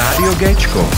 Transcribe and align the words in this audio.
Rádio 0.00 0.34
Géčko. 0.34 0.90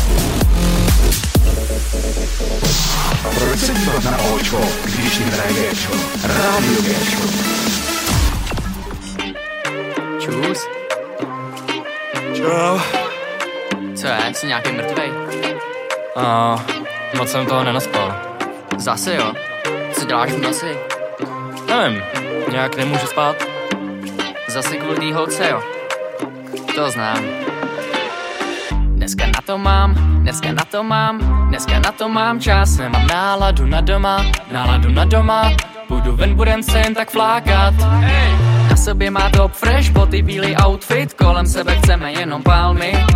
Proč 3.38 3.58
se 3.58 3.74
dívat 3.74 4.04
na 4.04 4.18
Očko, 4.18 4.60
když 4.84 5.18
jim 5.18 5.28
hraje 5.28 5.52
Géčko? 5.52 5.92
Rádio 6.22 6.82
Géčko. 6.82 7.22
Čus. 10.20 10.66
Čau. 12.34 12.78
Co 13.96 14.06
je? 14.06 14.18
Jsi 14.34 14.46
nějaký 14.46 14.72
mrtvej? 14.72 15.10
A 16.16 16.56
moc 17.18 17.30
jsem 17.30 17.46
toho 17.46 17.64
nenaspal. 17.64 18.14
Zase 18.78 19.14
jo. 19.14 19.32
Co 19.92 20.04
děláš 20.04 20.32
v 20.32 20.40
noci? 20.40 20.76
Nevím, 21.66 22.02
nějak 22.50 22.76
nemůžu 22.76 23.06
spát. 23.06 23.36
Zase 24.48 24.76
kvůli 24.76 24.96
tý 24.96 25.12
holce, 25.12 25.48
jo. 25.50 25.62
To 26.74 26.90
znám. 26.90 27.41
To 29.46 29.58
mám, 29.58 29.94
dneska 30.22 30.52
na 30.52 30.64
to 30.64 30.82
mám, 30.82 31.18
dneska 31.48 31.78
na 31.78 31.92
to 31.92 32.08
mám 32.08 32.40
čas. 32.40 32.76
Nemám 32.76 33.06
náladu 33.06 33.66
na 33.66 33.80
doma, 33.80 34.24
náladu 34.52 34.88
na 34.90 35.04
doma. 35.04 35.52
Půjdu 35.88 36.16
ven, 36.16 36.34
budem 36.34 36.62
se 36.62 36.78
jen 36.78 36.94
tak 36.94 37.10
flákat. 37.10 37.74
Na 38.70 38.76
sobě 38.76 39.10
má 39.10 39.30
top 39.30 39.52
fresh, 39.52 39.90
boty, 39.90 40.22
bílý 40.22 40.56
outfit, 40.56 41.14
kolem 41.14 41.46
sebe 41.46 41.76
chceme 41.76 42.12
jenom 42.12 42.42
palmy. 42.42 43.06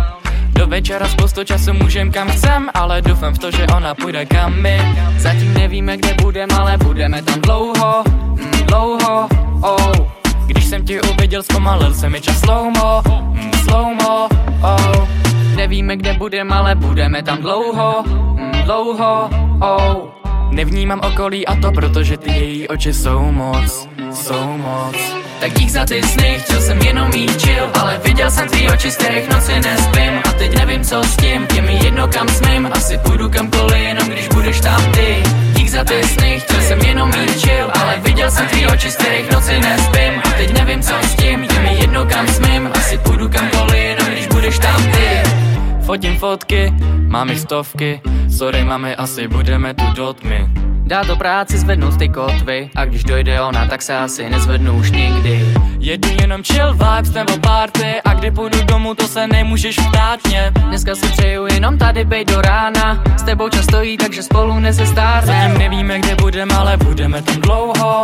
Do 0.47 0.67
večera 0.67 1.07
spoustu 1.07 1.43
času 1.43 1.73
můžem 1.73 2.11
kam 2.11 2.29
chcem, 2.29 2.69
ale 2.73 3.01
doufám 3.01 3.33
v 3.33 3.39
to, 3.39 3.51
že 3.51 3.67
ona 3.67 3.95
půjde 3.95 4.25
kam 4.25 4.61
my. 4.61 4.95
Zatím 5.17 5.53
nevíme, 5.53 5.97
kde 5.97 6.13
budeme, 6.13 6.53
ale 6.53 6.77
budeme 6.77 7.21
tam 7.21 7.41
dlouho, 7.41 8.03
mm, 8.07 8.51
dlouho, 8.51 9.27
oh. 9.61 10.07
Když 10.45 10.65
jsem 10.65 10.85
tě 10.85 11.01
uviděl, 11.01 11.43
zpomalil 11.43 11.93
se 11.93 12.09
mi 12.09 12.21
čas 12.21 12.39
slowmo, 12.39 13.01
mm, 13.33 13.51
slowmo, 13.53 14.29
oh. 14.61 15.16
Nevíme, 15.57 15.97
kde 15.97 16.13
budeme, 16.13 16.55
ale 16.55 16.75
budeme 16.75 17.23
tam 17.23 17.37
dlouho, 17.37 18.03
mm, 18.05 18.51
dlouho, 18.65 19.29
oh. 19.61 20.07
Nevnímám 20.51 20.99
okolí 20.99 21.47
a 21.47 21.55
to 21.55 21.71
proto, 21.71 22.03
že 22.03 22.17
ty 22.17 22.31
její 22.31 22.67
oči 22.67 22.93
jsou 22.93 23.31
moc, 23.31 23.89
jsou 24.13 24.57
moc. 24.57 24.95
Tak 25.39 25.53
dík 25.53 25.69
za 25.69 25.85
ty 25.85 26.03
sny, 26.03 26.37
chtěl 26.39 26.61
jsem 26.61 26.81
jenom 26.81 27.09
mít 27.09 27.41
chill 27.41 27.69
Ale 27.81 28.01
viděl 28.05 28.31
jsem 28.31 28.47
tvý 28.47 28.69
oči, 28.69 28.91
z 28.91 28.95
kterých 28.95 29.29
noci 29.29 29.59
nespím. 29.59 30.13
A 30.29 30.31
teď 30.31 30.57
nevím 30.57 30.83
co 30.83 31.03
s 31.03 31.17
tím, 31.17 31.47
je 31.55 31.61
mi 31.61 31.79
jedno 31.83 32.07
kam 32.07 32.27
smím. 32.27 32.69
Asi 32.71 32.97
půjdu 32.97 33.29
kamkoliv, 33.29 33.77
jenom 33.77 34.07
když 34.07 34.27
budeš 34.27 34.59
tam 34.59 34.91
ty. 34.91 35.23
Dík 35.53 35.69
za 35.69 35.83
ty 35.83 36.03
sny, 36.03 36.39
chtěl 36.39 36.61
jsem 36.61 36.79
jenom 36.79 37.09
mít 37.09 37.41
chill 37.41 37.71
Ale 37.81 37.99
viděl 37.99 38.31
jsem 38.31 38.47
tvý 38.47 38.67
oči, 38.67 38.91
z 38.91 38.95
kterých 38.95 39.31
noci 39.31 39.59
nespím. 39.59 40.13
A 40.25 40.29
teď 40.37 40.53
nevím 40.53 40.81
co 40.81 40.93
s 41.01 41.15
tím, 41.15 41.43
je 41.43 41.59
mi 41.59 41.77
jedno 41.81 42.05
kam 42.05 42.27
smím. 42.27 42.69
Asi 42.73 42.97
půjdu 42.97 43.29
kamkoliv, 43.29 43.83
jenom 43.83 44.07
když 44.07 44.27
budeš 44.27 44.59
tam 44.59 44.83
ty 44.83 45.46
Fotím 45.87 46.17
fotky, 46.17 46.73
mám 47.07 47.29
jich 47.29 47.39
stovky, 47.39 48.01
sorry 48.37 48.63
mami, 48.63 48.95
asi 48.95 49.27
budeme 49.27 49.73
tu 49.73 49.83
do 49.95 50.13
tmy. 50.13 50.49
Dá 50.83 51.03
to 51.03 51.15
práci 51.15 51.57
zvednout 51.57 51.97
ty 51.97 52.09
kotvy 52.09 52.69
A 52.75 52.85
když 52.85 53.03
dojde 53.03 53.41
ona, 53.41 53.67
tak 53.67 53.81
se 53.81 53.97
asi 53.97 54.29
nezvednu 54.29 54.73
už 54.73 54.91
nikdy 54.91 55.45
Jedu 55.79 56.09
jenom 56.21 56.43
chill 56.43 56.73
vibes 56.73 57.13
nebo 57.13 57.37
party 57.37 58.01
A 58.05 58.13
kdy 58.13 58.31
půjdu 58.31 58.61
domů, 58.63 58.95
to 58.95 59.07
se 59.07 59.27
nemůžeš 59.27 59.75
ptát 59.75 60.19
mě 60.27 60.51
Dneska 60.67 60.95
si 60.95 61.07
přeju 61.07 61.47
jenom 61.53 61.77
tady 61.77 62.05
bejt 62.05 62.31
do 62.31 62.41
rána 62.41 63.03
S 63.17 63.23
tebou 63.23 63.49
čas 63.49 63.63
stojí, 63.63 63.97
takže 63.97 64.23
spolu 64.23 64.47
Zatím 64.47 64.63
nezestárnem 64.63 65.57
nevíme, 65.57 65.99
kde 65.99 66.15
budeme, 66.15 66.55
ale 66.55 66.77
budeme 66.77 67.21
tam 67.21 67.35
dlouho, 67.41 68.03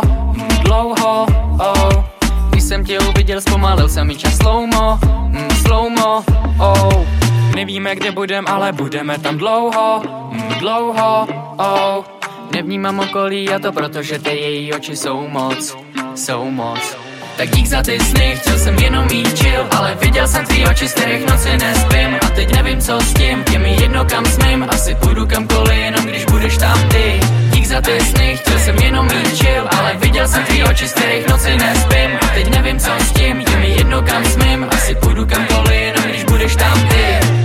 dlouho, 0.64 1.26
oh. 1.58 2.04
Když 2.50 2.62
jsem 2.64 2.84
tě 2.84 2.98
uviděl, 2.98 3.40
zpomalil 3.40 3.88
se 3.88 4.04
mi 4.04 4.16
čas 4.16 4.36
slowmo, 4.36 4.98
mm, 5.28 5.50
slowmo, 5.50 6.24
oh. 6.58 7.13
Nevíme, 7.54 7.94
kde 7.94 8.10
budeme, 8.10 8.50
ale 8.50 8.72
budeme 8.72 9.18
tam 9.18 9.38
dlouho, 9.38 10.02
mm, 10.30 10.54
dlouho, 10.58 11.26
oh. 11.56 12.04
Nevnímám 12.52 13.00
okolí 13.00 13.48
a 13.48 13.58
to 13.58 13.72
proto, 13.72 14.02
že 14.02 14.18
ty 14.18 14.30
její 14.30 14.72
oči 14.72 14.96
jsou 14.96 15.28
moc, 15.28 15.76
jsou 16.14 16.50
moc. 16.50 16.96
Tak 17.36 17.50
dík 17.50 17.66
za 17.66 17.82
ty 17.82 18.00
sny, 18.00 18.36
chtěl 18.36 18.58
jsem 18.58 18.78
jenom 18.78 19.06
mít 19.06 19.38
chill 19.38 19.66
Ale 19.70 19.94
viděl 19.94 20.28
jsem 20.28 20.46
tvý 20.46 20.66
oči, 20.66 20.88
z 20.88 20.92
kterých 20.92 21.26
noci 21.26 21.56
nespím. 21.56 22.18
A 22.26 22.28
teď 22.34 22.54
nevím 22.54 22.80
co 22.80 23.00
s 23.00 23.14
tím, 23.14 23.44
je 23.52 23.58
mi 23.58 23.76
jedno 23.80 24.04
kam 24.04 24.24
smím. 24.24 24.66
Asi 24.68 24.94
půjdu 24.94 25.26
kamkoliv, 25.26 25.78
jenom 25.78 26.04
když 26.04 26.24
budeš 26.24 26.56
tam 26.56 26.88
ty. 26.88 27.20
Dík 27.50 27.66
za 27.66 27.80
ty 27.80 28.00
sny, 28.00 28.36
chtěl 28.36 28.58
jsem 28.58 28.76
jenom 28.76 29.06
mít 29.06 29.38
chill 29.38 29.68
Ale 29.78 29.96
viděl 29.96 30.28
jsem 30.28 30.44
tvý 30.44 30.64
oči, 30.64 30.88
z 30.88 30.92
kterých 30.92 31.28
noci 31.28 31.56
nespím. 31.56 32.10
A 32.22 32.26
teď 32.34 32.50
nevím 32.50 32.78
co 32.78 32.90
s 32.98 33.12
tím, 33.12 33.40
je 33.40 33.56
mi 33.56 33.68
jedno 33.68 34.02
kam 34.02 34.24
smím. 34.24 34.66
Asi 34.70 34.94
půjdu 34.94 35.26
kamkoliv, 35.26 35.80
jenom 35.80 36.04
když 36.04 36.24
budeš 36.24 36.56
tam 36.56 36.88
ty 36.88 37.43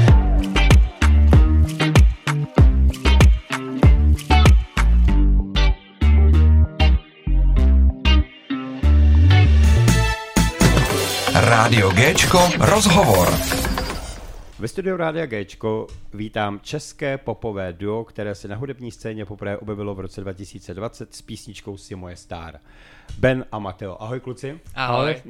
Rádio 11.64 11.92
Géčko, 11.92 12.40
rozhovor. 12.60 13.30
Ve 14.60 14.68
studiu 14.68 14.98
Rádia 14.98 15.26
Géčko 15.26 15.88
vítám 16.14 16.60
české 16.60 17.18
popové 17.18 17.74
duo, 17.74 18.04
které 18.04 18.36
se 18.36 18.48
na 18.48 18.56
hudební 18.56 18.92
scéně 18.92 19.26
poprvé 19.26 19.58
objevilo 19.58 19.96
v 19.96 20.00
roce 20.00 20.22
2020 20.22 21.16
s 21.16 21.22
písničkou 21.22 21.78
Si 21.78 21.96
moje 21.96 22.16
star. 22.16 22.60
Ben 23.18 23.46
a 23.52 23.60
Mateo. 23.60 24.02
Ahoj 24.02 24.20
kluci. 24.20 24.60
Ahoj. 24.76 25.22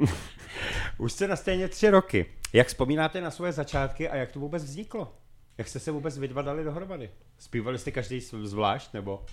Už 0.97 1.13
jste 1.13 1.28
na 1.28 1.35
scéně 1.35 1.67
tři 1.67 1.90
roky. 1.90 2.25
Jak 2.53 2.67
vzpomínáte 2.67 3.22
na 3.22 3.31
svoje 3.31 3.51
začátky 3.51 4.09
a 4.09 4.16
jak 4.16 4.31
to 4.31 4.40
vůbec 4.40 4.63
vzniklo? 4.63 5.13
Jak 5.57 5.67
jste 5.67 5.79
se 5.79 5.91
vůbec 5.91 6.17
vy 6.17 6.28
dva 6.28 6.41
dali 6.41 6.63
dohromady? 6.63 7.09
Zpívali 7.40 7.79
jste 7.79 7.91
každý 7.91 8.22
zvlášť, 8.44 8.94
nebo? 8.94 9.25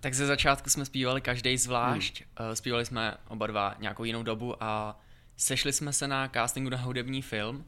Tak 0.00 0.14
ze 0.14 0.26
začátku 0.26 0.70
jsme 0.70 0.84
zpívali 0.84 1.20
každý 1.20 1.56
zvlášť, 1.56 2.22
hmm. 2.38 2.56
zpívali 2.56 2.86
jsme 2.86 3.14
oba 3.28 3.46
dva 3.46 3.74
nějakou 3.78 4.04
jinou 4.04 4.22
dobu 4.22 4.62
a 4.64 5.00
sešli 5.42 5.72
jsme 5.72 5.92
se 5.92 6.08
na 6.08 6.28
castingu 6.28 6.70
na 6.70 6.76
hudební 6.76 7.22
film, 7.22 7.64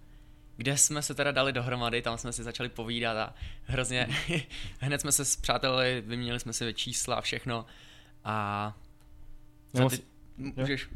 kde 0.56 0.76
jsme 0.76 1.02
se 1.02 1.14
teda 1.14 1.32
dali 1.32 1.52
dohromady, 1.52 2.02
tam 2.02 2.18
jsme 2.18 2.32
si 2.32 2.42
začali 2.42 2.68
povídat 2.68 3.16
a 3.16 3.34
hrozně, 3.64 4.08
hned 4.80 5.00
jsme 5.00 5.12
se 5.12 5.24
zpřátelili, 5.24 6.02
vyměnili 6.06 6.40
jsme 6.40 6.52
si 6.52 6.74
čísla 6.74 7.16
a 7.16 7.20
všechno. 7.20 7.66
A 8.24 8.76
Já 9.74 9.88
ty, 9.88 9.98
můžeš, 10.36 10.88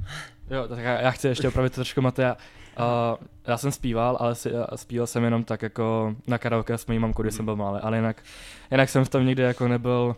Jo, 0.51 0.69
tak 0.69 0.79
já, 0.79 1.01
já 1.01 1.11
chci 1.11 1.29
ještě 1.29 1.49
opravit 1.49 1.73
trošku 1.73 2.01
Matea. 2.01 2.37
Uh, 2.79 3.27
já 3.47 3.59
jsem 3.59 3.73
zpíval, 3.73 4.17
ale 4.21 4.35
si, 4.35 4.51
já 4.51 4.67
zpíval 4.77 5.07
jsem 5.07 5.25
jenom 5.25 5.45
tak 5.45 5.63
jako 5.63 6.17
na 6.27 6.39
karaoke 6.39 6.79
s 6.79 6.87
mojí 6.87 6.99
mamkou, 6.99 7.23
když 7.23 7.35
jsem 7.35 7.45
byl 7.45 7.57
malý, 7.57 7.81
ale 7.83 7.97
jinak, 7.97 8.23
jinak 8.71 8.89
jsem 8.89 9.05
v 9.05 9.09
tom 9.09 9.27
nikdy 9.27 9.43
jako 9.43 9.69
nebyl 9.69 10.17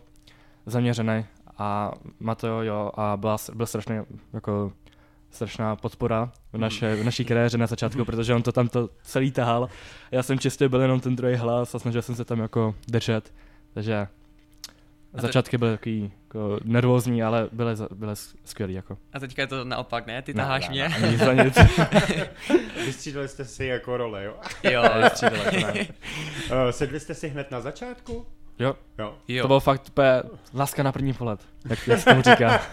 zaměřený. 0.65 1.25
A 1.57 1.91
Mateo 2.19 2.61
jo 2.61 2.91
a 2.95 3.17
byla, 3.17 3.37
s- 3.37 3.49
byl 3.49 3.65
strašný 3.65 3.95
jako 4.33 4.73
strašná 5.31 5.75
podpora 5.75 6.31
v, 6.53 6.57
naše, 6.57 6.95
v 6.95 7.03
naší 7.03 7.25
kariéře 7.25 7.57
na 7.57 7.67
začátku, 7.67 8.05
protože 8.05 8.33
on 8.35 8.43
to 8.43 8.51
tam 8.51 8.67
to 8.67 8.89
celý 9.03 9.31
tahal. 9.31 9.69
Já 10.11 10.23
jsem 10.23 10.39
čistě 10.39 10.69
byl 10.69 10.81
jenom 10.81 10.99
ten 10.99 11.15
druhý 11.15 11.35
hlas 11.35 11.75
a 11.75 11.79
snažil 11.79 12.01
jsem 12.01 12.15
se 12.15 12.25
tam 12.25 12.39
jako 12.39 12.75
držet, 12.87 13.33
takže 13.73 14.07
te- 15.15 15.21
začátky 15.21 15.57
byly 15.57 15.71
takový 15.71 16.11
jako 16.23 16.59
nervózní, 16.63 17.23
ale 17.23 17.49
byly, 17.51 17.75
byly 17.95 18.15
skvělý 18.45 18.73
jako. 18.73 18.97
a 19.13 19.19
teďka 19.19 19.41
je 19.41 19.47
to 19.47 19.65
naopak, 19.65 20.07
ne? 20.07 20.21
Ty 20.21 20.33
taháš 20.33 20.69
ne, 20.69 20.71
mě? 20.71 20.89
ne, 21.01 21.11
Nic 21.11 21.19
za 21.19 21.33
nic. 21.33 21.57
Vystřídali 22.85 23.27
jste 23.27 23.45
si 23.45 23.65
jako 23.65 23.97
role, 23.97 24.23
jo? 24.23 24.33
jo, 24.71 24.83
Střídali, 25.11 25.39
to 25.61 25.67
ne. 25.67 25.73
Uh, 25.81 26.69
sedli 26.71 26.99
jste 26.99 27.13
si 27.13 27.27
hned 27.27 27.51
na 27.51 27.61
začátku? 27.61 28.25
Jo, 28.61 28.75
Jo. 28.97 29.17
jo. 29.27 29.41
to 29.43 29.47
bylo 29.47 29.59
fakt 29.59 29.87
úplně 29.89 30.23
láska 30.53 30.83
na 30.83 30.91
první 30.91 31.13
pohled, 31.13 31.39
jak, 31.69 31.87
jak 31.87 31.99
se 31.99 32.05
tomu 32.09 32.21
říká. 32.21 32.61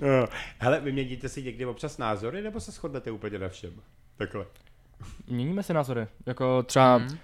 Jo. 0.00 0.26
Hele, 0.58 0.80
vyměníte 0.80 1.28
si 1.28 1.42
někdy 1.42 1.66
občas 1.66 1.98
názory, 1.98 2.42
nebo 2.42 2.60
se 2.60 2.72
shodnete 2.72 3.10
úplně 3.10 3.38
na 3.38 3.48
všem? 3.48 3.72
Takhle. 4.16 4.46
Měníme 5.26 5.62
si 5.62 5.74
názory, 5.74 6.06
jako 6.26 6.62
třeba... 6.62 6.98
Mhm. 6.98 7.18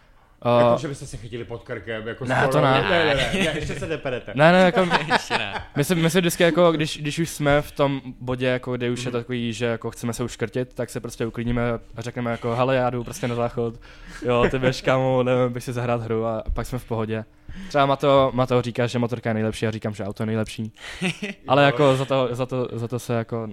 Uh, 0.46 0.58
jako, 0.60 0.72
Uh, 0.74 0.78
že 0.80 0.88
byste 0.88 1.06
se 1.06 1.16
chytili 1.16 1.44
pod 1.44 1.62
krkem, 1.62 2.08
jako 2.08 2.24
Ne, 2.24 2.34
skoro- 2.36 2.52
to 2.52 2.60
ne. 2.60 2.70
Ne, 2.70 3.04
ne, 3.04 3.14
ne, 3.14 3.30
ne, 3.32 3.52
ještě 3.58 3.74
se 3.74 3.86
neperete. 3.86 4.32
ne, 4.34 4.52
ne, 4.52 4.58
jako, 4.64 4.86
Ještě 5.12 5.38
ne. 5.38 5.62
my 5.76 5.84
si, 5.84 5.94
my 5.94 6.10
si 6.10 6.20
vždycky 6.20 6.42
jako, 6.42 6.72
když, 6.72 6.98
když 6.98 7.18
už 7.18 7.28
jsme 7.30 7.62
v 7.62 7.72
tom 7.72 8.00
bodě, 8.20 8.46
jako, 8.46 8.76
kde 8.76 8.90
už 8.90 9.04
je 9.04 9.10
takový, 9.10 9.52
že 9.52 9.64
jako 9.66 9.90
chceme 9.90 10.12
se 10.12 10.24
uškrtit, 10.24 10.74
tak 10.74 10.90
se 10.90 11.00
prostě 11.00 11.26
uklidníme 11.26 11.72
a 11.96 12.02
řekneme 12.02 12.30
jako, 12.30 12.54
hele, 12.56 12.76
já 12.76 12.90
jdu 12.90 13.04
prostě 13.04 13.28
na 13.28 13.34
záchod, 13.34 13.74
jo, 14.22 14.46
ty 14.50 14.58
běž 14.58 14.82
kámo, 14.82 15.22
nevím, 15.22 15.52
bych 15.52 15.64
si 15.64 15.72
zahrát 15.72 16.02
hru 16.02 16.26
a 16.26 16.42
pak 16.54 16.66
jsme 16.66 16.78
v 16.78 16.84
pohodě. 16.84 17.24
Třeba 17.68 17.86
Mateo, 17.86 18.30
Mateo 18.34 18.62
říká, 18.62 18.86
že 18.86 18.98
motorka 18.98 19.30
je 19.30 19.34
nejlepší, 19.34 19.64
já 19.64 19.70
říkám, 19.70 19.94
že 19.94 20.04
auto 20.04 20.22
je 20.22 20.26
nejlepší. 20.26 20.72
Ale 21.48 21.64
jako 21.64 21.96
za 21.96 22.04
to, 22.04 22.28
za 22.30 22.46
to, 22.46 22.68
za 22.72 22.88
to 22.88 22.98
se 22.98 23.14
jako 23.14 23.48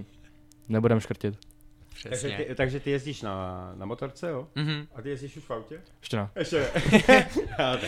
nebudem 0.70 1.00
škrtit. 1.00 1.36
Přesně. 2.08 2.30
Takže 2.30 2.46
ty, 2.46 2.56
takže 2.56 2.80
ty 2.80 2.92
jezdíš 2.92 3.22
na, 3.22 3.72
na 3.76 3.86
motorce, 3.86 4.30
jo? 4.30 4.48
Mhm. 4.56 4.88
A 4.96 5.02
ty 5.02 5.10
jezdíš 5.10 5.38
už 5.38 5.44
v 5.44 5.52
autě? 5.52 5.82
Ještě 6.02 6.18
ne. 6.18 6.30
Ještě. 6.36 6.68
Tak, 7.58 7.80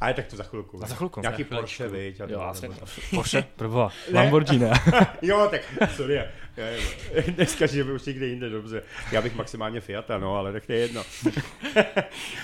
ale 0.00 0.14
tak 0.14 0.26
to 0.26 0.36
za 0.36 0.42
chvilku. 0.42 0.84
A 0.84 0.86
za 0.86 0.94
chvilku. 0.94 1.20
Nějaký 1.20 1.42
Za 1.42 1.46
chviličku. 1.48 1.82
Porsche, 1.82 1.88
viď? 1.88 2.20
Jo, 2.28 2.40
asi. 2.40 2.68
Porsche, 3.14 3.42
proboha. 3.56 3.92
Lamborghini. 4.12 4.70
Jo, 5.22 5.48
tak 5.50 5.60
sorry. 5.96 6.14
já- 6.14 6.24
já- 6.56 7.22
Dneska 7.28 7.66
žijeme 7.66 7.92
už 7.92 8.04
někde 8.04 8.26
jinde, 8.26 8.48
dobře. 8.50 8.82
Já 9.12 9.22
bych 9.22 9.34
maximálně 9.34 9.80
Fiata, 9.80 10.18
no, 10.18 10.36
ale 10.36 10.52
tak 10.52 10.66
to 10.66 10.72
je 10.72 10.78
jedno. 10.78 11.02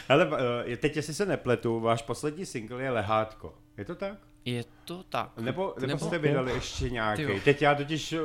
Ale 0.09 0.29
eh, 0.67 0.77
teď, 0.77 0.97
jestli 0.97 1.15
se 1.15 1.27
nepletu, 1.27 1.81
váš 1.81 2.03
poslední 2.03 2.47
single 2.47 2.83
je 2.83 2.91
Lehátko. 2.91 3.55
Je 3.79 3.85
to 3.85 3.95
tak? 3.95 4.19
Je 4.47 4.65
to 4.85 5.03
tak. 5.03 5.31
Nebo, 5.39 5.75
nebo, 5.81 5.87
Nebo- 5.87 6.07
jste 6.07 6.19
vydali 6.19 6.53
ještě 6.53 6.91
nějaký? 6.91 7.41
Teď 7.45 7.63
já 7.63 7.75
totiž 7.75 8.13
eh, 8.13 8.19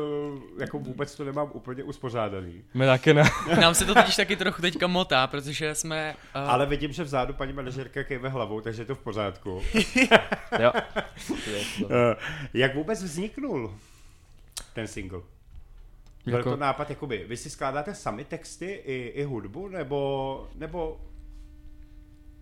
jako 0.60 0.80
vůbec 0.80 1.16
to 1.16 1.24
nemám 1.26 1.50
úplně 1.54 1.84
uspořádaný. 1.84 2.64
My 2.74 2.86
taky 2.86 3.14
ne. 3.14 3.24
Nám 3.62 3.76
se 3.76 3.86
to 3.86 3.96
totiž 3.96 4.16
taky 4.16 4.36
trochu 4.36 4.62
teďka 4.62 4.88
motá, 4.88 5.28
protože 5.28 5.76
jsme... 5.76 6.16
Uh, 6.36 6.52
Ale 6.52 6.66
vidím, 6.66 6.92
že 6.94 7.04
vzadu 7.04 7.34
paní 7.34 7.54
manažerka 7.54 8.04
kejve 8.04 8.30
hlavou, 8.30 8.62
takže 8.62 8.82
je 8.82 8.86
to 8.86 8.96
v 8.96 9.00
pořádku. 9.00 9.62
Jo. 10.60 10.72
Eh, 11.90 12.16
Jak 12.54 12.76
vůbec 12.76 13.04
vzniknul 13.04 13.76
ten 14.74 14.88
single? 14.88 15.22
Byl 16.26 16.38
Jako- 16.38 16.50
to 16.50 16.58
nápad, 16.58 16.90
jakoby, 16.90 17.26
vy 17.28 17.38
si 17.38 17.50
skládáte 17.50 17.96
sami 17.96 18.26
texty 18.26 18.66
i, 18.86 18.94
i 19.16 19.24
hudbu, 19.24 19.68
nebo, 19.68 20.48
nebo 20.56 21.00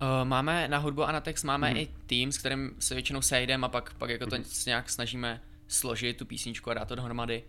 Uh, 0.01 0.27
máme 0.27 0.67
na 0.67 0.77
hudbu 0.77 1.03
a 1.03 1.11
na 1.11 1.21
text 1.21 1.43
máme 1.43 1.71
i 1.71 1.87
tým, 2.05 2.31
s 2.31 2.37
kterým 2.37 2.75
se 2.79 2.93
většinou 2.93 3.21
sejdeme 3.21 3.65
a 3.65 3.69
pak, 3.69 3.93
pak 3.93 4.09
jako 4.09 4.25
to 4.25 4.35
nějak 4.65 4.89
snažíme 4.89 5.41
složit 5.67 6.17
tu 6.17 6.25
písničku 6.25 6.69
a 6.69 6.73
dát 6.73 6.87
to 6.87 6.95
dohromady. 6.95 7.43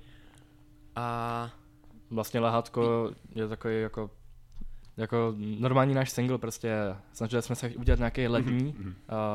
A 0.97 1.51
Vlastně 2.11 2.41
Lehátko 2.41 3.11
je 3.35 3.49
takový 3.49 3.81
jako 3.81 4.11
jako 4.97 5.35
normální 5.37 5.95
náš 5.95 6.11
single, 6.11 6.39
prostě 6.39 6.75
snažili 7.13 7.43
jsme 7.43 7.55
se 7.55 7.69
udělat 7.69 7.99
nějaký 7.99 8.29
letní 8.29 8.75
uh, 8.77 8.95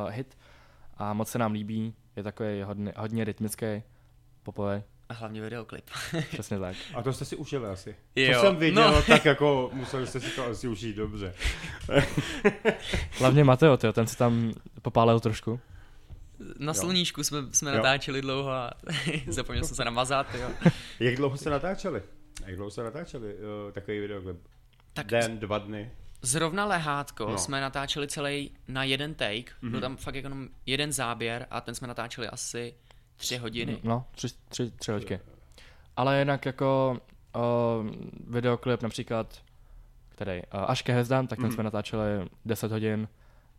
hit 0.10 0.38
a 0.98 1.14
moc 1.14 1.30
se 1.30 1.40
nám 1.40 1.52
líbí, 1.52 1.94
je 2.16 2.24
takový 2.24 2.62
hodně, 2.62 2.94
hodně 2.98 3.24
rytmický, 3.24 3.66
popový, 4.44 4.84
a 5.10 5.14
hlavně 5.14 5.42
videoklip. 5.42 5.86
přesně 6.32 6.60
tak. 6.60 6.76
A 6.96 7.04
to 7.04 7.14
jste 7.14 7.26
si 7.26 7.36
užili 7.36 7.66
asi. 7.66 7.96
Jo, 8.16 8.34
to 8.34 8.42
jsem 8.42 8.56
viděl, 8.56 8.92
no. 8.92 9.02
tak 9.02 9.26
jako 9.26 9.70
museli 9.74 10.08
jste 10.08 10.20
si 10.20 10.30
to 10.30 10.46
asi 10.46 10.68
užít 10.68 10.96
dobře. 10.96 11.34
Hlavně 13.20 13.44
Mateo, 13.44 13.78
tyjo, 13.78 13.94
ten 13.94 14.08
se 14.08 14.18
tam 14.18 14.54
popálil 14.82 15.20
trošku. 15.20 15.60
Na 16.60 16.74
sluníčku 16.74 17.24
jsme, 17.24 17.40
jsme 17.52 17.72
Jo. 17.72 17.78
natáčeli 17.78 18.22
dlouho 18.22 18.52
a 18.52 18.72
zapomněl 19.28 19.64
jsem 19.64 19.76
se 19.76 19.86
namazat, 19.86 20.28
jo. 20.36 20.50
Jak 21.00 21.16
dlouho 21.16 21.38
se 21.38 21.50
natáčeli? 21.50 22.02
Jak 22.46 22.56
dlouho 22.56 22.72
se 22.72 22.84
natáčeli 22.84 23.34
uh, 23.34 23.72
takový 23.72 24.00
videoklip? 24.00 24.38
Tak 24.94 25.08
Den, 25.08 25.40
dva 25.40 25.58
dny? 25.58 25.92
Zrovna 26.22 26.66
lehátko 26.66 27.26
No. 27.26 27.32
no. 27.32 27.38
jsme 27.38 27.62
natáčeli 27.62 28.08
celý 28.08 28.52
na 28.68 28.84
jeden 28.84 29.14
take, 29.14 29.36
mm-hmm. 29.36 29.70
byl 29.72 29.82
tam 29.82 29.98
fakt 29.98 30.16
jenom 30.16 30.50
jeden 30.66 30.92
záběr 30.92 31.48
a 31.52 31.62
ten 31.62 31.76
jsme 31.76 31.88
natáčeli 31.88 32.28
asi 32.28 32.74
tři 33.18 33.38
hodiny. 33.38 33.80
No, 33.84 34.06
tři, 34.12 34.28
tři, 34.50 34.72
tři 34.72 34.92
hoďky. 34.92 35.20
Ale 35.98 36.20
jinak 36.20 36.46
jako 36.46 36.98
uh, 37.36 37.42
videoklip 38.28 38.82
například, 38.82 39.42
který 40.10 40.42
uh, 40.54 40.64
Až 40.68 40.82
ke 40.82 40.92
hvězdám, 40.94 41.28
tak 41.28 41.40
ten 41.40 41.52
jsme 41.52 41.64
natáčeli 41.64 42.04
10 42.46 42.72
hodin, 42.72 43.08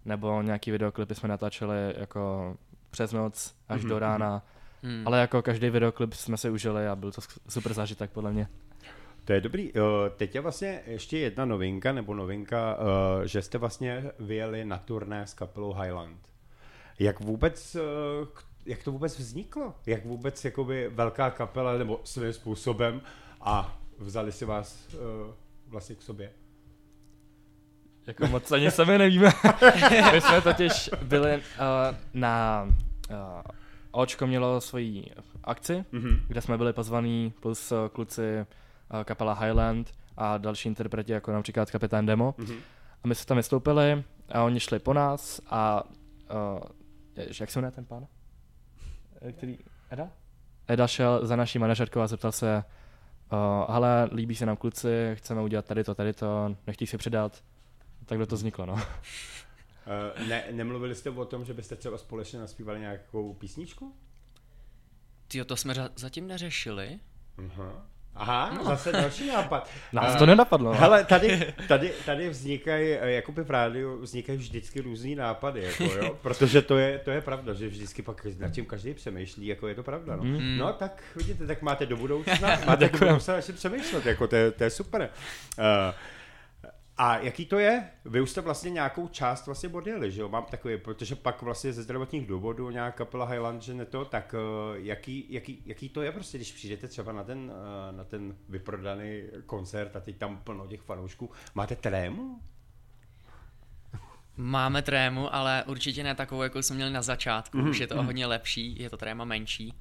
nebo 0.04 0.42
nějaký 0.42 0.70
videoklipy 0.70 1.14
jsme 1.14 1.28
natáčeli 1.28 1.76
jako 1.98 2.56
přes 2.90 3.12
noc 3.12 3.54
až 3.68 3.84
do 3.84 3.98
rána. 3.98 4.42
Hmm. 4.82 5.02
Ale 5.06 5.20
jako 5.20 5.42
každý 5.42 5.70
videoklip 5.70 6.12
jsme 6.12 6.36
si 6.36 6.50
užili 6.50 6.88
a 6.88 6.96
byl 6.96 7.12
to 7.12 7.20
super 7.48 7.74
zážitek 7.74 8.10
podle 8.10 8.32
mě. 8.32 8.48
To 9.24 9.32
je 9.32 9.40
dobrý. 9.40 9.72
Teď 10.16 10.34
je 10.34 10.40
vlastně 10.40 10.82
ještě 10.86 11.18
jedna 11.18 11.44
novinka, 11.44 11.92
nebo 11.92 12.14
novinka, 12.14 12.78
že 13.24 13.42
jste 13.42 13.58
vlastně 13.58 14.04
vyjeli 14.18 14.64
na 14.64 14.78
turné 14.78 15.26
s 15.26 15.34
kapelou 15.34 15.72
Highland. 15.72 16.20
Jak 16.98 17.20
vůbec, 17.20 17.76
k- 18.32 18.44
jak 18.66 18.82
to 18.82 18.92
vůbec 18.92 19.18
vzniklo? 19.18 19.74
Jak 19.86 20.04
vůbec 20.06 20.44
jakoby 20.44 20.88
velká 20.88 21.30
kapela, 21.30 21.78
nebo 21.78 22.00
svým 22.04 22.32
způsobem 22.32 23.00
a 23.40 23.78
vzali 23.98 24.32
si 24.32 24.44
vás 24.44 24.88
uh, 24.94 25.00
vlastně 25.68 25.94
k 25.94 26.02
sobě? 26.02 26.30
Jako 28.06 28.26
moc 28.26 28.52
ani 28.52 28.70
sami 28.70 28.98
nevíme. 28.98 29.30
My 30.12 30.20
jsme 30.20 30.40
totiž 30.40 30.90
byli 31.02 31.36
uh, 31.36 31.42
na 32.14 32.62
uh, 33.10 33.16
Očko 33.90 34.26
mělo 34.26 34.60
svoji 34.60 35.10
akci, 35.44 35.84
Mhm. 35.92 36.20
kde 36.28 36.40
jsme 36.40 36.56
byli 36.58 36.72
pozvaní 36.72 37.34
plus 37.40 37.72
uh, 37.72 37.78
kluci 37.92 38.22
uh, 38.94 39.02
kapela 39.04 39.32
Highland 39.34 39.92
a 40.16 40.38
další 40.38 40.68
interpreti, 40.68 41.12
jako 41.12 41.32
například 41.32 41.70
kapitán 41.70 42.06
Demo. 42.06 42.34
Mhm. 42.38 42.56
A 43.04 43.08
my 43.08 43.14
jsme 43.14 43.26
tam 43.26 43.36
vystoupili 43.36 44.04
a 44.32 44.42
oni 44.42 44.60
šli 44.60 44.78
po 44.78 44.92
nás 44.92 45.40
a 45.50 45.82
uh, 46.54 46.60
jak 47.40 47.50
se 47.50 47.58
jmenuje 47.58 47.72
ten 47.72 47.84
pán? 47.84 48.06
Eh, 49.26 49.32
Který? 49.32 49.58
Eda? 49.90 50.11
Eda 50.69 50.87
šel 50.87 51.26
za 51.26 51.37
naší 51.37 51.58
manažerkou 51.58 52.00
a 52.00 52.06
zeptal 52.06 52.32
se, 52.32 52.64
uh, 53.32 53.75
hele, 53.75 54.08
líbí 54.12 54.34
se 54.34 54.46
nám 54.46 54.56
kluci, 54.56 55.11
chceme 55.14 55.43
udělat 55.43 55.64
tady 55.64 55.84
to, 55.84 55.94
tady 55.94 56.12
to, 56.12 56.56
nechtějí 56.67 56.88
si 56.88 56.99
přidat. 56.99 57.44
Takhle 58.06 58.26
to 58.26 58.37
vzniklo, 58.37 58.67
no. 58.67 58.73
Uh, 58.73 58.81
ne, 60.28 60.44
nemluvili 60.50 60.94
jste 60.94 61.11
o 61.11 61.25
tom, 61.25 61.44
že 61.44 61.55
byste 61.55 61.76
třeba 61.76 61.99
společně 61.99 62.38
naspívali 62.38 62.81
nějakou 62.81 63.34
písničku? 63.34 63.94
Tyjo, 65.28 65.44
to 65.44 65.56
jsme 65.56 65.75
zatím 65.96 66.26
neřešili. 66.26 67.00
Aha. 67.38 67.87
Aha, 68.16 68.50
no. 68.56 68.64
zase 68.64 68.92
další 68.92 69.26
nápad. 69.28 69.70
Nás 69.92 70.14
Eh, 70.14 70.18
to 70.18 70.26
nenapadlo. 70.26 70.72
no. 70.72 70.78
Hele, 70.80 71.04
tady, 71.04 71.52
tady, 71.68 71.92
tady 72.06 72.28
vznikají, 72.28 72.92
eh, 72.92 73.10
jakoby 73.10 73.42
v 73.44 73.50
rádiu 73.50 73.98
vznikají 74.00 74.38
vždycky 74.38 74.80
různý 74.80 75.14
nápady, 75.14 75.62
jako 75.64 75.84
jo, 75.84 76.16
protože 76.22 76.62
to 76.62 76.78
je, 76.78 76.98
to 76.98 77.10
je 77.10 77.20
pravda, 77.20 77.54
že 77.54 77.68
vždycky 77.68 78.02
pak 78.02 78.26
nad 78.38 78.50
tím 78.50 78.66
každý 78.66 78.94
přemýšlí, 78.94 79.46
jako 79.46 79.68
je 79.68 79.74
to 79.74 79.82
pravda, 79.82 80.16
no. 80.16 80.22
Mm. 80.24 80.56
No 80.58 80.72
tak 80.72 81.02
vidíte, 81.16 81.46
tak 81.46 81.62
máte 81.62 81.86
do 81.86 81.96
budoucna, 81.96 82.58
máte 82.66 82.88
do 82.88 82.98
budoucna 82.98 83.36
ještě 83.36 83.52
přemýšlet, 83.52 84.06
jako 84.06 84.26
to 84.28 84.36
je, 84.36 84.50
to 84.50 84.64
je 84.64 84.70
super. 84.70 85.08
Uh, 85.58 85.64
a 86.98 87.19
jaký 87.19 87.46
to 87.46 87.58
je? 87.58 87.90
Vy 88.04 88.20
už 88.20 88.31
jste 88.31 88.40
vlastně 88.40 88.70
nějakou 88.70 89.08
část 89.08 89.46
vlastně 89.46 89.69
odjeli, 89.69 90.12
že 90.12 90.20
jo? 90.20 90.28
Mám 90.28 90.44
takový, 90.44 90.78
protože 90.78 91.16
pak 91.16 91.43
vlastně 91.43 91.72
ze 91.72 91.82
zdravotních 91.82 92.26
důvodů 92.26 92.70
nějaká 92.70 92.96
kapela 92.96 93.26
Highland, 93.26 93.62
že 93.62 93.75
ne 93.75 93.84
to, 93.84 94.04
tak 94.04 94.34
uh, 94.34 94.76
jaký, 94.76 95.26
jaký, 95.28 95.62
jaký, 95.66 95.88
to 95.88 96.02
je 96.02 96.12
prostě, 96.12 96.38
když 96.38 96.52
přijdete 96.52 96.88
třeba 96.88 97.12
na 97.12 97.25
ten, 97.25 97.38
uh, 97.90 97.96
na 97.96 98.04
ten 98.04 98.37
vyprodaný 98.48 99.22
koncert 99.46 99.96
a 99.96 100.00
teď 100.00 100.16
tam 100.16 100.37
plno 100.37 100.66
těch 100.66 100.81
fanoušků, 100.81 101.31
máte 101.54 101.76
trému? 101.76 102.40
Máme 104.37 104.82
trému, 104.82 105.34
ale 105.34 105.64
určitě 105.66 106.04
ne 106.04 106.14
takovou, 106.14 106.42
jako 106.42 106.62
jsme 106.62 106.76
měli 106.76 106.90
na 106.92 107.02
začátku. 107.02 107.58
Mhm, 107.58 107.70
Už 107.70 107.78
je 107.78 107.87
to 107.87 107.96
o 107.96 108.02
hodně 108.02 108.26
lepší, 108.26 108.82
je 108.82 108.90
to 108.90 108.96
tréma 108.96 109.25
menší. 109.25 109.75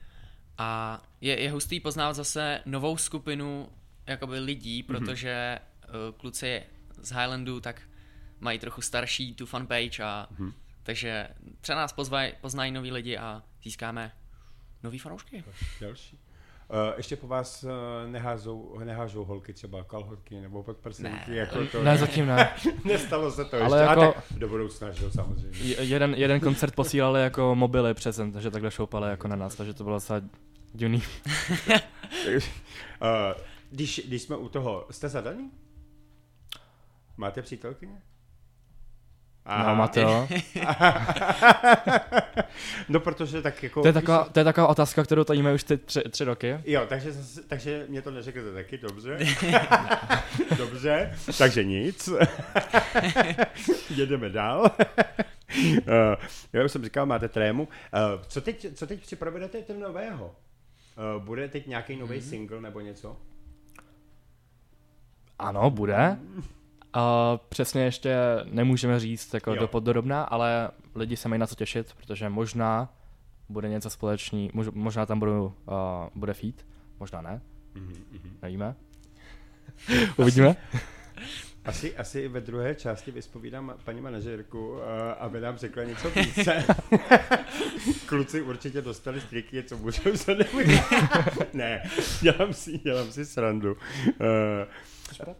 A 0.57 1.01
je, 1.21 1.41
je 1.41 1.51
hustý 1.51 1.79
poznávat 1.79 2.15
zase 2.15 2.61
novou 2.65 2.97
skupinu 2.97 3.69
jakoby 4.07 4.39
lidí, 4.39 4.85
Mhm. 4.87 4.87
protože 4.87 5.59
uh, 6.09 6.17
kluci 6.17 6.63
z 7.01 7.09
Highlandu 7.09 7.59
tak 7.59 7.81
mají 8.39 8.59
trochu 8.59 8.81
starší 8.81 9.33
tu 9.35 9.45
fanpage 9.45 9.99
a 10.03 10.27
Mhm. 10.31 10.53
takže 10.83 11.27
třeba 11.61 11.75
nás 11.77 11.93
pozvaj, 11.93 12.33
poznají 12.41 12.71
noví 12.71 12.91
lidi 12.91 13.17
a 13.17 13.43
získáme 13.63 14.11
nový 14.83 14.99
fanoušky. 14.99 15.43
Další. 15.81 16.19
Uh, 16.69 16.77
ještě 16.97 17.15
po 17.15 17.27
vás 17.27 17.63
uh, 17.63 17.71
neházou, 18.11 18.79
nehážou 18.83 19.25
holky 19.25 19.53
třeba 19.53 19.83
kalhotky 19.83 20.41
nebo 20.41 20.63
podprsenky, 20.63 21.31
Ne. 21.31 21.35
jako 21.37 21.65
to 21.65 21.83
Ne, 21.83 21.97
zatím 21.97 22.25
ne. 22.25 22.53
nestalo 22.85 23.31
se 23.31 23.45
to 23.45 23.61
Ale 23.63 23.79
ještě. 23.81 23.89
jako- 23.89 24.01
A 24.17 24.21
tak 24.21 24.23
do 24.39 24.47
budoucna, 24.47 24.91
že 24.91 25.03
jo, 25.03 25.11
samozřejmě. 25.11 25.59
Je- 25.59 25.83
Jeden, 25.83 26.13
jeden 26.13 26.39
koncert 26.39 26.75
posílali 26.75 27.21
jako 27.21 27.55
mobily 27.55 27.93
přesem, 27.93 28.31
takže 28.31 28.51
takhle 28.51 28.71
šoupali 28.71 29.09
jako 29.09 29.27
na 29.27 29.35
nás, 29.35 29.55
takže 29.55 29.73
to 29.73 29.83
bylo 29.83 29.95
docela 29.95 30.21
divný. 30.73 31.01
uh, 32.27 32.39
když, 33.71 34.01
když 34.07 34.21
jsme 34.21 34.35
u 34.37 34.49
toho, 34.49 34.87
jste 34.91 35.09
zadaný? 35.09 35.51
Máte 37.17 37.41
přítelkyně? 37.41 38.01
No, 39.67 39.75
Mateo. 39.75 40.27
no, 42.89 42.99
protože 42.99 43.41
tak 43.41 43.63
jako... 43.63 43.81
To 43.81 43.87
je, 43.87 43.93
taková, 43.93 44.23
to 44.23 44.39
je 44.39 44.43
taková 44.43 44.67
otázka, 44.67 45.03
kterou 45.03 45.23
tajíme 45.23 45.53
už 45.53 45.63
ty 45.63 45.77
tři, 45.77 46.01
tři 46.09 46.23
roky. 46.23 46.59
Jo, 46.65 46.85
takže, 46.89 47.13
takže 47.47 47.85
mě 47.89 48.01
to 48.01 48.11
neřeknete 48.11 48.53
taky, 48.53 48.77
dobře. 48.77 49.17
dobře, 50.57 51.17
takže 51.37 51.63
nic. 51.63 52.09
Jedeme 53.95 54.29
dál. 54.29 54.61
uh, 54.61 54.67
já 56.53 56.65
už 56.65 56.71
jsem 56.71 56.83
říkal, 56.83 57.05
máte 57.05 57.27
trému. 57.29 57.63
Uh, 57.63 57.69
co, 58.27 58.41
teď, 58.41 58.67
co 58.75 58.87
teď 58.87 59.01
připravujete 59.01 59.61
ten 59.61 59.79
nového? 59.79 60.35
Uh, 61.15 61.23
bude 61.23 61.47
teď 61.47 61.67
nějaký 61.67 61.95
nový 61.95 62.17
Mhm. 62.17 62.29
single 62.29 62.61
nebo 62.61 62.79
něco? 62.79 63.17
Ano, 65.39 65.69
bude. 65.69 66.17
A 66.95 67.37
přesně 67.49 67.83
ještě 67.83 68.15
nemůžeme 68.43 68.99
říct 68.99 69.33
jako 69.33 69.55
do 69.55 69.67
podrobna, 69.67 70.23
ale 70.23 70.69
lidi 70.95 71.17
se 71.17 71.29
mají 71.29 71.39
na 71.39 71.47
co 71.47 71.55
těšit, 71.55 71.93
protože 71.93 72.29
možná 72.29 72.93
bude 73.49 73.69
něco 73.69 73.89
společný, 73.89 74.49
mož, 74.53 74.67
možná 74.73 75.05
tam 75.05 75.19
budou, 75.19 75.45
uh, 75.45 75.73
bude 76.15 76.33
feed, 76.33 76.65
možná 76.99 77.21
ne, 77.21 77.41
Mhm, 77.75 78.37
nevíme. 78.41 78.75
Uvidíme. 80.17 80.55
Asi, 81.65 81.97
asi 81.97 82.27
ve 82.27 82.41
druhé 82.41 82.75
části 82.75 83.11
vyspovídám 83.11 83.73
paní 83.83 84.01
manažerku, 84.01 84.77
aby 85.19 85.41
nám 85.41 85.57
řekla 85.57 85.83
něco 85.83 86.09
více. 86.09 86.65
Kluci 88.05 88.41
určitě 88.41 88.81
dostali 88.81 89.21
striky, 89.21 89.63
co 89.63 89.77
můžou 89.77 90.17
se 90.17 90.35
nebude. 90.35 90.79
ne, 91.53 91.89
dělám 92.21 92.53
si, 92.53 92.77
dělám 92.77 93.11
si 93.11 93.25
srandu. 93.25 93.71
Uh, 93.71 95.37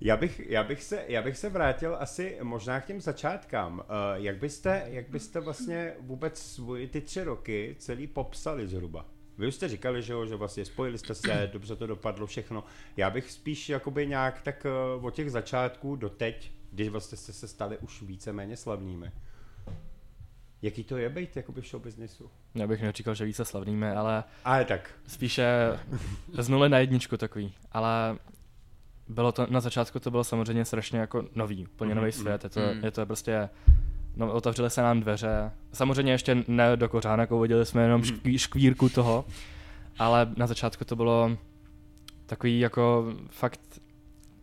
já 0.00 0.16
bych, 0.16 0.40
já, 0.48 0.64
bych 0.64 0.82
se, 0.82 1.04
já 1.08 1.22
bych 1.22 1.36
se 1.36 1.48
vrátil 1.48 1.96
asi 2.00 2.38
možná 2.42 2.80
k 2.80 2.86
těm 2.86 3.00
začátkám. 3.00 3.78
Uh, 3.78 3.84
jak, 4.14 4.36
byste, 4.36 4.84
jak 4.86 5.08
byste 5.08 5.40
vlastně 5.40 5.94
vůbec 6.00 6.38
svůj, 6.38 6.86
ty 6.86 7.00
tři 7.00 7.24
roky 7.24 7.76
celý 7.78 8.06
popsali 8.06 8.68
zhruba? 8.68 9.06
Vy 9.38 9.46
už 9.46 9.54
jste 9.54 9.68
říkali, 9.68 10.02
že, 10.02 10.12
jo, 10.12 10.26
že 10.26 10.36
vlastně 10.36 10.64
spojili 10.64 10.98
jste 10.98 11.14
se, 11.14 11.48
dobře 11.52 11.76
to 11.76 11.86
dopadlo 11.86 12.26
všechno. 12.26 12.64
Já 12.96 13.10
bych 13.10 13.30
spíš 13.30 13.68
jakoby 13.68 14.06
nějak 14.06 14.42
tak 14.42 14.66
uh, 14.96 15.04
od 15.04 15.14
těch 15.14 15.30
začátků 15.30 15.96
do 15.96 16.08
teď, 16.08 16.52
když 16.70 16.88
vlastně 16.88 17.18
jste 17.18 17.32
se 17.32 17.48
stali 17.48 17.78
už 17.78 18.02
víceméně 18.02 18.56
slavnými. 18.56 19.12
Jaký 20.62 20.84
to 20.84 20.96
je 20.96 21.08
být 21.08 21.36
jakoby 21.36 21.60
v 21.60 21.66
show 21.66 21.82
businessu? 21.82 22.30
Já 22.54 22.66
bych 22.66 22.82
neříkal, 22.82 23.14
že 23.14 23.24
více 23.24 23.44
slavnými, 23.44 23.90
ale 23.90 24.24
Ale 24.44 24.64
tak. 24.64 24.90
spíše 25.06 25.46
z 26.38 26.48
nuly 26.48 26.68
na 26.68 26.78
jedničku 26.78 27.16
takový. 27.16 27.54
Ale 27.72 28.18
bylo 29.08 29.32
to, 29.32 29.46
na 29.50 29.60
začátku 29.60 30.00
to 30.00 30.10
bylo 30.10 30.24
samozřejmě 30.24 30.64
strašně 30.64 30.98
jako 30.98 31.24
nový, 31.34 31.66
úplně 31.66 31.94
Mhm, 31.94 32.00
nový 32.00 32.12
svět. 32.12 32.44
Je 32.44 32.50
to, 32.50 32.60
mhm. 32.60 32.84
je 32.84 32.90
to 32.90 33.06
prostě, 33.06 33.48
no, 34.16 34.32
otevřely 34.32 34.70
se 34.70 34.82
nám 34.82 35.00
dveře. 35.00 35.50
Samozřejmě 35.72 36.12
ještě 36.12 36.44
ne 36.48 36.76
do 36.76 36.88
kořánek, 36.88 37.30
viděli 37.30 37.66
jsme 37.66 37.82
jenom 37.82 38.04
škví, 38.04 38.38
škvírku 38.38 38.88
toho, 38.88 39.24
ale 39.98 40.28
na 40.36 40.46
začátku 40.46 40.84
to 40.84 40.96
bylo 40.96 41.36
takový 42.26 42.60
jako 42.60 43.12
fakt 43.30 43.60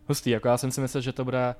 hustý. 0.08 0.30
Jako 0.30 0.48
já 0.48 0.56
jsem 0.58 0.70
si 0.70 0.80
myslel, 0.80 1.00
že 1.00 1.12
to 1.12 1.24
bude 1.24 1.54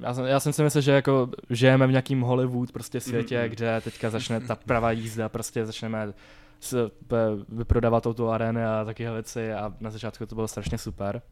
já 0.00 0.14
jsem, 0.14 0.24
já 0.24 0.40
jsem 0.40 0.52
si 0.52 0.62
myslel, 0.62 0.82
že 0.82 0.92
jako 0.92 1.28
žijeme 1.50 1.86
v 1.86 1.90
nějakým 1.90 2.20
Hollywood 2.20 2.72
prostě 2.72 3.00
světě, 3.00 3.38
Mhm. 3.38 3.46
mm-hmm. 3.46 3.50
kde 3.50 3.80
teďka 3.80 4.10
začne 4.10 4.40
ta 4.40 4.56
pravá 4.66 4.90
jízda, 4.92 5.28
prostě 5.28 5.66
začneme 5.66 6.12
s, 6.60 6.90
p, 7.08 7.16
vyprodávat 7.48 8.06
tu 8.16 8.28
arény 8.30 8.64
a 8.64 8.84
takové 8.84 9.12
věci 9.12 9.52
a 9.52 9.74
na 9.80 9.90
začátku 9.90 10.26
to 10.26 10.34
bylo 10.34 10.48
strašně 10.48 10.78
super. 10.78 11.22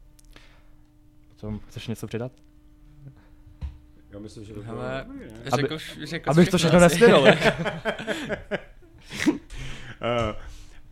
Potom 1.41 1.59
chceš 1.59 1.87
něco 1.87 2.07
přidat? 2.07 2.31
Já 4.09 4.19
myslím, 4.19 4.45
že 4.45 4.53
to 4.53 4.61
Hele, 4.61 5.05
dobrý, 5.07 5.19
ne? 5.19 5.39
Aby- 5.51 5.61
Řekl, 5.61 5.77
řekl 6.03 6.29
Abych 6.31 6.49
to 6.49 6.57
všechno 6.57 6.79
asi. 6.79 6.83
nestydl. 6.99 7.17
Uh, 7.27 7.35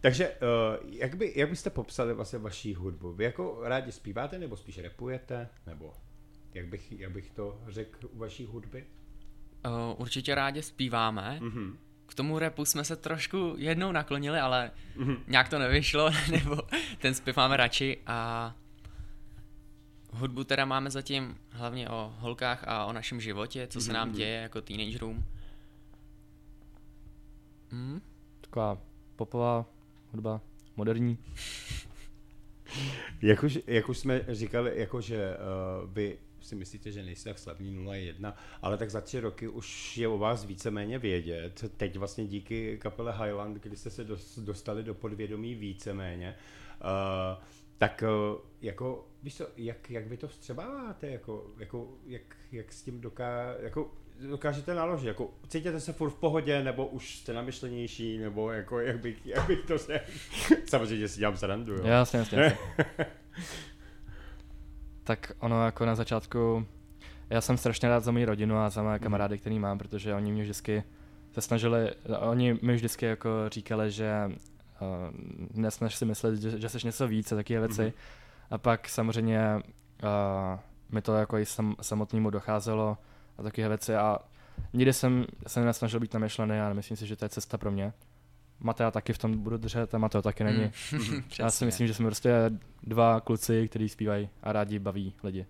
takže 0.01 0.29
uh, 0.29 0.89
jak, 0.91 1.15
by, 1.15 1.33
jak 1.35 1.49
byste 1.49 1.69
popsali 1.69 2.13
vlastně 2.13 2.39
vaší 2.39 2.75
hudbu? 2.75 3.13
Vy 3.13 3.23
jako 3.23 3.59
rádi 3.63 3.91
zpíváte 3.91 4.39
nebo 4.39 4.57
spíš 4.57 4.77
repujete? 4.77 5.49
Nebo 5.67 5.93
jak 6.53 6.65
bych, 6.67 6.91
jak 6.99 7.11
bych 7.11 7.29
to 7.31 7.61
řekl 7.67 8.09
u 8.11 8.17
vaší 8.17 8.45
hudby? 8.45 8.85
Uh, 9.65 10.01
určitě 10.01 10.35
rádi 10.35 10.61
zpíváme. 10.61 11.39
Mhm. 11.41 11.77
K 12.05 12.15
tomu 12.15 12.39
repu 12.39 12.65
jsme 12.65 12.83
se 12.83 12.95
trošku 12.95 13.55
jednou 13.57 13.91
naklonili, 13.91 14.39
ale 14.39 14.71
Mhm. 14.95 15.15
nějak 15.27 15.49
to 15.49 15.59
nevyšlo, 15.59 16.09
nebo 16.31 16.57
ten 17.01 17.13
zpěv 17.13 17.35
máme 17.37 17.57
radši 17.57 17.97
a 18.07 18.55
hudbu 20.11 20.43
teda 20.43 20.65
máme 20.65 20.89
zatím 20.89 21.37
hlavně 21.49 21.89
o 21.89 22.13
holkách 22.17 22.63
a 22.67 22.85
o 22.85 22.93
našem 22.93 23.21
životě, 23.21 23.67
co 23.67 23.81
se 23.81 23.93
nám 23.93 24.07
mhm. 24.07 24.17
děje 24.17 24.41
jako 24.41 24.61
teenagerům. 24.61 25.25
Hm? 27.71 28.01
Taková 28.41 28.77
popová 29.15 29.65
hudba, 30.11 30.41
moderní. 30.75 31.17
Jak 33.21 33.43
už, 33.43 33.59
jak 33.67 33.89
už 33.89 33.97
jsme 33.97 34.25
říkali, 34.27 34.71
jako 34.75 35.01
že 35.01 35.37
uh, 35.83 35.89
vy 35.93 36.17
si 36.41 36.55
myslíte, 36.55 36.91
že 36.91 37.03
nejste 37.03 37.29
tak 37.29 37.39
slavní 37.39 37.85
0-1, 37.85 38.33
ale 38.61 38.77
tak 38.77 38.91
za 38.91 39.01
tři 39.01 39.19
roky 39.19 39.47
už 39.47 39.97
je 39.97 40.07
o 40.07 40.17
vás 40.17 40.45
víceméně 40.45 40.99
vědět. 40.99 41.71
Teď 41.77 41.97
vlastně 41.97 42.27
díky 42.27 42.77
kapele 42.77 43.11
Highland, 43.11 43.57
kdy 43.57 43.77
jste 43.77 43.89
se 43.89 44.03
dos- 44.03 44.39
dostali 44.39 44.83
do 44.83 44.93
podvědomí 44.93 45.55
víceméně, 45.55 46.35
uh, 46.81 47.43
tak 47.79 48.03
uh, 48.03 48.39
jako, 48.61 49.07
víš 49.23 49.35
co, 49.35 49.47
jak, 49.57 49.89
jak 49.89 50.07
vy 50.07 50.17
to 50.17 50.27
vstřebáváte, 50.27 51.07
jako, 51.07 51.45
jako 51.57 51.87
jak, 52.05 52.21
jak 52.51 52.73
s 52.73 52.81
tím 52.81 53.01
doká, 53.01 53.55
jako, 53.59 53.91
dokážete 54.27 54.75
naložit, 54.75 55.07
jako 55.07 55.29
cítíte 55.47 55.79
se 55.79 55.93
furt 55.93 56.09
v 56.09 56.15
pohodě, 56.15 56.63
nebo 56.63 56.87
už 56.87 57.17
jste 57.17 57.33
namyšlenější, 57.33 58.17
nebo 58.17 58.51
jako, 58.51 58.79
jak 58.79 58.99
bych, 58.99 59.25
jak 59.25 59.47
bych 59.47 59.65
to 59.65 59.77
řekl. 59.77 60.11
Samozřejmě 60.69 61.07
si 61.07 61.19
dělám 61.19 61.37
srandu, 61.37 61.73
jo. 61.73 61.85
Jasně, 61.85 62.19
jasně. 62.19 62.39
jasně. 62.39 62.57
tak 65.03 65.31
ono 65.39 65.65
jako 65.65 65.85
na 65.85 65.95
začátku, 65.95 66.65
já 67.29 67.41
jsem 67.41 67.57
strašně 67.57 67.89
rád 67.89 68.03
za 68.03 68.11
moji 68.11 68.25
rodinu 68.25 68.57
a 68.57 68.69
za 68.69 68.83
moje 68.83 68.99
kamarády, 68.99 69.37
který 69.37 69.59
mám, 69.59 69.77
protože 69.77 70.13
oni 70.13 70.31
mě 70.31 70.43
vždycky 70.43 70.83
se 71.31 71.41
snažili, 71.41 71.91
oni 72.19 72.59
mi 72.61 72.75
vždycky 72.75 73.05
jako 73.05 73.29
říkali, 73.49 73.91
že 73.91 74.31
uh, 74.81 74.87
nesnaž 75.53 75.95
si 75.95 76.05
myslet, 76.05 76.35
že, 76.35 76.59
že 76.59 76.69
jsi 76.69 76.77
něco 76.85 77.07
víc 77.07 77.31
a 77.31 77.35
takové 77.35 77.59
věci. 77.59 77.83
Mhm. 77.83 77.91
A 78.49 78.57
pak 78.57 78.89
samozřejmě 78.89 79.61
uh, 80.03 80.59
mi 80.89 81.01
to 81.01 81.15
jako 81.15 81.37
i 81.37 81.45
sam, 81.45 81.75
samotnému 81.81 82.29
docházelo 82.29 82.97
a 83.37 83.43
takové 83.43 83.67
věci 83.67 83.95
a 83.95 84.19
nikdy 84.73 84.93
jsem 84.93 85.25
se 85.47 85.65
nesnažil 85.65 85.99
být 85.99 86.13
namyšlený 86.13 86.59
a 86.59 86.73
myslím 86.73 86.97
si, 86.97 87.07
že 87.07 87.15
to 87.15 87.25
je 87.25 87.29
cesta 87.29 87.57
pro 87.57 87.71
mě. 87.71 87.93
Matea 88.59 88.91
taky 88.91 89.13
v 89.13 89.17
tom 89.17 89.37
budu 89.37 89.57
držet 89.57 89.95
a 89.95 89.97
Mateo 89.97 90.21
taky 90.21 90.43
není. 90.43 90.71
Mm. 90.91 91.23
Já 91.39 91.49
si 91.49 91.65
myslím, 91.65 91.87
že 91.87 91.93
jsme 91.93 92.05
prostě 92.05 92.51
dva 92.83 93.21
kluci, 93.21 93.67
kteří 93.67 93.89
zpívají 93.89 94.29
a 94.43 94.51
rádi 94.51 94.79
baví 94.79 95.13
lidi. 95.23 95.45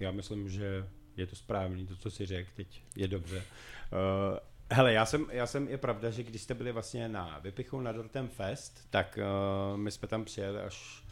Já 0.00 0.10
myslím, 0.12 0.48
že 0.48 0.86
je 1.16 1.26
to 1.26 1.36
správný, 1.36 1.86
to, 1.86 1.96
co 1.96 2.10
si 2.10 2.26
řekl 2.26 2.50
teď, 2.54 2.82
je 2.96 3.08
dobře. 3.08 3.36
Uh, 3.36 4.38
hele, 4.70 4.92
já 4.92 5.06
jsem, 5.06 5.26
já 5.30 5.46
jsem, 5.46 5.68
je 5.68 5.78
pravda, 5.78 6.10
že 6.10 6.22
když 6.22 6.42
jste 6.42 6.54
byli 6.54 6.72
vlastně 6.72 7.08
na 7.08 7.38
Vypichu 7.42 7.80
na 7.80 7.92
Dortem 7.92 8.28
Fest, 8.28 8.86
tak 8.90 9.18
uh, 9.18 9.78
my 9.78 9.90
jsme 9.90 10.08
tam 10.08 10.24
přijeli 10.24 10.60
až 10.60 11.02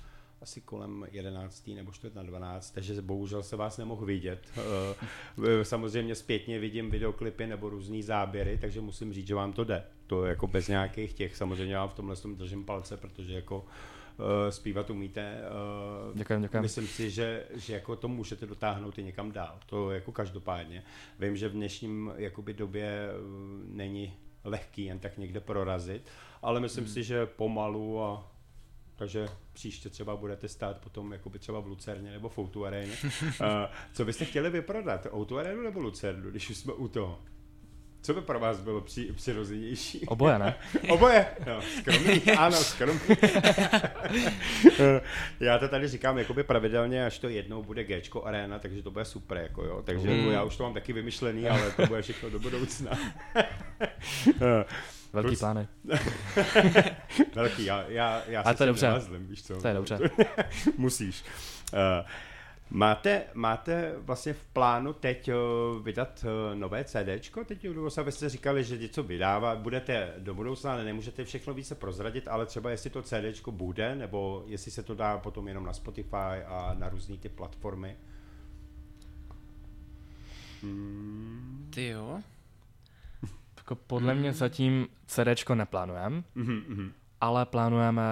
asi 0.40 0.60
kolem 0.60 1.06
11. 1.10 1.70
nebo 1.74 1.92
čtvrt 1.92 2.14
na 2.14 2.22
12, 2.22 2.70
takže 2.70 3.02
bohužel 3.02 3.42
se 3.42 3.56
vás 3.56 3.78
nemohl 3.78 4.06
vidět. 4.06 4.48
Uh, 4.56 5.44
samozřejmě 5.62 6.14
zpětně 6.14 6.58
vidím 6.58 6.90
videoklipy 6.90 7.46
nebo 7.46 7.68
různé 7.68 8.02
záběry, 8.02 8.58
takže 8.60 8.80
musím 8.80 9.12
říct, 9.12 9.26
že 9.26 9.34
vám 9.34 9.52
to 9.52 9.64
jde. 9.64 9.84
To 10.06 10.24
jako 10.24 10.46
bez 10.46 10.68
nějakých 10.68 11.12
těch, 11.12 11.36
samozřejmě 11.36 11.76
vám 11.76 11.88
v 11.88 11.94
tomhle 11.94 12.16
tom 12.16 12.36
držím 12.36 12.64
palce, 12.64 12.96
protože 12.96 13.34
jako 13.34 13.58
uh, 13.58 13.64
zpívat 14.50 14.90
umíte. 14.90 15.40
Uh, 16.10 16.18
Děkujem, 16.18 16.42
děkujem. 16.42 16.62
Myslím 16.62 16.86
si, 16.86 17.10
že, 17.10 17.44
že 17.54 17.74
jako 17.74 17.96
to 17.96 18.08
můžete 18.08 18.46
dotáhnout 18.46 18.98
i 18.98 19.02
někam 19.02 19.32
dál. 19.32 19.58
To 19.66 19.90
jako 19.90 20.12
každopádně. 20.12 20.82
Vím, 21.18 21.36
že 21.36 21.48
v 21.48 21.52
dnešním 21.52 22.12
jakoby 22.16 22.54
době 22.54 23.08
uh, 23.08 23.74
není 23.76 24.14
lehký 24.44 24.84
jen 24.84 24.98
tak 24.98 25.18
někde 25.18 25.40
prorazit, 25.40 26.02
ale 26.42 26.60
myslím 26.60 26.88
si, 26.88 27.02
že 27.02 27.26
pomalu 27.26 28.02
a 28.02 28.30
takže 28.96 29.28
příště 29.52 29.90
třeba 29.90 30.16
budete 30.16 30.48
stát 30.48 30.78
potom 30.78 31.12
jakoby 31.12 31.38
třeba 31.38 31.60
v 31.60 31.66
Lucerně 31.66 32.10
nebo 32.10 32.28
v 32.28 32.38
Outu 32.38 32.64
co 33.92 34.04
byste 34.04 34.24
chtěli 34.24 34.50
vyprodat? 34.50 35.06
Outu 35.14 35.38
Arenu 35.38 35.62
nebo 35.62 35.80
Lucernu, 35.80 36.30
když 36.30 36.50
už 36.50 36.56
jsme 36.56 36.72
u 36.72 36.88
toho? 36.88 37.18
Co 38.04 38.14
by 38.14 38.20
pro 38.20 38.40
vás 38.40 38.60
bylo 38.60 38.80
při, 38.80 39.12
přirozenější? 39.16 40.06
Oboje, 40.06 40.38
ne? 40.38 40.54
Oboje. 40.88 41.26
No, 41.46 41.62
skromný. 41.62 42.22
Ano, 42.38 42.56
skromný. 42.56 43.00
já 45.40 45.58
to 45.58 45.68
tady 45.68 45.88
říkám 45.88 46.18
jakoby 46.18 46.42
pravidelně, 46.44 47.06
až 47.06 47.18
to 47.18 47.28
jednou 47.28 47.62
bude 47.62 47.84
Gčko 47.84 48.24
Arena, 48.24 48.58
takže 48.58 48.82
to 48.82 48.90
bude 48.90 49.04
super, 49.04 49.36
jako 49.38 49.64
jo. 49.64 49.82
Takže 49.84 50.08
Mm. 50.08 50.18
jako 50.18 50.30
já 50.30 50.42
už 50.42 50.56
to 50.56 50.62
mám 50.62 50.74
taky 50.74 50.92
vymyšlený, 50.92 51.48
ale 51.48 51.70
to 51.70 51.86
bude 51.86 52.02
všechno 52.02 52.30
do 52.30 52.38
budoucna. 52.38 52.90
Velký 55.12 55.28
Plus- 55.28 55.38
plány. 55.38 55.68
Velký, 57.34 57.64
já, 57.64 57.84
já, 57.88 58.22
já 58.28 58.42
se 58.44 58.54
to 58.54 58.62
je 58.62 58.66
dobře. 58.66 58.86
nevazlím, 58.86 59.26
víš 59.26 59.42
co. 59.42 59.60
To 59.62 59.68
je 59.68 59.74
dobře. 59.74 59.98
Musíš. 60.76 61.24
Uh, 61.72 61.78
máte, 62.70 63.24
máte 63.34 63.94
vlastně 63.98 64.32
v 64.32 64.44
plánu 64.44 64.92
teď 64.92 65.30
uh, 65.30 65.82
vydat 65.82 66.24
uh, 66.24 66.58
nové 66.58 66.84
CDčko? 66.84 67.44
Teď 67.44 67.64
vy 68.04 68.12
jste 68.12 68.28
říkali, 68.28 68.64
že 68.64 68.78
něco 68.78 69.02
vydává, 69.02 69.56
budete 69.56 70.14
do 70.18 70.34
budoucna, 70.34 70.72
ale 70.72 70.84
nemůžete 70.84 71.24
všechno 71.24 71.54
více 71.54 71.74
prozradit, 71.74 72.28
ale 72.28 72.46
třeba 72.46 72.70
jestli 72.70 72.90
to 72.90 73.02
CDčko 73.02 73.52
bude, 73.52 73.94
nebo 73.94 74.44
jestli 74.46 74.70
se 74.70 74.82
to 74.82 74.94
dá 74.94 75.18
potom 75.18 75.48
jenom 75.48 75.64
na 75.66 75.72
Spotify 75.72 76.16
a 76.46 76.74
na 76.78 76.88
různé 76.88 77.16
ty 77.16 77.28
platformy. 77.28 77.96
Hmm. 80.62 81.68
Ty 81.74 81.86
jo. 81.88 82.20
Jako 83.56 83.74
podle 83.76 84.14
mě 84.14 84.32
zatím 84.32 84.88
CDčko 85.06 85.54
neplánujeme, 85.54 86.22
Mhm, 86.34 86.62
mhm. 86.68 86.92
ale 87.20 87.46
plánujeme 87.46 88.02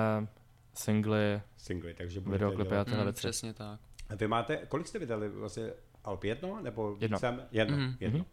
singly, 0.75 1.41
Singly, 1.57 1.95
takže 1.95 2.21
budete 2.21 2.45
videoklipy 2.45 2.77
a 2.77 2.85
tyhle 2.85 2.99
Mm, 3.01 3.05
věci. 3.05 3.19
přesně 3.19 3.55
tak. 3.55 3.81
Vy 4.17 4.29
máte, 4.29 4.57
kolik 4.57 4.87
jste 4.87 4.99
vydali 4.99 5.29
vlastně? 5.29 5.73
Alp 6.05 6.25
jedno? 6.25 6.61
Nebo 6.63 6.97
Jedno. 7.01 7.17
více? 7.17 7.49
Jedno. 7.51 7.77
Mhm. 7.77 7.97
jedno. 8.01 8.19
Mhm. 8.19 8.27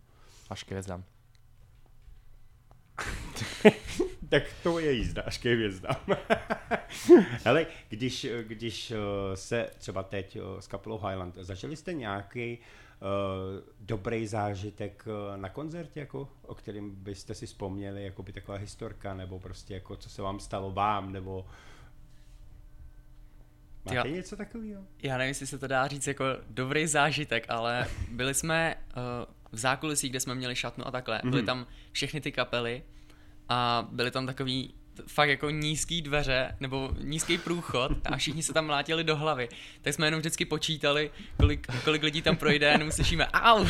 Až 0.49 0.63
k 0.63 0.71
hvězdám. 0.71 1.03
Tak 4.29 4.43
to 4.63 4.79
je 4.79 4.91
jízda, 4.91 5.21
až 5.21 5.37
ke 5.37 5.53
hvězdám. 5.53 5.95
Ale 7.45 7.65
když, 7.89 8.27
když 8.43 8.91
eh, 8.91 8.95
se 9.35 9.69
třeba 9.77 10.03
teď 10.03 10.35
eh, 10.35 10.61
s 10.61 10.67
kapelou 10.67 10.97
Highland, 10.97 11.35
zažili 11.35 11.75
jste 11.75 11.93
nějaký 11.93 12.57
uh, 12.57 13.07
dobrý 13.79 14.27
zážitek 14.27 15.05
na 15.35 15.49
koncertě, 15.49 15.99
jako, 15.99 16.29
o 16.41 16.55
kterým 16.55 16.95
byste 16.95 17.35
si 17.35 17.45
vzpomněli, 17.45 18.03
jako 18.03 18.23
by 18.23 18.33
taková 18.33 18.57
historka, 18.57 19.13
nebo 19.13 19.39
prostě 19.39 19.73
jako 19.73 19.95
co 19.95 20.09
se 20.09 20.21
vám 20.21 20.39
stalo 20.39 20.71
vám, 20.71 21.11
nebo 21.11 21.45
Máte 23.95 24.09
Já- 24.09 24.15
něco 24.15 24.35
takového? 24.35 24.81
Já 25.03 25.17
nevím, 25.17 25.27
jestli 25.29 25.47
se 25.47 25.57
to 25.59 25.67
dá 25.67 25.87
říct 25.87 26.07
jako 26.07 26.25
dobrý 26.49 26.87
zážitek, 26.87 27.45
ale 27.49 27.87
byli 28.11 28.33
jsme 28.33 28.75
uh, 28.75 29.25
v 29.51 29.57
zákulisí, 29.57 30.09
kde 30.09 30.19
jsme 30.19 30.35
měli 30.35 30.55
šatnu 30.55 30.87
a 30.87 30.91
takhle. 30.91 31.21
Byly 31.23 31.37
Mhm. 31.41 31.45
tam 31.45 31.67
všechny 31.91 32.21
ty 32.21 32.31
kapely 32.31 32.83
a 33.49 33.87
byly 33.91 34.11
tam 34.11 34.25
takový 34.25 34.73
fakt 35.07 35.29
jako 35.29 35.49
nízký 35.49 36.01
dveře 36.01 36.55
nebo 36.59 36.91
nízký 37.01 37.37
průchod 37.37 37.91
a 38.05 38.17
všichni 38.17 38.43
se 38.43 38.53
tam 38.53 38.65
mlátili 38.65 39.03
do 39.03 39.15
hlavy. 39.15 39.49
Tak 39.81 39.93
jsme 39.93 40.07
jenom 40.07 40.19
vždycky 40.19 40.45
počítali, 40.45 41.11
kolik, 41.37 41.67
kolik 41.83 42.03
lidí 42.03 42.21
tam 42.21 42.35
projde 42.37 42.69
a 42.69 42.71
jenom 42.71 42.91
slyšíme 42.91 43.27
au. 43.27 43.65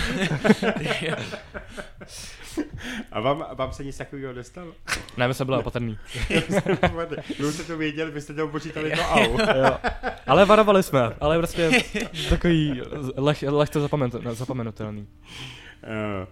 A 3.11 3.19
vám, 3.19 3.45
vám 3.55 3.73
se 3.73 3.83
nic 3.83 3.97
takového 3.97 4.33
nestalo? 4.33 4.75
Ne, 5.17 5.27
my 5.27 5.33
jsme 5.33 5.45
byli 5.45 5.57
opatrný. 5.57 5.97
Vy 7.39 7.51
jste 7.51 7.63
to 7.63 7.77
věděli, 7.77 8.11
vy 8.11 8.21
jste 8.21 8.33
to 8.33 8.47
počítali 8.47 8.91
to 8.91 9.01
au. 9.01 9.37
Jo. 9.39 9.77
Ale 10.27 10.45
varovali 10.45 10.83
jsme, 10.83 10.99
ale 11.19 11.37
prostě 11.37 11.71
takový 12.29 12.81
leh, 13.15 13.43
lehce 13.43 13.79
zapomenutelný. 14.31 15.07
Uh, 15.83 16.27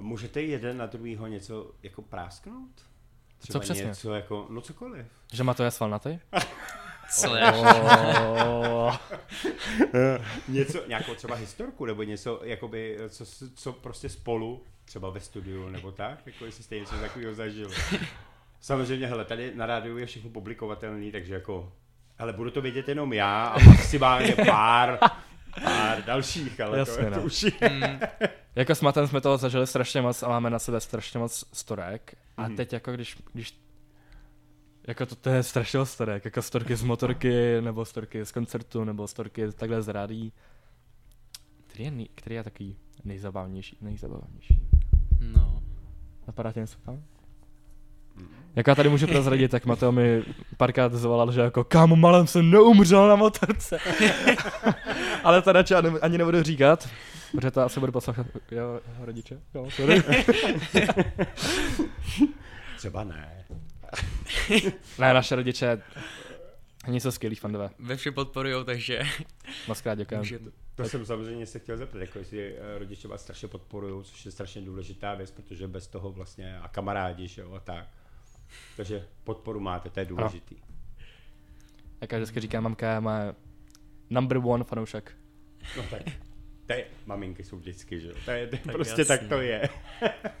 můžete 0.00 0.42
jeden 0.42 0.76
na 0.76 0.86
druhýho 0.86 1.26
něco 1.26 1.70
jako 1.82 2.02
prásknout? 2.02 2.91
Třeba 3.48 3.60
přesně? 3.60 3.84
něco 3.84 4.14
jako, 4.14 4.46
no 4.50 4.60
cokoliv. 4.60 5.06
Že 5.32 5.44
má 5.44 5.54
to 5.54 5.62
je 5.62 5.70
svalnatý? 5.70 6.18
Co 7.14 7.36
je? 7.36 7.52
Oh. 7.52 8.96
něco, 10.48 10.82
nějakou 10.88 11.14
třeba 11.14 11.34
historku, 11.34 11.86
nebo 11.86 12.02
něco, 12.02 12.40
jakoby, 12.44 12.98
co, 13.08 13.24
co 13.54 13.72
prostě 13.72 14.08
spolu, 14.08 14.64
třeba 14.84 15.10
ve 15.10 15.20
studiu, 15.20 15.68
nebo 15.68 15.92
tak, 15.92 16.18
jako 16.26 16.44
jestli 16.44 16.64
jste 16.64 16.78
něco 16.78 16.94
takového 16.94 17.34
zažili. 17.34 17.74
Samozřejmě, 18.60 19.06
hele, 19.06 19.24
tady 19.24 19.54
na 19.54 19.66
rádiu 19.66 19.98
je 19.98 20.06
všechno 20.06 20.30
publikovatelný, 20.30 21.12
takže 21.12 21.34
jako, 21.34 21.72
hele, 22.16 22.32
budu 22.32 22.50
to 22.50 22.60
vědět 22.60 22.88
jenom 22.88 23.12
já 23.12 23.44
a 23.44 23.64
maximálně 23.64 24.36
pár, 24.46 24.98
pár 25.64 26.04
dalších, 26.04 26.60
ale 26.60 26.78
Jasně, 26.78 27.04
to, 27.04 27.10
to 27.10 27.16
no. 27.16 27.22
už 27.22 27.42
je. 27.42 28.00
Jako 28.54 28.74
s 28.74 28.80
Matem 28.80 29.06
jsme 29.08 29.20
toho 29.20 29.36
zažili 29.38 29.66
strašně 29.66 30.02
moc 30.02 30.22
a 30.22 30.28
máme 30.28 30.50
na 30.50 30.58
sebe 30.58 30.80
strašně 30.80 31.20
moc 31.20 31.44
storek. 31.52 32.14
A 32.36 32.42
Mhm. 32.42 32.56
teď 32.56 32.72
jako 32.72 32.92
když, 32.92 33.16
když 33.32 33.58
jako 34.88 35.06
to, 35.06 35.16
to 35.16 35.30
je 35.30 35.42
strašně 35.42 35.86
storek, 35.86 36.24
jako 36.24 36.42
storky 36.42 36.76
z 36.76 36.82
motorky, 36.82 37.60
nebo 37.60 37.84
storky 37.84 38.24
z 38.26 38.32
koncertu, 38.32 38.84
nebo 38.84 39.08
storky 39.08 39.52
takhle 39.52 39.82
z 39.82 39.88
rádií. 39.88 40.32
Který 41.66 41.84
je, 41.84 41.92
který 42.14 42.36
je 42.36 42.44
takový 42.44 42.76
nejzabavnější, 43.04 43.76
nejzabavnější. 43.80 44.60
No. 45.20 45.62
Napadá 46.26 46.52
tě 46.52 46.60
něco 46.60 46.78
tam? 46.78 47.02
Jak 48.56 48.66
já 48.66 48.74
tady 48.74 48.88
můžu 48.88 49.06
prozradit, 49.06 49.50
tak 49.50 49.66
Mateo 49.66 49.92
mi 49.92 50.22
párkrát 50.56 50.92
zvolal, 50.92 51.32
že 51.32 51.40
jako 51.40 51.64
kámo 51.64 51.96
malem 51.96 52.26
jsem 52.26 52.50
neumřel 52.50 53.08
na 53.08 53.16
motorce. 53.16 53.78
Ale 55.24 55.42
to 55.42 55.52
radši 55.52 55.74
ani- 55.74 56.18
nebudu 56.18 56.42
říkat, 56.42 56.88
protože 57.32 57.50
to 57.50 57.60
asi 57.60 57.80
bude 57.80 57.92
poslouchat 57.92 58.26
jo, 58.50 58.80
jeho 58.92 59.04
rodiče. 59.06 59.40
Jo, 59.54 59.70
sorry. 59.70 60.02
Třeba 62.76 63.04
ne. 63.04 63.44
ne, 64.98 65.14
naše 65.14 65.36
rodiče 65.36 65.82
oni 66.88 67.00
jsou 67.00 67.10
skvělí 67.10 67.36
fandové. 67.36 67.70
Ve 67.78 67.96
vše 67.96 68.12
podporujou, 68.12 68.64
takže 68.64 69.02
Moc 69.68 69.80
krát 69.80 69.94
děkujeme. 69.94 70.28
to. 70.28 70.50
To 70.74 70.84
jsem 70.84 71.06
samozřejmě 71.06 71.46
se 71.46 71.58
chtěl 71.58 71.76
zeptat, 71.76 71.98
jako 71.98 72.18
jestli 72.18 72.54
eh, 72.56 72.78
rodiče 72.78 73.08
vás 73.08 73.22
strašně 73.22 73.48
podporují, 73.48 74.04
což 74.04 74.24
je 74.26 74.32
strašně 74.32 74.62
důležitá 74.62 75.14
věc, 75.14 75.30
protože 75.30 75.68
bez 75.68 75.86
toho 75.86 76.12
vlastně 76.12 76.58
a 76.58 76.68
kamarádi, 76.68 77.28
že 77.28 77.40
jo, 77.42 77.52
a 77.54 77.60
tak. 77.60 77.86
Takže 78.76 79.04
podporu 79.24 79.60
máte, 79.60 79.90
to 79.90 80.00
je 80.00 80.06
důležitý. 80.06 80.56
Jak 82.00 82.12
já 82.12 82.18
vždycky 82.18 82.40
říkám, 82.40 82.62
mamka 82.62 83.00
má 83.00 83.20
number 84.10 84.38
one 84.44 84.64
fanoušek. 84.64 85.12
No 85.76 85.82
tak, 85.90 86.02
to 86.66 86.72
je, 86.72 86.84
maminky 87.06 87.44
jsou 87.44 87.56
vždycky, 87.56 88.00
že 88.00 88.08
jo, 88.08 88.14
to 88.24 88.30
je, 88.30 88.46
to 88.46 88.54
je 88.56 88.60
Tak 88.64 88.72
prostě 88.74 89.00
jasně. 89.00 89.04
tak 89.18 89.28
to 89.28 89.40
je. 89.40 89.68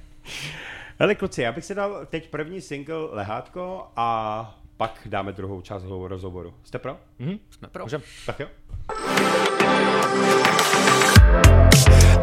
Hele 0.98 1.14
kluci, 1.14 1.42
já 1.42 1.52
bych 1.52 1.64
si 1.64 1.74
dal 1.74 2.06
teď 2.06 2.28
první 2.30 2.60
single 2.60 2.96
Lehátko 3.10 3.86
a 3.96 4.58
pak 4.76 5.00
dáme 5.10 5.32
druhou 5.32 5.60
část 5.60 5.82
hlou- 5.84 6.06
rozhovoru. 6.08 6.54
Jste 6.64 6.78
pro? 6.78 6.96
Mhm. 7.18 7.38
Jsme 7.50 7.68
pro. 7.68 7.84
Můžem. 7.84 8.02
Tak 8.26 8.40
jo. 8.40 8.48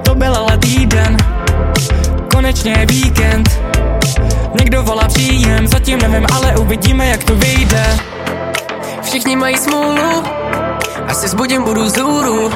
To 0.05 0.15
byl 0.15 0.35
ale 0.35 0.57
týden, 0.57 1.17
konečně 2.33 2.71
je 2.71 2.85
víkend 2.85 3.49
Někdo 4.59 4.83
volá 4.83 5.07
příjem, 5.07 5.67
zatím 5.67 5.99
nevím, 5.99 6.27
ale 6.33 6.57
uvidíme 6.57 7.07
jak 7.07 7.23
to 7.23 7.35
vyjde. 7.35 7.99
Všichni 9.03 9.35
mají 9.35 9.57
smůlu, 9.57 10.23
asi 11.07 11.27
zbudím 11.27 11.63
budu 11.63 11.83
vzhůru 11.83 12.51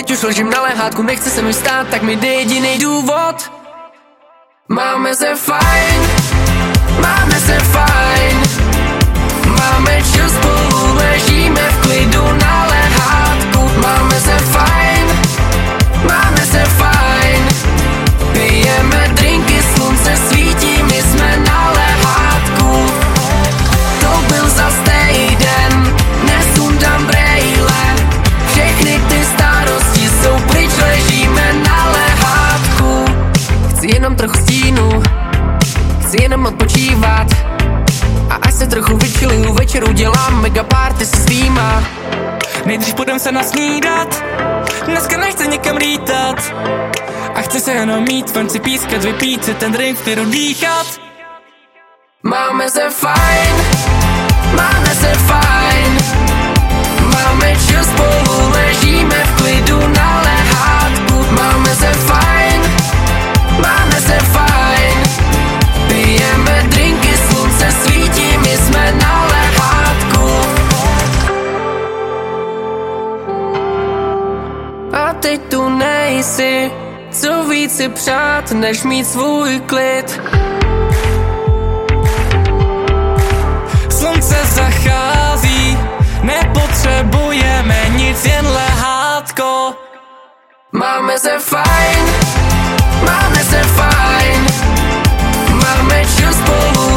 Teď 0.00 0.10
už 0.10 0.22
ležím 0.22 0.50
na 0.50 0.62
lehátku, 0.62 1.02
nechce 1.02 1.30
se 1.30 1.42
mi 1.42 1.54
stát, 1.54 1.88
tak 1.88 2.02
mi 2.02 2.16
dej 2.16 2.38
jediný 2.38 2.78
důvod. 2.78 3.50
Máme 4.68 5.14
se 5.14 5.34
fajn, 5.34 6.00
máme 7.02 7.40
se 7.40 7.58
fajn. 7.58 8.42
Máme 9.46 10.02
čas 10.02 10.32
spolu, 10.32 10.94
ležíme 10.94 11.70
v 11.70 11.82
klidu 11.82 12.22
na 12.32 12.66
lehátku. 12.66 13.70
Máme 13.82 14.20
se 14.20 14.38
fajn, 14.38 14.79
jenom 33.94 34.16
trochu 34.16 34.38
stínu, 34.38 35.02
chci 36.02 36.22
jenom 36.22 36.46
odpočívat. 36.46 37.26
A 38.30 38.34
až 38.34 38.54
se 38.54 38.66
trochu 38.66 38.96
vyčiluju, 38.96 39.52
večer 39.54 39.88
udělám 39.88 40.42
mega 40.42 40.62
party 40.62 41.06
se 41.06 41.16
svýma. 41.16 41.82
Nejdřív 42.66 42.94
půjdem 42.94 43.18
se 43.18 43.32
nasnídat. 43.32 44.24
Dneska 44.86 45.16
nechci 45.16 45.48
nikam 45.48 45.76
lítat. 45.76 46.54
A 47.34 47.42
chci 47.42 47.60
se 47.60 47.72
jenom 47.72 48.04
mít, 48.04 48.34
ven 48.34 48.48
si 48.48 48.60
pískat, 48.60 49.04
vypít 49.04 49.44
si 49.44 49.54
ten 49.54 49.72
drink, 49.72 50.00
klidu 50.00 50.24
dýchat. 50.24 50.86
Máme 52.22 52.70
se 52.70 52.90
fajn, 52.90 53.54
máme 54.56 54.94
se 54.94 55.14
fajn. 55.14 55.98
Máme 57.12 57.56
čas 57.70 57.86
spolu, 57.86 58.50
ležíme 58.50 59.24
v 59.24 59.42
klidu 59.42 59.78
na 59.88 60.20
lehátku 60.20 60.29
nejsi, 76.20 76.70
co 77.10 77.44
víc 77.44 77.76
si 77.76 77.88
přát, 77.88 78.52
než 78.52 78.82
mít 78.82 79.04
svůj 79.04 79.60
klid. 79.66 80.20
Slunce 83.90 84.36
zachází, 84.44 85.78
nepotřebujeme 86.22 87.88
nic, 87.96 88.24
jen 88.24 88.46
lehátko. 88.46 89.74
Máme 90.72 91.18
se 91.18 91.38
fajn, 91.38 92.04
máme 93.06 93.44
se 93.44 93.62
fajn. 93.62 94.46
Máme 95.52 96.04
čas 96.04 96.36
spolu, 96.36 96.89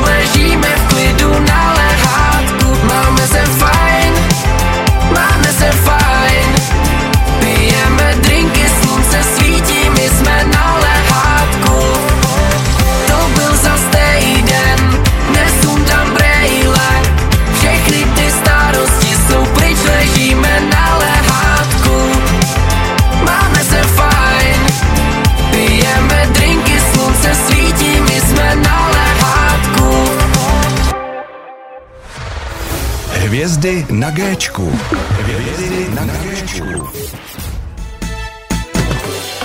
Hvězdy 33.43 33.85
na 33.93 34.11
Géčku. 34.11 34.61
Hvězdy 34.61 35.95
na 35.95 36.05
Géčku. 36.05 36.65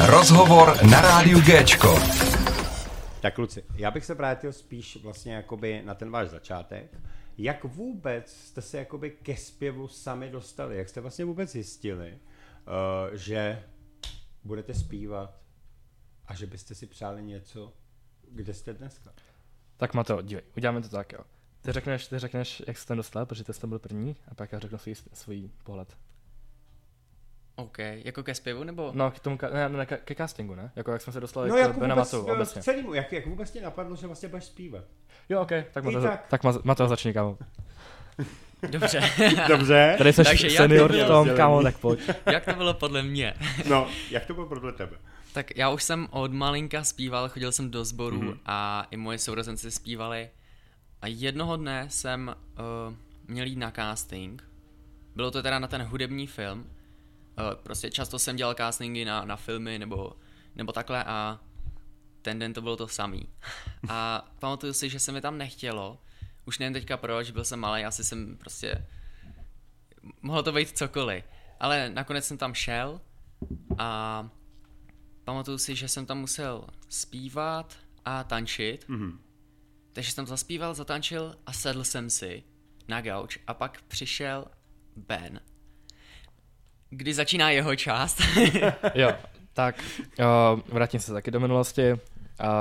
Rozhovor 0.07 0.85
na 0.91 1.01
rádiu 1.01 1.41
Géčko. 1.41 1.95
Tak 3.23 3.35
kluci, 3.35 3.65
já 3.75 3.91
bych 3.91 4.05
se 4.05 4.15
vrátil 4.15 4.53
spíš 4.53 4.97
vlastně 5.03 5.35
jakoby 5.35 5.83
na 5.85 5.95
ten 5.95 6.11
váš 6.11 6.29
začátek. 6.29 7.01
Jak 7.39 7.65
vůbec 7.65 8.33
jste 8.33 8.63
se 8.63 8.79
jakoby 8.79 9.11
ke 9.11 9.37
zpěvu 9.37 9.89
sami 9.89 10.31
dostali? 10.31 10.77
Jak 10.77 10.89
jste 10.89 11.01
vlastně 11.01 11.25
vůbec 11.25 11.53
zjistili, 11.53 12.19
uh, 12.19 13.17
že 13.17 13.63
budete 14.45 14.75
zpívat 14.75 15.41
a 16.27 16.35
že 16.35 16.47
byste 16.47 16.75
si 16.75 16.87
přáli 16.87 17.23
něco, 17.23 17.73
kde 18.31 18.55
jste 18.55 18.75
dneska? 18.75 19.13
Tak 19.77 19.95
Mateo, 19.95 20.23
dívej, 20.23 20.45
uděláme 20.57 20.83
to 20.83 20.89
tak, 20.89 21.13
jo. 21.13 21.21
Ty 21.69 21.73
řekneš, 21.73 22.07
ty 22.07 22.19
řekneš, 22.19 22.63
jak 22.67 22.79
jsi 22.79 22.87
tam 22.87 22.97
dostal, 22.97 23.27
protože 23.27 23.45
ty 23.45 23.53
jsi 23.53 23.61
tam 23.61 23.71
byl 23.71 23.79
první, 23.79 24.17
a 24.31 24.35
pak 24.35 24.53
já 24.53 24.59
řeknu 24.59 24.79
svůj, 24.79 24.95
svůj 25.13 25.51
pohled. 25.65 25.97
OK, 27.57 27.79
jako 27.79 28.23
ke 28.23 28.35
zpěvu 28.35 28.65
nebo? 28.65 28.91
No, 28.95 29.11
k 29.11 29.19
tomu, 29.19 29.39
ne, 29.53 29.69
ne, 29.69 29.87
ke, 29.87 30.15
castingu, 30.15 30.55
ne? 30.55 30.73
Jako 30.77 30.93
jak 30.93 31.03
jsme 31.03 31.13
se 31.13 31.21
dostali 31.21 31.49
No 31.49 31.55
k 31.55 31.59
jako 31.59 31.81
Bena 31.81 31.95
vůbec 31.95 32.13
Matu, 32.13 32.29
eh, 32.29 32.33
obecně. 32.33 32.63
celému, 32.63 32.95
jak, 32.95 33.13
jak 33.13 33.27
vůbec 33.27 33.51
tě 33.51 33.61
napadlo, 33.61 33.97
že 33.97 34.07
vlastně 34.07 34.29
budeš 34.29 34.45
zpívat? 34.45 34.85
Jo, 35.29 35.41
ok, 35.41 35.49
tak 35.73 35.85
Mateo, 35.85 36.03
tak. 36.03 36.27
tak. 36.29 36.65
Mateo 36.65 36.89
začni, 36.89 37.13
kámo. 37.13 37.39
Dobře. 38.71 39.01
Dobře. 39.49 39.95
Tady 39.99 40.13
jsi 40.13 40.25
Takže 40.25 40.51
senior 40.51 40.93
to 40.93 41.05
v 41.05 41.07
tom, 41.07 41.31
kámo, 41.37 41.63
tak 41.63 41.79
pojď. 41.79 42.01
Jak 42.33 42.45
to 42.45 42.55
bylo 42.55 42.75
podle 42.75 43.03
mě? 43.03 43.35
No, 43.69 43.89
jak 44.11 44.27
to 44.27 44.35
bylo 44.35 44.47
podle 44.47 44.73
tebe? 44.73 44.97
Tak 45.33 45.57
já 45.57 45.71
už 45.71 45.83
jsem 45.83 46.09
od 46.11 46.33
malinka 46.33 46.85
zpíval, 46.85 47.29
chodil 47.29 47.53
jsem 47.53 47.71
do 47.71 47.85
sboru 47.85 48.17
Mhm. 48.17 48.29
mm-hmm. 48.29 48.39
a 48.47 48.87
i 48.91 48.97
moje 48.97 49.19
sourozenci 49.19 49.71
zpívali. 49.71 50.31
A 51.03 51.07
jednoho 51.07 51.57
dne 51.57 51.87
jsem 51.91 52.35
uh, 52.89 52.95
měl 53.27 53.47
jít 53.47 53.57
na 53.57 53.71
casting. 53.71 54.45
Bylo 55.15 55.31
to 55.31 55.43
teda 55.43 55.59
na 55.59 55.69
ten 55.69 55.83
hudební 55.83 56.27
film. 56.27 56.61
Uh, 56.61 57.55
prostě 57.63 57.91
často 57.91 58.19
jsem 58.19 58.37
dělal 58.37 58.55
castingy 58.55 59.05
na, 59.05 59.25
na 59.25 59.37
filmy 59.37 59.79
nebo, 59.79 60.13
nebo 60.57 60.73
takhle 60.73 61.05
a 61.05 61.41
ten 62.23 62.39
den 62.39 62.53
to 62.53 62.63
bylo 62.63 62.77
to 62.77 62.89
samý. 62.89 63.29
A 63.89 64.29
pamatuju 64.39 64.73
si, 64.73 64.89
že 64.89 65.01
se 65.01 65.13
mi 65.13 65.21
tam 65.21 65.39
nechtělo. 65.39 65.99
Už 66.45 66.59
nevím 66.59 66.73
teďka 66.73 66.97
proč, 66.97 67.31
byl 67.31 67.45
jsem 67.45 67.61
malý, 67.61 67.85
asi 67.85 68.05
jsem 68.05 68.37
prostě... 68.37 68.87
Mohlo 70.23 70.43
to 70.43 70.53
být 70.53 70.79
cokoliv. 70.79 71.25
Ale 71.61 71.91
nakonec 71.91 72.25
jsem 72.25 72.39
tam 72.39 72.55
šel 72.55 73.01
a 73.79 74.29
pamatuju 75.25 75.59
si, 75.59 75.77
že 75.77 75.89
jsem 75.89 76.07
tam 76.07 76.19
musel 76.19 76.65
zpívat 76.89 77.79
a 78.05 78.25
tančit. 78.25 78.89
Mhm. 78.89 79.21
Takže 79.99 80.13
jsem 80.13 80.27
zaspíval, 80.27 80.75
zatančil 80.75 81.35
a 81.47 81.53
sedl 81.53 81.85
jsem 81.85 82.11
si 82.11 82.43
na 82.89 83.01
gauč 83.01 83.39
a 83.47 83.55
pak 83.55 83.83
přišel 83.89 84.45
Ben. 84.97 85.41
Kdy 86.91 87.15
začíná 87.15 87.51
jeho 87.51 87.77
část. 87.77 88.23
Jo, 88.95 89.13
tak 89.53 89.85
uh, 90.19 90.61
vrátím 90.75 91.01
se 91.01 91.13
taky 91.13 91.31
do 91.31 91.41
minulosti. 91.41 91.93
Uh, 91.93 91.99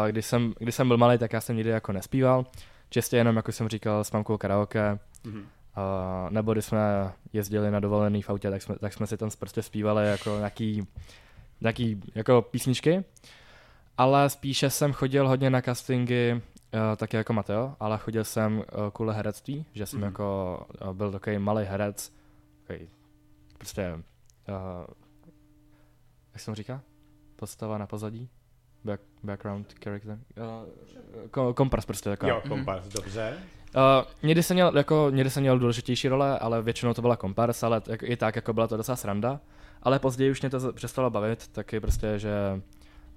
když, 0.07 0.25
jsem, 0.25 0.53
když 0.59 0.75
jsem 0.75 0.87
byl 0.87 0.97
malý, 0.97 1.17
tak 1.17 1.33
já 1.33 1.41
jsem 1.41 1.55
nikdy 1.55 1.69
jako 1.69 1.91
nespíval. 1.91 2.45
Čistě 2.89 3.17
jenom, 3.17 3.35
jako 3.35 3.51
jsem 3.51 3.69
říkal, 3.69 4.03
s 4.03 4.11
mamkou 4.11 4.37
karaoke. 4.37 4.99
Mhm. 5.23 5.39
Uh, 5.39 5.45
nebo 6.29 6.53
když 6.53 6.65
jsme 6.65 7.11
jezdili 7.33 7.71
na 7.71 7.79
dovolený 7.79 8.21
v 8.21 8.29
autě, 8.29 8.49
tak 8.49 8.61
jsme, 8.61 8.75
tak 8.79 8.93
jsme 8.93 9.07
si 9.07 9.17
tam 9.17 9.29
prostě 9.39 9.61
zpívali 9.61 10.07
jako 10.07 10.37
nějaký, 10.37 10.87
nějaký 11.61 12.01
jako 12.15 12.41
písničky. 12.41 13.03
Ale 13.97 14.29
spíše 14.29 14.69
jsem 14.69 14.93
chodil 14.93 15.27
hodně 15.27 15.49
na 15.49 15.61
castingy, 15.61 16.41
taky 16.97 17.17
jako 17.17 17.33
Mateo, 17.33 17.75
ale 17.79 17.97
chodil 17.97 18.23
jsem 18.23 18.57
uh, 18.57 18.63
kvůli 18.93 19.13
herectví, 19.15 19.65
že 19.73 19.85
jsem 19.85 19.99
Mhm. 19.99 20.05
jako 20.05 20.59
uh, 20.87 20.93
byl 20.93 21.11
takový 21.11 21.37
malý 21.37 21.63
herec, 21.65 22.13
takový 22.67 22.87
prostě, 23.57 23.93
uh, 24.49 24.93
jak 26.33 26.41
se 26.41 26.51
mu 26.51 26.55
říká? 26.55 26.81
Postava 27.35 27.77
na 27.77 27.87
pozadí? 27.87 28.29
Back, 28.83 29.01
background 29.23 29.73
character? 29.83 30.19
Uh, 30.37 31.27
ko- 31.29 31.53
kompras 31.53 31.85
prostě 31.85 32.09
taková. 32.09 32.29
Jo, 32.31 32.41
kompas, 32.47 32.87
dobře. 32.87 33.37
Uh, 33.75 33.81
někdy 34.23 34.43
jsem 34.43 34.55
měl, 34.55 34.77
jako, 34.77 35.07
někdy 35.09 35.29
jsem 35.29 35.43
měl 35.43 35.59
důležitější 35.59 36.07
role, 36.07 36.39
ale 36.39 36.61
většinou 36.61 36.93
to 36.93 37.01
byla 37.01 37.15
kompars, 37.15 37.63
ale 37.63 37.81
tak, 37.81 38.03
i 38.03 38.17
tak 38.17 38.35
jako 38.35 38.53
byla 38.53 38.67
to 38.67 38.77
docela 38.77 38.95
sranda. 38.95 39.39
Ale 39.83 39.99
později 39.99 40.31
už 40.31 40.41
mě 40.41 40.49
to 40.49 40.59
za- 40.59 40.71
přestalo 40.71 41.09
bavit, 41.09 41.47
taky 41.47 41.79
prostě, 41.79 42.19
že 42.19 42.31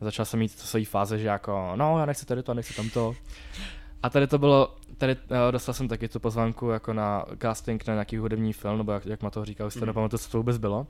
začal 0.01 0.25
jsem 0.25 0.41
mít 0.41 0.59
svojí 0.59 0.85
fáze, 0.85 1.19
že 1.19 1.29
jako, 1.29 1.73
no 1.77 1.99
já 1.99 2.07
nechci 2.07 2.27
tady 2.27 2.43
to, 2.43 2.55
nechci 2.55 2.75
tamto. 2.75 3.15
A 4.03 4.11
tady 4.11 4.27
to 4.27 4.39
bylo, 4.39 4.77
tady 4.99 5.17
uh, 5.17 5.37
dostal 5.51 5.75
jsem 5.75 5.89
taky 5.89 6.09
tu 6.09 6.21
pozvánku 6.21 6.69
jako 6.69 6.93
na 6.93 7.25
casting 7.43 7.87
na 7.87 7.95
nějaký 7.95 8.17
hudební 8.17 8.53
film, 8.53 8.79
nebo 8.79 8.93
jak, 8.93 9.07
jak 9.07 9.23
ma 9.23 9.31
to 9.31 9.45
říkal, 9.45 9.67
už 9.67 9.73
si 9.73 9.79
to 9.79 9.85
Mhm. 9.85 9.89
nepamatuju, 9.89 10.19
co 10.19 10.31
to 10.31 10.39
vůbec 10.39 10.59
bylo. 10.59 10.87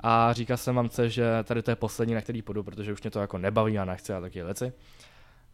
A 0.00 0.32
říkal 0.32 0.56
jsem 0.56 0.74
mamce, 0.74 1.10
že 1.10 1.24
tady 1.44 1.62
to 1.62 1.70
je 1.70 1.76
poslední, 1.76 2.14
na 2.14 2.20
který 2.20 2.42
půjdu, 2.42 2.62
protože 2.62 2.92
už 2.92 3.02
mě 3.02 3.10
to 3.10 3.20
jako 3.20 3.38
nebaví 3.38 3.78
a 3.78 3.84
nechci 3.84 4.12
a 4.12 4.20
taky 4.20 4.42
věci. 4.42 4.72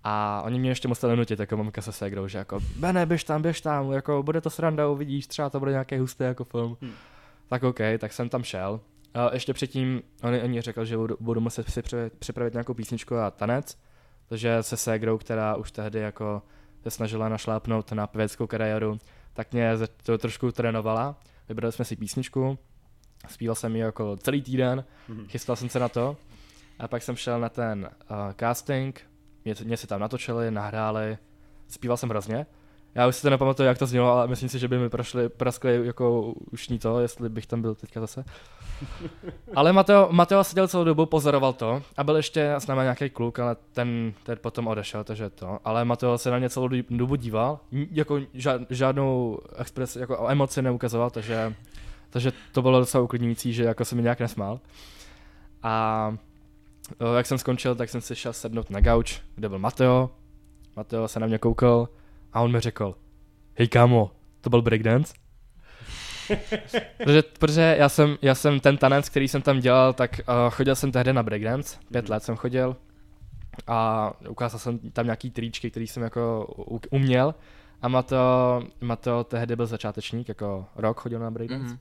A 0.05 0.43
oni 0.45 0.59
mě 0.59 0.71
ještě 0.71 0.89
museli 0.89 1.17
nutit, 1.17 1.41
jako 1.41 1.57
mamka 1.57 1.83
se 1.83 1.93
ségrou, 1.93 2.29
že 2.29 2.39
jako, 2.39 2.61
Bene, 2.77 3.07
běž 3.07 3.25
tam, 3.25 3.43
běž 3.43 3.61
tam, 3.61 3.93
jako 3.93 4.23
bude 4.23 4.41
to 4.41 4.51
sranda, 4.51 4.89
uvidíš, 4.89 5.27
třeba 5.27 5.51
to 5.51 5.59
bude 5.59 5.71
nějaký 5.71 5.99
hustý 5.99 6.25
jako 6.25 6.45
film. 6.45 6.77
Hmm. 6.83 6.93
Tak 7.49 7.63
OK, 7.63 7.79
tak 7.99 8.13
jsem 8.13 8.29
tam 8.29 8.43
šel. 8.43 8.81
A 9.15 9.35
ještě 9.35 9.55
předtím 9.55 10.03
oni, 10.23 10.43
oni 10.43 10.61
řekl, 10.61 10.85
že 10.85 10.97
budu, 10.97 11.17
budu 11.21 11.41
muset 11.41 11.71
si 11.71 11.83
připravit, 12.19 12.53
nějakou 12.55 12.75
písničku 12.75 13.17
a 13.17 13.31
tanec, 13.31 13.79
takže 14.29 14.63
se 14.63 14.77
ségrou, 14.77 15.19
která 15.19 15.57
už 15.57 15.71
tehdy 15.73 15.99
jako 15.99 16.43
se 16.83 16.91
snažila 16.91 17.29
našlápnout 17.29 17.93
na 17.93 18.07
pěveckou 18.07 18.47
kariéru, 18.47 18.99
tak 19.33 19.53
mě 19.53 19.73
to 20.03 20.19
trošku 20.19 20.53
trénovala. 20.53 21.21
Vybrali 21.49 21.73
jsme 21.73 21.85
si 21.85 21.97
písničku, 21.97 22.59
zpíval 23.29 23.55
jsem 23.55 23.77
ji 23.77 23.83
jako 23.83 24.17
celý 24.17 24.43
týden, 24.43 24.85
Mhm. 25.09 25.27
chystal 25.29 25.57
jsem 25.57 25.69
se 25.69 25.79
na 25.79 25.89
to 25.89 26.17
a 26.79 26.89
pak 26.89 27.03
jsem 27.03 27.17
šel 27.17 27.41
na 27.41 27.49
ten 27.49 27.91
uh, 28.11 28.17
casting, 28.41 29.01
mě, 29.45 29.55
mě 29.65 29.77
se 29.77 29.87
tam 29.87 30.01
natočili, 30.01 30.51
nahráli, 30.51 31.19
zpíval 31.69 31.97
jsem 31.97 32.09
hrozně. 32.09 32.47
Já 32.95 33.07
už 33.07 33.17
si 33.17 33.23
to 33.23 33.31
nepamatuju, 33.31 33.67
jak 33.67 33.79
to 33.79 33.87
znělo, 33.87 34.13
ale 34.13 34.29
myslím 34.29 34.49
si, 34.49 34.59
že 34.59 34.69
by 34.69 34.79
mi 34.79 34.89
prošli, 34.89 35.29
praskli 35.29 35.87
jako 35.87 36.35
ušní 36.53 36.79
to, 36.79 37.01
jestli 37.01 37.29
bych 37.29 37.47
tam 37.47 37.63
byl 37.63 37.75
teďka 37.75 38.01
zase. 38.01 38.25
Ale 39.55 39.73
Mateo, 39.73 40.09
Mateo 40.11 40.45
seděl 40.45 40.69
celou 40.69 40.85
dobu, 40.85 41.07
pozoroval 41.07 41.53
to 41.53 41.83
a 41.97 42.05
byl 42.05 42.17
ještě 42.17 42.53
s 42.53 42.67
námi 42.67 42.83
nějaký 42.83 43.11
kluk, 43.11 43.39
ale 43.39 43.57
ten, 43.73 44.13
ten 44.23 44.39
potom 44.41 44.67
odešel, 44.67 45.05
takže 45.05 45.31
to. 45.31 45.59
Ale 45.65 45.85
Mateo 45.85 46.19
se 46.19 46.31
na 46.31 46.39
mě 46.39 46.51
celou 46.51 46.69
dobu 46.91 47.15
díval, 47.15 47.59
jako 47.73 48.21
žád, 48.35 48.61
žádnou 48.71 49.39
expres, 49.57 49.97
jako 49.97 50.29
emoci 50.29 50.63
neukazoval, 50.63 51.11
takže, 51.11 51.55
takže 52.11 52.33
to 52.53 52.63
bylo 52.63 52.81
docela 52.81 53.05
uklidňující, 53.05 53.53
že 53.53 53.65
jako 53.65 53.85
se 53.85 53.95
mi 53.95 54.03
nějak 54.03 54.21
nesmál. 54.21 54.61
A 55.63 56.15
o, 56.99 57.15
jak 57.15 57.27
jsem 57.27 57.39
skončil, 57.39 57.75
tak 57.75 57.89
jsem 57.91 58.01
si 58.01 58.17
šel 58.17 58.33
sednout 58.33 58.71
na 58.71 58.81
gauč, 58.81 59.21
kde 59.35 59.49
byl 59.49 59.59
Mateo. 59.59 60.11
Mateo 60.77 61.09
se 61.09 61.21
na 61.21 61.27
mě 61.27 61.39
koukal 61.39 61.89
a 62.33 62.41
on 62.41 62.53
mi 62.53 62.61
řekl, 62.61 62.95
hej 63.55 63.69
kámo, 63.69 64.11
to 64.41 64.51
byl 64.51 64.63
breakdance? 64.63 65.15
protože, 66.97 67.23
protože 67.23 67.77
já, 67.79 67.89
jsem, 67.89 68.19
já 68.23 68.35
jsem 68.35 68.61
ten 68.61 68.77
tanec, 68.77 69.09
který 69.09 69.29
jsem 69.29 69.43
tam 69.43 69.61
dělal, 69.61 69.93
tak 69.93 70.11
uh, 70.29 70.51
chodil 70.51 70.75
jsem 70.77 70.93
tehdy 70.93 71.13
na 71.13 71.23
breakdance, 71.23 71.77
pět 71.93 72.05
Mhm. 72.05 72.13
let 72.13 72.23
jsem 72.23 72.37
chodil 72.37 72.77
a 73.67 74.13
ukázal 74.29 74.59
jsem 74.61 74.79
tam 74.79 75.05
nějaký 75.07 75.31
tričky, 75.31 75.71
který 75.71 75.87
jsem 75.87 76.03
jako 76.03 76.47
uměl 76.91 77.35
a 77.83 77.89
Mateo, 77.89 78.63
Mateo 78.81 79.25
tehdy 79.25 79.57
byl 79.57 79.67
začátečník, 79.67 80.29
jako 80.29 80.67
rok 80.77 81.01
chodil 81.01 81.19
na 81.19 81.31
breakdance. 81.31 81.65
Mhm. 81.67 81.79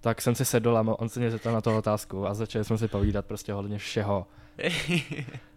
Tak 0.00 0.22
jsem 0.22 0.34
si 0.34 0.44
sedl 0.44 0.76
a 0.78 0.80
on 0.98 1.08
se 1.08 1.20
mě 1.20 1.30
zeptal 1.30 1.52
na 1.52 1.60
tu 1.60 1.76
otázku 1.76 2.26
a 2.26 2.34
začali 2.34 2.64
jsme 2.64 2.78
si 2.78 2.88
povídat 2.88 3.26
prostě 3.26 3.52
hodně 3.52 3.78
všeho. 3.78 4.26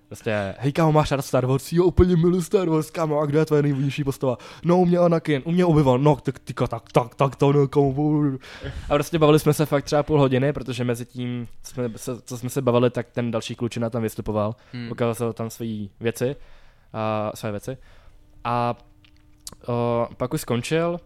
Prostě, 0.08 0.56
hej 0.60 0.72
kámo, 0.72 0.92
máš 0.92 1.12
rád 1.12 1.22
Star 1.22 1.46
Wars? 1.46 1.74
Jo, 1.74 1.84
úplně 1.84 2.16
miluji 2.16 2.42
Star 2.42 2.70
Wars, 2.70 2.92
kámo, 2.92 3.20
a 3.20 3.26
kde 3.26 3.40
je 3.40 3.46
tvoje 3.46 3.62
nejvnější 3.62 4.04
postava? 4.04 4.38
No, 4.64 4.80
u 4.80 4.86
mě 4.86 4.98
Anakin, 4.98 5.42
u 5.46 5.52
mě 5.52 5.66
Obi-Wan, 5.66 6.02
no, 6.04 6.16
tak, 6.16 6.40
tyka, 6.40 6.68
tak, 6.68 6.92
tak, 6.92 7.16
tak, 7.16 7.36
to, 7.36 7.54
no, 7.54 7.68
kámo. 7.68 8.22
A 8.90 8.94
prostě 8.94 9.20
bavili 9.20 9.40
jsme 9.40 9.54
se 9.54 9.66
fakt 9.66 9.84
třeba 9.84 10.04
půl 10.04 10.20
hodiny, 10.20 10.54
protože 10.54 10.84
mezi 10.84 11.06
tím, 11.06 11.48
jsme 11.64 11.90
se, 11.96 12.22
co 12.22 12.38
jsme 12.38 12.50
se 12.50 12.62
bavili, 12.62 12.90
tak 12.90 13.08
ten 13.12 13.32
další 13.32 13.56
klučina 13.56 13.90
tam 13.90 14.02
vystupoval, 14.02 14.56
Hmm. 14.74 14.92
ukázal 14.92 15.34
tam 15.34 15.50
své 15.50 15.68
věci, 16.00 16.36
a, 16.94 17.32
své 17.36 17.52
věci. 17.52 17.78
A 18.44 18.76
o, 19.68 20.08
pak 20.18 20.34
už 20.34 20.42
skončil, 20.42 21.00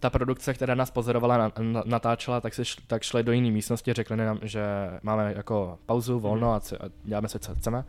ta 0.00 0.10
produkce, 0.10 0.54
která 0.54 0.74
nás 0.74 0.90
pozorovala, 0.90 1.38
na, 1.38 1.52
na, 1.60 1.82
natáčela, 1.86 2.40
tak, 2.40 2.54
se 2.54 2.64
šl, 2.64 2.80
tak 2.86 3.02
šli 3.02 3.22
do 3.22 3.32
jiné 3.32 3.50
místnosti, 3.50 3.92
řekli 3.92 4.16
nám, 4.16 4.38
že 4.42 4.62
máme 5.02 5.32
jako 5.36 5.78
pauzu, 5.86 6.20
volno 6.20 6.52
a, 6.54 6.60
c- 6.60 6.78
a 6.78 6.84
děláme 7.04 7.28
si, 7.28 7.38
co 7.38 7.54
chceme. 7.54 7.84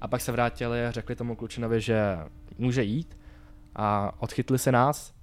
A 0.00 0.08
pak 0.08 0.20
se 0.20 0.32
vrátili 0.32 0.86
a 0.86 0.90
řekli 0.90 1.16
tomu 1.16 1.36
klučinovi, 1.36 1.80
že 1.80 2.18
může 2.58 2.82
jít 2.82 3.18
a 3.74 4.12
odchytli 4.18 4.58
se 4.58 4.72
nás 4.72 5.14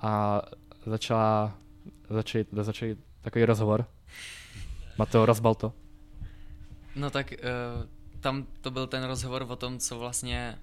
a 0.00 0.42
začala, 0.86 1.58
začali, 2.10 2.46
začali 2.52 2.96
takový 3.20 3.44
rozhovor. 3.44 3.86
Mateo 4.98 5.26
rozbal 5.26 5.54
to. 5.54 5.72
No 6.96 7.10
tak 7.10 7.32
uh, 7.32 7.86
tam 8.20 8.46
to 8.60 8.70
byl 8.70 8.86
ten 8.86 9.04
rozhovor 9.04 9.46
o 9.48 9.56
tom, 9.56 9.78
co 9.78 9.98
vlastně, 9.98 10.58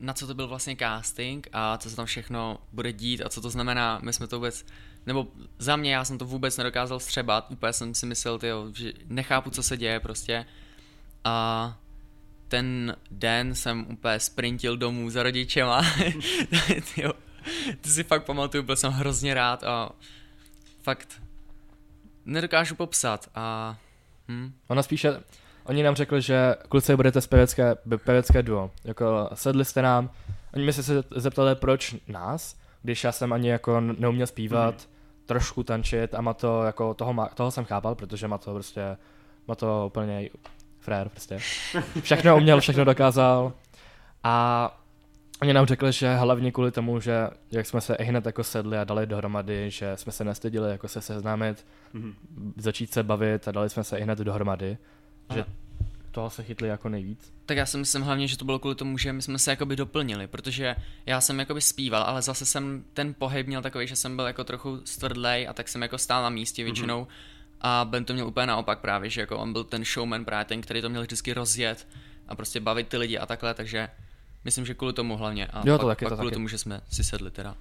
na 0.00 0.12
co 0.12 0.26
to 0.26 0.34
byl 0.34 0.48
vlastně 0.48 0.76
casting 0.76 1.48
a 1.52 1.78
co 1.78 1.90
se 1.90 1.96
tam 1.96 2.06
všechno 2.06 2.58
bude 2.72 2.92
dít 2.92 3.22
a 3.22 3.28
co 3.28 3.40
to 3.40 3.50
znamená. 3.50 4.00
My 4.02 4.12
jsme 4.12 4.26
to 4.26 4.36
vůbec 4.36 4.64
nebo 5.08 5.26
za 5.58 5.76
mě 5.76 5.94
já 5.94 6.04
jsem 6.04 6.18
to 6.18 6.24
vůbec 6.24 6.56
nedokázal 6.56 7.00
střebat, 7.00 7.50
úplně 7.50 7.72
jsem 7.72 7.94
si 7.94 8.06
myslel, 8.06 8.38
tyjo, 8.38 8.70
že 8.74 8.92
nechápu, 9.06 9.50
co 9.50 9.62
se 9.62 9.76
děje 9.76 10.00
prostě. 10.00 10.46
A 11.24 11.76
ten 12.48 12.96
den 13.10 13.54
jsem 13.54 13.86
úplně 13.90 14.20
sprintil 14.20 14.76
domů 14.76 15.10
za 15.10 15.22
rodičema. 15.22 15.82
tyjo, 16.94 17.12
to 17.80 17.88
si 17.88 18.04
fakt 18.04 18.24
pamatuju, 18.24 18.62
byl 18.62 18.76
jsem 18.76 18.92
hrozně 18.92 19.34
rád 19.34 19.64
a 19.64 19.90
fakt 20.82 21.22
nedokážu 22.24 22.74
popsat 22.74 23.28
a 23.34 23.76
hm. 24.28 24.52
Ona 24.68 24.82
spíše, 24.82 25.20
oni 25.64 25.82
nám 25.82 25.94
řekli, 25.94 26.22
že 26.22 26.54
kluci 26.68 26.96
budete 26.96 27.20
z 27.20 27.26
pevecké, 27.26 27.74
pevecké 28.04 28.42
duo. 28.42 28.70
Jako 28.84 29.30
sedli 29.34 29.64
jste 29.64 29.82
nám, 29.82 30.10
oni 30.54 30.64
mi 30.64 30.72
se 30.72 31.04
zeptali, 31.16 31.54
proč 31.54 31.96
nás, 32.08 32.56
když 32.82 33.04
já 33.04 33.12
jsem 33.12 33.32
ani 33.32 33.48
jako 33.48 33.80
neuměl 33.80 34.26
zpívat, 34.26 34.74
mm-hmm. 34.74 35.26
trošku 35.26 35.62
tančit 35.62 36.14
a 36.14 36.20
má 36.20 36.34
to, 36.34 36.62
jako 36.62 36.94
toho, 36.94 37.12
má, 37.12 37.26
toho 37.26 37.50
jsem 37.50 37.64
chápal, 37.64 37.94
protože 37.94 38.28
má 38.28 38.38
to 38.38 38.54
prostě, 38.54 38.96
má 39.48 39.54
to 39.54 39.84
úplně 39.86 40.28
frér 40.88 41.08
prostě. 41.08 41.38
Všechno 42.02 42.36
uměl, 42.36 42.60
všechno 42.60 42.84
dokázal 42.84 43.52
a 44.24 44.74
Oni 45.42 45.52
nám 45.52 45.66
řekli, 45.66 45.92
že 45.92 46.14
hlavně 46.14 46.52
kvůli 46.52 46.70
tomu, 46.70 47.00
že 47.00 47.28
jak 47.50 47.66
jsme 47.66 47.80
se 47.80 47.94
i 47.94 48.04
hned 48.04 48.26
jako 48.26 48.44
sedli 48.44 48.78
a 48.78 48.84
dali 48.84 49.06
dohromady, 49.06 49.70
že 49.70 49.96
jsme 49.96 50.12
se 50.12 50.24
nestydili 50.24 50.70
jako 50.70 50.88
se 50.88 51.00
seznámit, 51.00 51.66
mm-hmm. 51.94 52.14
začít 52.56 52.92
se 52.92 53.02
bavit 53.02 53.48
a 53.48 53.52
dali 53.52 53.70
jsme 53.70 53.84
se 53.84 53.98
i 53.98 54.02
hned 54.02 54.18
dohromady, 54.18 54.78
Aha. 55.28 55.38
že 55.38 55.44
toho 56.10 56.30
se 56.30 56.42
chytli 56.42 56.68
jako 56.68 56.88
nejvíc. 56.88 57.32
Tak 57.46 57.56
já 57.56 57.66
si 57.66 57.78
myslím 57.78 58.02
hlavně, 58.02 58.28
že 58.28 58.38
to 58.38 58.44
bylo 58.44 58.58
kvůli 58.58 58.74
tomu, 58.74 58.98
že 58.98 59.12
my 59.12 59.22
jsme 59.22 59.38
se 59.38 59.50
jakoby 59.50 59.76
doplnili, 59.76 60.26
protože 60.26 60.76
já 61.06 61.20
jsem 61.20 61.38
jakoby 61.38 61.60
zpíval, 61.60 62.02
ale 62.02 62.22
zase 62.22 62.46
jsem 62.46 62.84
ten 62.94 63.14
pohyb 63.14 63.46
měl 63.46 63.62
takový, 63.62 63.86
že 63.86 63.96
jsem 63.96 64.16
byl 64.16 64.26
jako 64.26 64.44
trochu 64.44 64.80
stvrdlej 64.84 65.48
a 65.48 65.52
tak 65.52 65.68
jsem 65.68 65.82
jako 65.82 65.98
stál 65.98 66.22
na 66.22 66.30
místě 66.30 66.64
většinou 66.64 67.02
mm-hmm. 67.02 67.37
A 67.60 67.86
Ben 67.90 68.04
to 68.04 68.12
měl 68.12 68.26
úplně 68.26 68.46
naopak 68.46 68.78
právě, 68.78 69.10
že 69.10 69.20
jako 69.20 69.38
on 69.38 69.52
byl 69.52 69.64
ten 69.64 69.84
showman 69.84 70.24
právě 70.24 70.44
ten, 70.44 70.60
který 70.60 70.82
to 70.82 70.88
měl 70.88 71.02
vždycky 71.02 71.32
rozjet 71.32 71.88
a 72.28 72.34
prostě 72.34 72.60
bavit 72.60 72.88
ty 72.88 72.96
lidi 72.96 73.18
a 73.18 73.26
takhle, 73.26 73.54
takže 73.54 73.88
Myslím, 74.44 74.66
že 74.66 74.74
kvůli 74.74 74.92
tomu 74.92 75.16
hlavně. 75.16 75.46
A 75.46 75.62
jo, 75.66 75.78
to 75.78 75.86
pak, 75.86 75.96
taky, 75.96 76.04
pak 76.04 76.10
to 76.10 76.16
kvůli 76.16 76.30
taky. 76.30 76.34
tomu, 76.34 76.48
že 76.48 76.58
jsme 76.58 76.80
si 76.90 77.04
sedli 77.04 77.30
teda. 77.30 77.54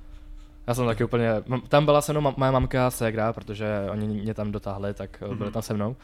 Já 0.67 0.73
jsem 0.73 0.85
taky 0.85 1.03
úplně, 1.03 1.29
tam 1.67 1.85
byla 1.85 2.01
se 2.01 2.13
mnou 2.13 2.33
moje 2.37 2.51
mamka 2.51 2.87
a 2.87 2.91
ségra, 2.91 3.33
protože 3.33 3.67
oni 3.91 4.07
mě 4.07 4.33
tam 4.33 4.51
dotáhli, 4.51 4.93
tak 4.93 5.21
mm-hmm. 5.21 5.37
byli 5.37 5.51
tam 5.51 5.61
se 5.61 5.73
mnou. 5.73 5.95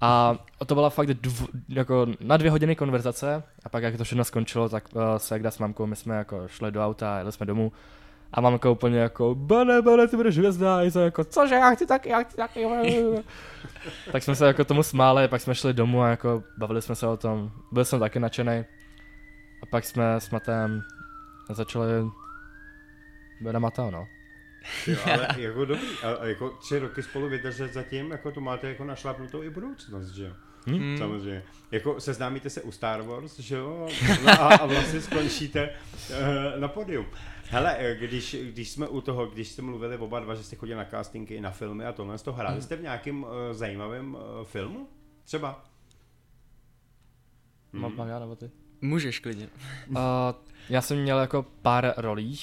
A 0.00 0.38
to 0.66 0.74
byla 0.74 0.90
fakt 0.90 1.06
dv, 1.06 1.46
jako 1.68 2.06
na 2.20 2.36
dvě 2.36 2.50
hodiny 2.50 2.76
konverzace 2.76 3.42
a 3.64 3.68
pak 3.68 3.82
jak 3.82 3.96
to 3.96 4.04
všechno 4.04 4.24
skončilo, 4.24 4.68
tak 4.68 4.84
uh, 4.94 5.02
ségra 5.16 5.50
s 5.50 5.58
mamkou, 5.58 5.86
my 5.86 5.96
jsme 5.96 6.16
jako 6.16 6.48
šli 6.48 6.72
do 6.72 6.84
auta, 6.84 7.18
jeli 7.18 7.32
jsme 7.32 7.46
domů 7.46 7.72
a 8.32 8.40
mamka 8.40 8.70
úplně 8.70 8.98
jako, 8.98 9.34
bane, 9.34 9.82
bane, 9.82 10.08
ty 10.08 10.16
budeš 10.16 10.38
hvězda, 10.38 10.78
a 10.78 10.82
jsem 10.82 11.02
jako, 11.02 11.24
cože, 11.24 11.54
já 11.54 11.70
chci 11.70 11.86
taky, 11.86 12.08
já 12.08 12.22
chci 12.22 12.36
taky. 12.36 12.66
tak 14.12 14.22
jsme 14.22 14.34
se 14.34 14.46
jako 14.46 14.64
tomu 14.64 14.82
smáli, 14.82 15.28
pak 15.28 15.40
jsme 15.40 15.54
šli 15.54 15.72
domů 15.72 16.02
a 16.02 16.08
jako 16.08 16.42
bavili 16.58 16.82
jsme 16.82 16.94
se 16.94 17.06
o 17.06 17.16
tom, 17.16 17.50
byl 17.72 17.84
jsem 17.84 18.00
taky 18.00 18.20
nadšený. 18.20 18.64
A 19.62 19.66
pak 19.70 19.84
jsme 19.84 20.14
s 20.14 20.30
Matem 20.30 20.82
začali 21.50 21.92
na 23.52 23.58
Mateo, 23.58 23.90
no. 23.90 24.08
Jo, 24.86 24.98
ale 25.12 25.28
jako 25.36 25.64
dobrý, 25.64 25.88
a, 26.02 26.10
a 26.10 26.26
jako 26.26 26.50
tři 26.50 26.78
roky 26.78 27.02
spolu 27.02 27.28
vydržet 27.28 27.72
zatím, 27.72 28.10
jako 28.10 28.32
to 28.32 28.40
máte 28.40 28.68
jako 28.68 28.84
našlapnutou 28.84 29.42
i 29.42 29.50
budoucnost, 29.50 30.08
že 30.08 30.24
jo? 30.24 30.32
Hmm. 30.66 30.98
Samozřejmě. 30.98 31.42
Jako 31.70 32.00
seznámíte 32.00 32.50
se 32.50 32.62
u 32.62 32.72
Star 32.72 33.02
Wars, 33.02 33.38
že 33.38 33.56
jo? 33.56 33.88
No 34.24 34.30
a, 34.30 34.56
a 34.56 34.66
vlastně 34.66 35.00
skončíte 35.00 35.70
uh, 36.10 36.60
na 36.60 36.68
podium. 36.68 37.06
Hele, 37.50 37.76
eh, 37.78 37.94
když, 37.94 38.36
když 38.42 38.70
jsme 38.70 38.88
u 38.88 39.00
toho, 39.00 39.26
když 39.26 39.48
jste 39.48 39.62
mluvili 39.62 39.96
oba 39.96 40.20
dva, 40.20 40.34
že 40.34 40.42
jste 40.42 40.56
chodili 40.56 40.78
na 40.78 40.84
castingy, 40.84 41.40
na 41.40 41.50
filmy 41.50 41.84
a 41.84 41.92
tohle, 41.92 42.18
z 42.18 42.22
toho 42.22 42.36
hráli 42.36 42.62
jste 42.62 42.76
v 42.76 42.82
nějakém 42.82 43.22
uh, 43.22 43.30
zajímavém 43.52 44.14
uh, 44.14 44.20
filmu? 44.44 44.88
Třeba? 45.24 45.64
Hmm. 47.72 47.96
Mám 47.96 48.08
já 48.08 48.18
nebo 48.18 48.36
ty? 48.36 48.50
Můžeš 48.80 49.18
klidně. 49.18 49.48
uh, 49.88 49.96
já 50.68 50.82
jsem 50.82 51.02
měl 51.02 51.18
jako 51.18 51.46
pár 51.62 51.94
rolí, 51.96 52.38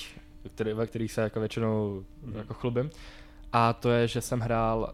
který, 0.56 0.74
ve 0.74 0.88
kterých 0.88 1.12
se 1.12 1.22
jako 1.22 1.40
většinou 1.40 2.06
mm. 2.22 2.36
jako 2.36 2.54
chlubím. 2.54 2.90
A 3.54 3.74
to 3.74 3.90
je, 3.90 4.08
že 4.08 4.22
jsem 4.22 4.40
hrál 4.40 4.94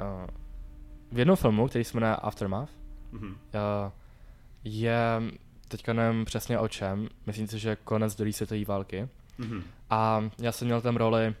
uh, 0.00 0.26
v 1.12 1.18
jednom 1.18 1.36
filmu, 1.36 1.68
který 1.68 1.84
se 1.84 1.96
jmenuje 1.96 2.16
Aftermath. 2.16 2.70
Mm. 3.12 3.26
Uh, 3.26 3.32
je, 4.64 5.22
teďka 5.68 5.92
nevím 5.92 6.24
přesně 6.24 6.58
o 6.58 6.68
čem, 6.68 7.08
myslím 7.26 7.46
si, 7.46 7.58
že 7.58 7.76
konec 7.76 8.14
druhé 8.14 8.32
světové 8.32 8.64
války. 8.64 9.08
Mm. 9.38 9.62
A 9.90 10.30
já 10.38 10.52
jsem 10.52 10.66
měl 10.66 10.80
tam 10.80 10.96
roli 10.96 11.34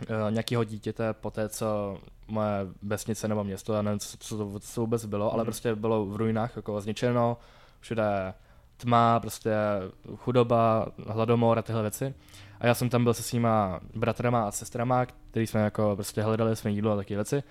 uh, 0.00 0.30
nějakého 0.30 0.64
dítěte 0.64 1.12
po 1.12 1.30
té, 1.30 1.48
co 1.48 1.98
moje 2.28 2.66
vesnice 2.82 3.28
nebo 3.28 3.44
město, 3.44 3.74
já 3.74 3.82
nevím, 3.82 3.98
co, 3.98 4.16
co 4.18 4.38
to 4.38 4.60
co 4.60 4.80
vůbec 4.80 5.06
bylo, 5.06 5.26
mm. 5.26 5.34
ale 5.34 5.44
prostě 5.44 5.74
bylo 5.74 6.06
v 6.06 6.16
ruinách 6.16 6.56
jako 6.56 6.80
zničeno, 6.80 7.36
všude 7.80 8.34
tma, 8.76 9.20
prostě 9.20 9.52
chudoba, 10.16 10.86
hladomor 11.06 11.58
a 11.58 11.62
tyhle 11.62 11.82
věci. 11.82 12.14
A 12.60 12.66
já 12.66 12.74
jsem 12.74 12.88
tam 12.88 13.04
byl 13.04 13.14
se 13.14 13.22
svýma 13.22 13.80
bratrama 13.94 14.48
a 14.48 14.50
sestrama, 14.50 15.06
který 15.06 15.46
jsme 15.46 15.60
jako 15.60 15.92
prostě 15.94 16.22
hledali 16.22 16.56
své 16.56 16.70
jídlo 16.70 16.92
a 16.92 16.96
takové 16.96 17.16
věci. 17.16 17.42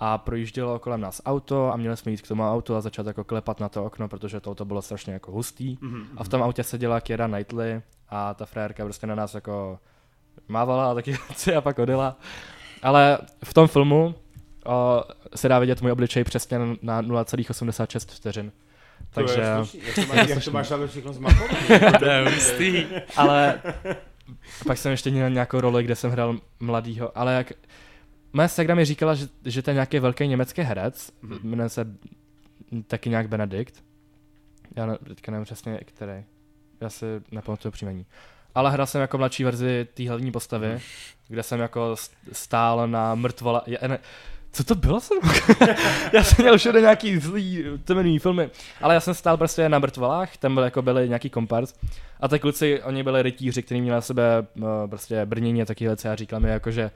A 0.00 0.18
projíždělo 0.18 0.78
kolem 0.78 1.00
nás 1.00 1.22
auto 1.24 1.72
a 1.72 1.76
měli 1.76 1.96
jsme 1.96 2.12
jít 2.12 2.22
k 2.22 2.28
tomu 2.28 2.42
autu 2.42 2.76
a 2.76 2.80
začát 2.80 3.06
jako 3.06 3.24
klepat 3.24 3.60
na 3.60 3.68
to 3.68 3.84
okno, 3.84 4.08
protože 4.08 4.40
to 4.40 4.50
auto 4.50 4.64
bylo 4.64 4.82
strašně 4.82 5.12
jako 5.12 5.32
hustý. 5.32 5.76
Mm-hmm. 5.76 6.04
A 6.16 6.24
v 6.24 6.28
tom 6.28 6.42
autě 6.42 6.64
seděla 6.64 7.00
Kiera 7.00 7.28
Knightley 7.28 7.80
a 8.08 8.34
ta 8.34 8.46
frérka 8.46 8.84
prostě 8.84 9.06
na 9.06 9.14
nás 9.14 9.34
jako 9.34 9.78
mávala 10.48 10.90
a 10.90 10.94
taky 10.94 11.10
věci 11.28 11.54
a 11.54 11.60
pak 11.60 11.78
odjela. 11.78 12.16
Ale 12.82 13.18
v 13.44 13.54
tom 13.54 13.68
filmu 13.68 14.14
o, 14.66 15.04
se 15.34 15.48
dá 15.48 15.58
vidět 15.58 15.82
můj 15.82 15.92
obličej 15.92 16.24
přesně 16.24 16.58
na 16.82 17.02
0,86 17.02 18.14
vteřin. 18.14 18.52
Takže... 19.10 19.42
jak, 19.86 19.94
to 19.94 20.14
máš, 20.14 20.28
jak 20.28 20.44
to 20.44 20.50
máš 20.50 20.70
ale 20.70 20.86
všechno 20.86 21.12
zmapovat? 21.12 21.50
to 21.98 22.04
je 22.04 22.24
hustý. 22.30 22.86
Ale 23.16 23.62
pak 24.66 24.78
jsem 24.78 24.90
ještě 24.90 25.10
měl 25.10 25.30
nějakou 25.30 25.60
roli, 25.60 25.84
kde 25.84 25.96
jsem 25.96 26.10
hrál 26.10 26.36
mladýho, 26.60 27.18
ale 27.18 27.34
jak... 27.34 27.52
Moje 28.38 28.48
segra 28.48 28.74
mi 28.74 28.84
říkala, 28.84 29.14
že, 29.14 29.26
že 29.44 29.62
to 29.62 29.70
je 29.70 29.74
nějaký 29.74 29.98
velký 29.98 30.28
německý 30.28 30.62
herec, 30.62 31.12
mm-hmm. 31.24 31.38
jmenuje 31.42 31.68
se 31.68 31.86
taky 32.86 33.10
nějak 33.10 33.28
Benedikt. 33.28 33.84
Já 34.76 34.86
ne, 34.86 34.98
teďka 35.08 35.32
nevím 35.32 35.44
přesně, 35.44 35.80
který. 35.84 36.24
Já 36.80 36.90
si 36.90 37.06
nepamatuju 37.30 37.72
příjmení. 37.72 38.06
Ale 38.54 38.70
hrál 38.70 38.86
jsem 38.86 39.00
jako 39.00 39.18
mladší 39.18 39.44
verzi 39.44 39.86
té 39.94 40.08
hlavní 40.08 40.32
postavy, 40.32 40.72
mm. 40.72 40.78
kde 41.28 41.42
jsem 41.42 41.60
jako 41.60 41.96
stál 42.32 42.88
na 42.88 43.14
mrtvola. 43.14 43.62
Já, 43.66 43.88
ne, 43.88 43.98
co 44.52 44.64
to 44.64 44.74
bylo 44.74 45.00
jsem? 45.00 45.18
já 46.12 46.24
jsem 46.24 46.44
měl 46.44 46.58
všude 46.58 46.80
nějaký 46.80 47.18
zlý 47.18 47.64
temený 47.84 48.18
filmy, 48.18 48.50
ale 48.80 48.94
já 48.94 49.00
jsem 49.00 49.14
stál 49.14 49.36
prostě 49.36 49.68
na 49.68 49.78
mrtvalách, 49.78 50.36
tam 50.36 50.54
byly, 50.54 50.66
jako 50.66 50.82
byly 50.82 51.08
nějaký 51.08 51.30
kompars 51.30 51.74
a 52.20 52.28
ty 52.28 52.38
kluci, 52.38 52.82
oni 52.82 53.02
byli 53.02 53.22
rytíři, 53.22 53.62
kteří 53.62 53.80
měli 53.80 53.94
na 53.94 54.00
sebe 54.00 54.46
uh, 54.54 54.68
prostě 54.86 55.26
brnění 55.26 55.62
a 55.62 55.64
taky 55.64 55.86
věci 55.86 56.08
a 56.08 56.14
říkali 56.14 56.42
mi 56.42 56.50
jako, 56.50 56.70
že 56.70 56.90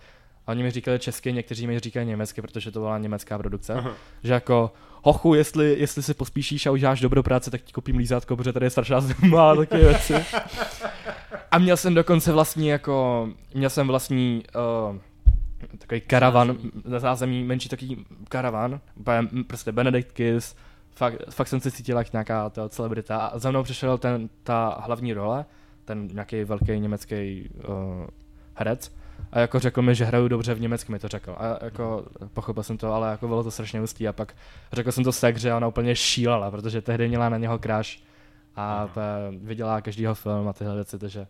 a 0.47 0.51
oni 0.51 0.63
mi 0.63 0.71
říkali 0.71 0.99
česky, 0.99 1.33
někteří 1.33 1.67
mi 1.67 1.79
říkají 1.79 2.07
německy, 2.07 2.43
protože 2.43 2.71
to 2.71 2.81
byla 2.81 2.99
německá 2.99 3.39
produkce. 3.39 3.75
Aha. 3.75 3.93
Že 4.23 4.33
jako, 4.33 4.73
hochu, 5.03 5.35
jestli, 5.35 5.77
jestli 5.79 6.03
si 6.03 6.15
pospíšíš 6.15 6.67
a 6.67 6.71
uděláš 6.71 7.01
dobrou 7.01 7.23
práci, 7.23 7.51
tak 7.51 7.61
ti 7.61 7.73
koupím 7.73 7.97
lízátko, 7.97 8.37
protože 8.37 8.53
tady 8.53 8.67
je 8.67 8.71
strašná 8.71 9.01
zima 9.01 9.51
a 9.51 9.57
takové 9.57 9.81
věci. 9.81 10.15
A 11.51 11.59
měl 11.59 11.77
jsem 11.77 11.95
dokonce 11.95 12.33
vlastní 12.33 12.69
jako, 12.69 13.29
měl 13.55 13.71
jsem 13.71 13.87
vlastní 13.87 14.43
uh, 14.91 14.97
takový 15.79 16.01
karavan, 16.01 16.59
na 16.85 16.99
zázemí 16.99 17.45
menší 17.45 17.69
takový 17.69 18.07
karavan, 18.29 18.81
prostě 19.47 19.73
Benedict 19.73 20.13
Kiss, 20.13 20.57
fakt, 20.95 21.23
fakt 21.31 21.49
jsem 21.49 21.61
se 21.61 21.71
cítil 21.71 21.99
jak 21.99 22.13
nějaká 22.13 22.51
ta 22.51 22.69
celebrita 22.69 23.17
a 23.17 23.39
za 23.39 23.51
mnou 23.51 23.63
přišel 23.63 23.99
ten, 23.99 24.29
ta 24.43 24.81
hlavní 24.85 25.13
role, 25.13 25.45
ten 25.85 26.09
nějaký 26.13 26.45
velký 26.45 26.81
německý 26.81 27.51
uh, 27.69 27.75
herec 28.55 28.93
a 29.33 29.39
jako 29.39 29.59
řekl 29.59 29.83
mi, 29.83 29.95
že 29.95 30.05
hraju 30.05 30.29
dobře 30.29 30.55
v 30.55 30.61
německy, 30.61 30.93
mi 30.93 30.99
to 30.99 31.09
řekl. 31.09 31.37
A 31.39 31.65
jako 31.65 32.07
pochopil 32.33 32.63
jsem 32.63 32.79
to, 32.79 32.93
ale 32.93 33.11
jako 33.11 33.29
bylo 33.29 33.45
to 33.45 33.51
strašně 33.51 33.81
hustý 33.81 34.09
a 34.09 34.13
pak 34.13 34.37
řekl 34.73 34.93
jsem 34.93 35.05
to 35.05 35.13
Segře 35.13 35.51
a 35.51 35.57
ona 35.57 35.69
úplně 35.69 35.97
šílela, 35.97 36.51
protože 36.51 36.83
tehdy 36.83 37.09
měla 37.09 37.29
na 37.29 37.39
něho 37.39 37.59
kráš 37.59 38.03
a 38.57 38.89
viděla 39.39 39.81
každýho 39.81 40.15
film 40.15 40.49
a 40.49 40.53
tyhle 40.53 40.75
věci, 40.75 40.99
takže 40.99 41.27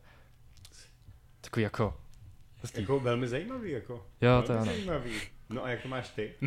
takový 1.41 1.63
jako 1.63 1.95
Hustý. 2.63 2.81
Jako 2.81 3.01
velmi 3.01 3.29
zajímavý, 3.29 3.71
jako. 3.71 4.07
Jo, 4.21 4.31
velmi 4.31 4.47
to 4.47 4.53
je 4.53 4.65
zajímavý. 4.65 5.11
No 5.51 5.65
a 5.65 5.69
jak 5.69 5.83
to 5.83 5.89
máš 5.89 6.09
ty? 6.09 6.33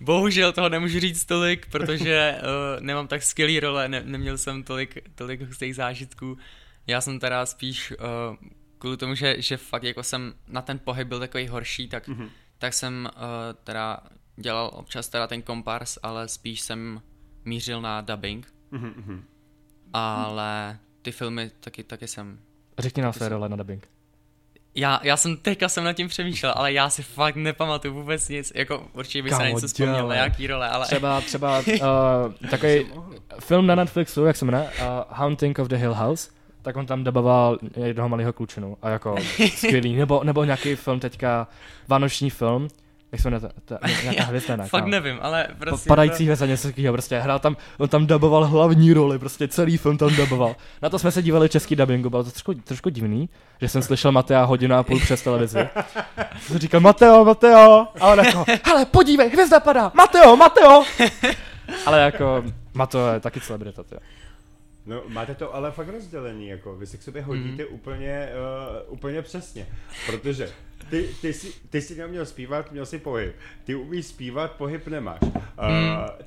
Bohužel 0.00 0.52
toho 0.52 0.68
nemůžu 0.68 1.00
říct 1.00 1.24
tolik, 1.24 1.66
protože 1.70 2.34
uh, 2.38 2.82
nemám 2.84 3.08
tak 3.08 3.22
skvělý 3.22 3.60
role, 3.60 3.88
ne, 3.88 4.02
neměl 4.04 4.38
jsem 4.38 4.62
tolik, 4.62 5.10
tolik 5.14 5.40
hustých 5.40 5.74
zážitků. 5.74 6.38
Já 6.86 7.00
jsem 7.00 7.20
teda 7.20 7.46
spíš 7.46 7.92
uh, 7.92 8.36
kvůli 8.78 8.96
tomu, 8.96 9.14
že, 9.14 9.42
že 9.42 9.56
fakt 9.56 9.82
jako 9.82 10.02
jsem 10.02 10.34
na 10.48 10.62
ten 10.62 10.78
pohyb 10.78 11.08
byl 11.08 11.20
takový 11.20 11.48
horší, 11.48 11.88
tak, 11.88 12.08
mm-hmm. 12.08 12.28
tak 12.58 12.74
jsem 12.74 13.08
uh, 13.16 13.20
teda 13.64 14.00
dělal 14.36 14.70
občas 14.74 15.08
teda 15.08 15.26
ten 15.26 15.42
kompars, 15.42 15.98
ale 16.02 16.28
spíš 16.28 16.60
jsem 16.60 17.02
mířil 17.44 17.80
na 17.80 18.00
dubbing. 18.00 18.52
Mm-hmm. 18.72 19.22
Ale 19.92 20.78
ty 21.02 21.12
filmy 21.12 21.50
taky, 21.60 21.84
taky 21.84 22.08
jsem 22.08 22.38
Řekni 22.78 23.02
nám 23.02 23.12
své 23.12 23.28
role 23.28 23.48
na 23.48 23.56
dubbing. 23.56 23.88
Já, 24.74 25.00
já 25.02 25.16
jsem 25.16 25.36
teďka 25.36 25.68
jsem 25.68 25.84
nad 25.84 25.92
tím 25.92 26.08
přemýšlel, 26.08 26.52
ale 26.56 26.72
já 26.72 26.90
si 26.90 27.02
fakt 27.02 27.36
nepamatuju 27.36 27.94
vůbec 27.94 28.28
nic. 28.28 28.52
Jako 28.54 28.88
určitě 28.92 29.22
bych 29.22 29.32
se 29.32 29.38
na 29.38 29.48
něco 29.48 29.66
vzpomněl, 29.66 29.94
na 29.94 30.00
dělej. 30.00 30.18
jaký 30.18 30.46
role, 30.46 30.68
ale... 30.68 30.86
Třeba, 30.86 31.20
třeba 31.20 31.58
uh, 31.66 32.48
takový 32.50 32.86
film 33.40 33.66
na 33.66 33.74
Netflixu, 33.74 34.24
jak 34.24 34.36
se 34.36 34.44
jmenuje, 34.44 34.64
uh, 34.64 34.86
Haunting 35.08 35.58
of 35.58 35.68
the 35.68 35.76
Hill 35.76 35.94
House, 35.94 36.30
tak 36.64 36.76
on 36.76 36.86
tam 36.86 37.04
daboval 37.04 37.58
jednoho 37.76 38.08
malého 38.08 38.32
klučinu 38.32 38.76
a 38.82 38.88
jako 38.88 39.16
skvělý, 39.56 39.96
nebo, 39.96 40.24
nebo 40.24 40.44
nějaký 40.44 40.74
film 40.74 41.00
teďka, 41.00 41.48
vánoční 41.88 42.30
film, 42.30 42.68
jak 43.12 43.20
se 43.20 43.30
jmenuje, 43.30 43.52
nějaká 44.02 44.24
hvězdena. 44.28 44.64
Fakt 44.64 44.80
kámo. 44.80 44.90
nevím, 44.90 45.18
ale 45.22 45.48
prostě... 45.58 45.88
Padající 45.88 46.24
hvězda, 46.24 46.46
něco 46.46 46.68
takového, 46.68 46.92
prostě 46.92 47.18
hrál 47.18 47.38
tam, 47.38 47.56
on 47.78 47.88
tam 47.88 48.06
daboval 48.06 48.44
hlavní 48.44 48.92
roli, 48.92 49.18
prostě 49.18 49.48
celý 49.48 49.76
film 49.76 49.98
tam 49.98 50.16
daboval. 50.16 50.56
Na 50.82 50.88
to 50.88 50.98
jsme 50.98 51.10
se 51.10 51.22
dívali 51.22 51.48
český 51.48 51.76
dubbingu, 51.76 52.10
bylo 52.10 52.24
to 52.24 52.30
trošku, 52.30 52.54
trošku 52.54 52.88
divný, 52.88 53.28
že 53.60 53.68
jsem 53.68 53.82
slyšel 53.82 54.12
Matea 54.12 54.44
hodinu 54.44 54.74
a 54.74 54.82
půl 54.82 55.00
přes 55.00 55.22
televizi. 55.22 55.58
Jsem 56.40 56.58
říkal, 56.58 56.80
Mateo, 56.80 57.24
Mateo, 57.24 57.86
a 58.00 58.12
on 58.12 58.18
jako, 58.18 58.44
hele, 58.64 58.84
podívej, 58.84 59.28
hvězda 59.28 59.60
padá, 59.60 59.92
Mateo, 59.94 60.36
Mateo. 60.36 60.84
Ale 61.86 62.00
jako, 62.00 62.44
Mateo 62.74 63.12
je 63.12 63.20
taky 63.20 63.40
celebrita, 63.40 63.82
tyjo. 63.82 64.00
No, 64.86 65.02
máte 65.08 65.34
to 65.34 65.54
ale 65.54 65.70
fakt 65.70 65.88
rozdělený, 65.88 66.48
jako 66.48 66.76
vy 66.76 66.86
se 66.86 66.96
k 66.96 67.02
sobě 67.02 67.22
hodíte 67.22 67.62
mm. 67.62 67.74
úplně, 67.74 68.28
uh, 68.86 68.92
úplně 68.92 69.22
přesně, 69.22 69.66
protože 70.06 70.50
ty, 70.90 71.08
ty, 71.20 71.32
jsi, 71.32 71.52
ty 71.70 71.80
jsi 71.80 71.94
neměl 71.94 72.26
zpívat, 72.26 72.72
měl 72.72 72.86
jsi 72.86 72.98
pohyb. 72.98 73.36
Ty 73.64 73.74
umíš 73.74 74.06
zpívat, 74.06 74.52
pohyb 74.52 74.86
nemáš. 74.86 75.20
Uh, 75.22 75.30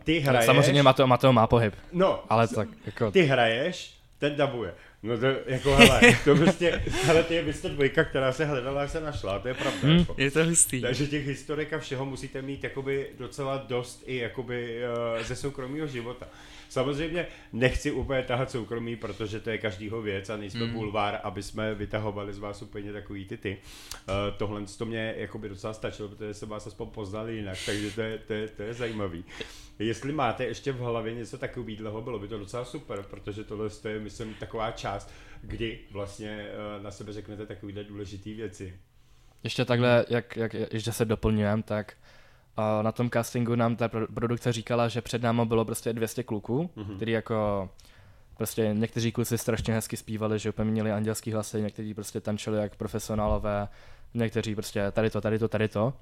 ty 0.04 0.20
hraješ... 0.20 0.46
Samozřejmě 0.46 0.84
Mateo, 0.84 1.08
Mateo 1.08 1.34
má 1.34 1.48
pohyb, 1.48 1.76
No, 1.92 2.24
ale 2.30 2.48
tak 2.48 2.68
jako, 2.86 3.12
ty 3.12 3.24
hraješ, 3.24 3.98
ten 4.18 4.36
dabuje. 4.36 4.74
No 5.04 5.18
to 5.18 5.26
jako 5.46 5.76
hele, 5.76 6.02
to 6.24 6.36
prostě, 6.36 6.84
hele, 7.04 7.24
ty 7.24 7.36
je 7.36 7.44
Mr. 7.44 7.70
Dvojka, 7.70 8.04
která 8.04 8.32
se 8.32 8.46
hledala, 8.46 8.84
a 8.84 8.88
se 8.88 9.02
našla, 9.02 9.40
to 9.40 9.48
je 9.48 9.54
pravda. 9.54 9.80
Hmm. 9.84 9.98
Jako. 9.98 10.16
Je 10.18 10.32
to 10.32 10.46
hustý. 10.46 10.82
Takže 10.82 11.08
těch 11.08 11.28
historek 11.28 11.74
a 11.74 11.80
všeho 11.80 12.06
musíte 12.06 12.42
mít 12.42 12.64
jakoby 12.64 13.10
docela 13.18 13.58
dost 13.58 14.04
i 14.06 14.18
jakoby 14.18 14.82
uh, 15.18 15.24
ze 15.24 15.36
soukromého 15.36 15.88
života. 15.88 16.28
Samozřejmě 16.70 17.28
nechci 17.54 17.92
úplně 17.92 18.24
tahat 18.24 18.52
soukromí, 18.52 18.96
protože 18.96 19.40
to 19.40 19.50
je 19.50 19.58
každýho 19.58 20.02
věc 20.02 20.30
a 20.30 20.38
nejsme 20.38 20.66
mm. 20.66 20.74
bulvár, 20.74 21.20
aby 21.24 21.44
jsme 21.44 21.76
vytahovali 21.76 22.34
z 22.34 22.40
vás 22.40 22.62
úplně 22.62 22.94
takový 22.94 23.26
ty 23.26 23.38
ty. 23.38 23.58
Uh, 23.58 24.38
tohle 24.38 24.62
to 24.78 24.86
mě 24.86 25.16
jakoby 25.18 25.50
docela 25.50 25.74
stačilo, 25.74 26.10
protože 26.10 26.34
jsem 26.34 26.50
vás 26.50 26.68
aspoň 26.68 26.90
poznal 26.90 27.30
jinak, 27.30 27.58
takže 27.66 27.92
to 27.92 28.02
je, 28.02 28.18
to 28.18 28.34
je, 28.34 28.48
to 28.48 28.64
je 28.64 28.74
zajímavý. 28.74 29.26
Jestli 29.80 30.12
máte 30.14 30.46
ještě 30.46 30.72
v 30.72 30.80
hlavě 30.80 31.14
něco 31.14 31.38
takového, 31.38 32.02
bylo 32.02 32.20
by 32.20 32.28
to 32.28 32.40
docela 32.40 32.66
super, 32.66 33.04
protože 33.10 33.44
tohle 33.44 33.70
je, 33.90 34.00
myslím, 34.00 34.34
taková 34.34 34.72
část, 34.72 34.87
kdy 35.42 35.80
vlastně 35.92 36.48
uh, 36.78 36.84
na 36.84 36.92
sebe 36.92 37.14
řeknete 37.14 37.46
takovéhle 37.46 37.84
důležité 37.84 38.34
věci. 38.34 38.80
ještě 39.44 39.66
takhle, 39.66 40.06
jak, 40.10 40.38
jak 40.38 40.54
ještě 40.54 40.92
se 40.92 41.06
doplňujem, 41.06 41.64
tak 41.64 41.94
uh, 42.58 42.84
na 42.84 42.92
tom 42.92 43.10
castingu 43.10 43.56
nám 43.56 43.76
ta 43.76 43.88
pro- 43.88 44.08
produkce 44.08 44.52
říkala, 44.52 44.88
že 44.88 45.02
před 45.02 45.22
námi 45.22 45.42
bylo 45.46 45.66
prostě 45.66 45.94
200 45.94 46.24
kluků, 46.24 46.70
mm-hmm. 46.78 46.96
který 46.96 47.12
jako 47.12 47.70
prostě 48.38 48.70
někteří 48.74 49.12
kluci 49.12 49.38
strašně 49.38 49.74
hezky 49.74 49.98
zpívali, 49.98 50.40
že 50.40 50.50
úplně 50.50 50.72
měli 50.72 50.92
andělský 50.92 51.32
hlasy, 51.32 51.62
někteří 51.62 51.94
prostě 51.94 52.22
tančili 52.22 52.58
jak 52.58 52.76
profesionálové, 52.76 53.68
někteří 54.14 54.56
prostě 54.56 54.92
tady 54.92 55.10
to, 55.10 55.22
tady 55.22 55.40
to, 55.40 55.48
tady 55.48 55.68
to. 55.68 55.94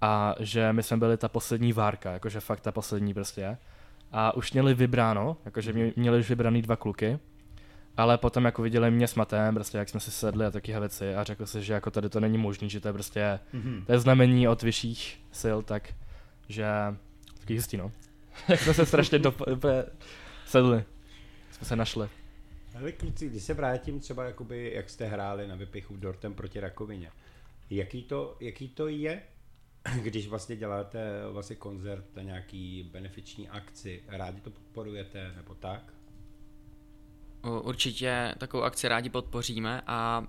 A 0.00 0.34
že 0.40 0.72
my 0.72 0.82
jsme 0.82 0.96
byli 0.96 1.16
ta 1.16 1.28
poslední 1.28 1.72
várka, 1.72 2.12
jakože 2.12 2.40
fakt 2.40 2.60
ta 2.60 2.72
poslední 2.72 3.14
prostě. 3.14 3.58
A 4.12 4.34
už 4.36 4.52
měli 4.52 4.74
vybráno, 4.74 5.36
jakože 5.44 5.72
mě- 5.72 5.92
měli 5.96 6.18
už 6.18 6.28
vybraný 6.28 6.62
dva 6.62 6.76
kluky. 6.76 7.18
Ale 7.96 8.18
potom 8.18 8.44
jako 8.44 8.62
viděli 8.62 8.90
mě 8.90 9.08
s 9.08 9.14
Matem, 9.14 9.54
prostě 9.54 9.78
jak 9.78 9.88
jsme 9.88 10.00
si 10.00 10.10
sedli 10.10 10.46
a 10.46 10.50
taky 10.50 10.80
věci 10.80 11.14
a 11.14 11.24
řekl 11.24 11.46
si, 11.46 11.62
že 11.62 11.72
jako 11.72 11.90
tady 11.90 12.08
to 12.08 12.20
není 12.20 12.38
možný, 12.38 12.70
že 12.70 12.80
to 12.80 12.88
je 12.88 12.92
prostě, 12.92 13.40
Mm-hmm. 13.54 13.84
to 13.84 13.92
je 13.92 13.98
znamení 13.98 14.48
od 14.48 14.62
vyšších 14.62 15.20
sil, 15.40 15.58
tak 15.62 15.94
že 16.48 16.66
taky 17.40 17.52
jistý 17.52 17.76
no. 17.76 17.92
jak 18.48 18.60
jsme 18.60 18.74
se 18.74 18.86
strašně 18.86 19.18
do, 19.18 19.34
sedli, 20.46 20.84
jsme 21.50 21.66
se 21.66 21.76
našli. 21.76 22.08
Ale 22.78 22.92
kluci, 22.92 23.28
když 23.28 23.42
se 23.42 23.54
vrátím 23.54 24.00
třeba, 24.00 24.24
jakoby, 24.24 24.72
jak 24.74 24.90
jste 24.90 25.06
hráli 25.06 25.48
na 25.48 25.54
vypichu 25.54 25.96
Dortem 25.96 26.34
proti 26.34 26.60
rakovině, 26.60 27.10
jaký 27.70 28.02
to, 28.02 28.36
jaký 28.40 28.68
to 28.68 28.88
je, 28.88 29.22
když 30.02 30.28
vlastně 30.28 30.56
děláte 30.56 31.22
vlastně 31.32 31.56
koncert 31.56 32.04
na 32.16 32.22
nějaký 32.22 32.90
benefiční 32.92 33.48
akci, 33.48 34.02
rádi 34.08 34.40
to 34.40 34.50
podporujete 34.50 35.32
nebo 35.36 35.54
tak? 35.54 35.93
Určitě 37.44 38.34
takovou 38.38 38.62
akci 38.62 38.88
rádi 38.88 39.10
podpoříme 39.10 39.82
a 39.86 40.24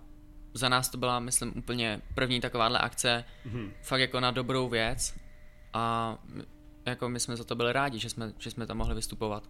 za 0.53 0.69
nás 0.69 0.89
to 0.89 0.97
byla, 0.97 1.19
myslím, 1.19 1.53
úplně 1.55 2.01
první 2.15 2.41
takováhle 2.41 2.79
akce, 2.79 3.23
Mhm. 3.45 3.71
fakt 3.81 3.99
jako 4.01 4.19
na 4.19 4.31
dobrou 4.31 4.69
věc 4.69 5.15
a 5.73 6.17
jako 6.85 7.09
my 7.09 7.19
jsme 7.19 7.35
za 7.37 7.43
to 7.43 7.55
byli 7.55 7.73
rádi, 7.73 7.99
že 7.99 8.09
jsme, 8.09 8.33
že 8.37 8.51
jsme 8.51 8.67
tam 8.67 8.77
mohli 8.77 8.95
vystupovat. 8.95 9.43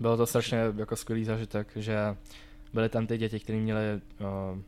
Bylo 0.00 0.16
to 0.16 0.26
strašně 0.26 0.58
jako 0.76 0.96
skvělý 0.96 1.24
zážitek, 1.24 1.68
že 1.76 2.16
byly 2.72 2.88
tam 2.88 3.06
ty 3.06 3.18
děti, 3.18 3.40
které 3.40 3.58
měly 3.58 3.80
uh, 4.20 4.58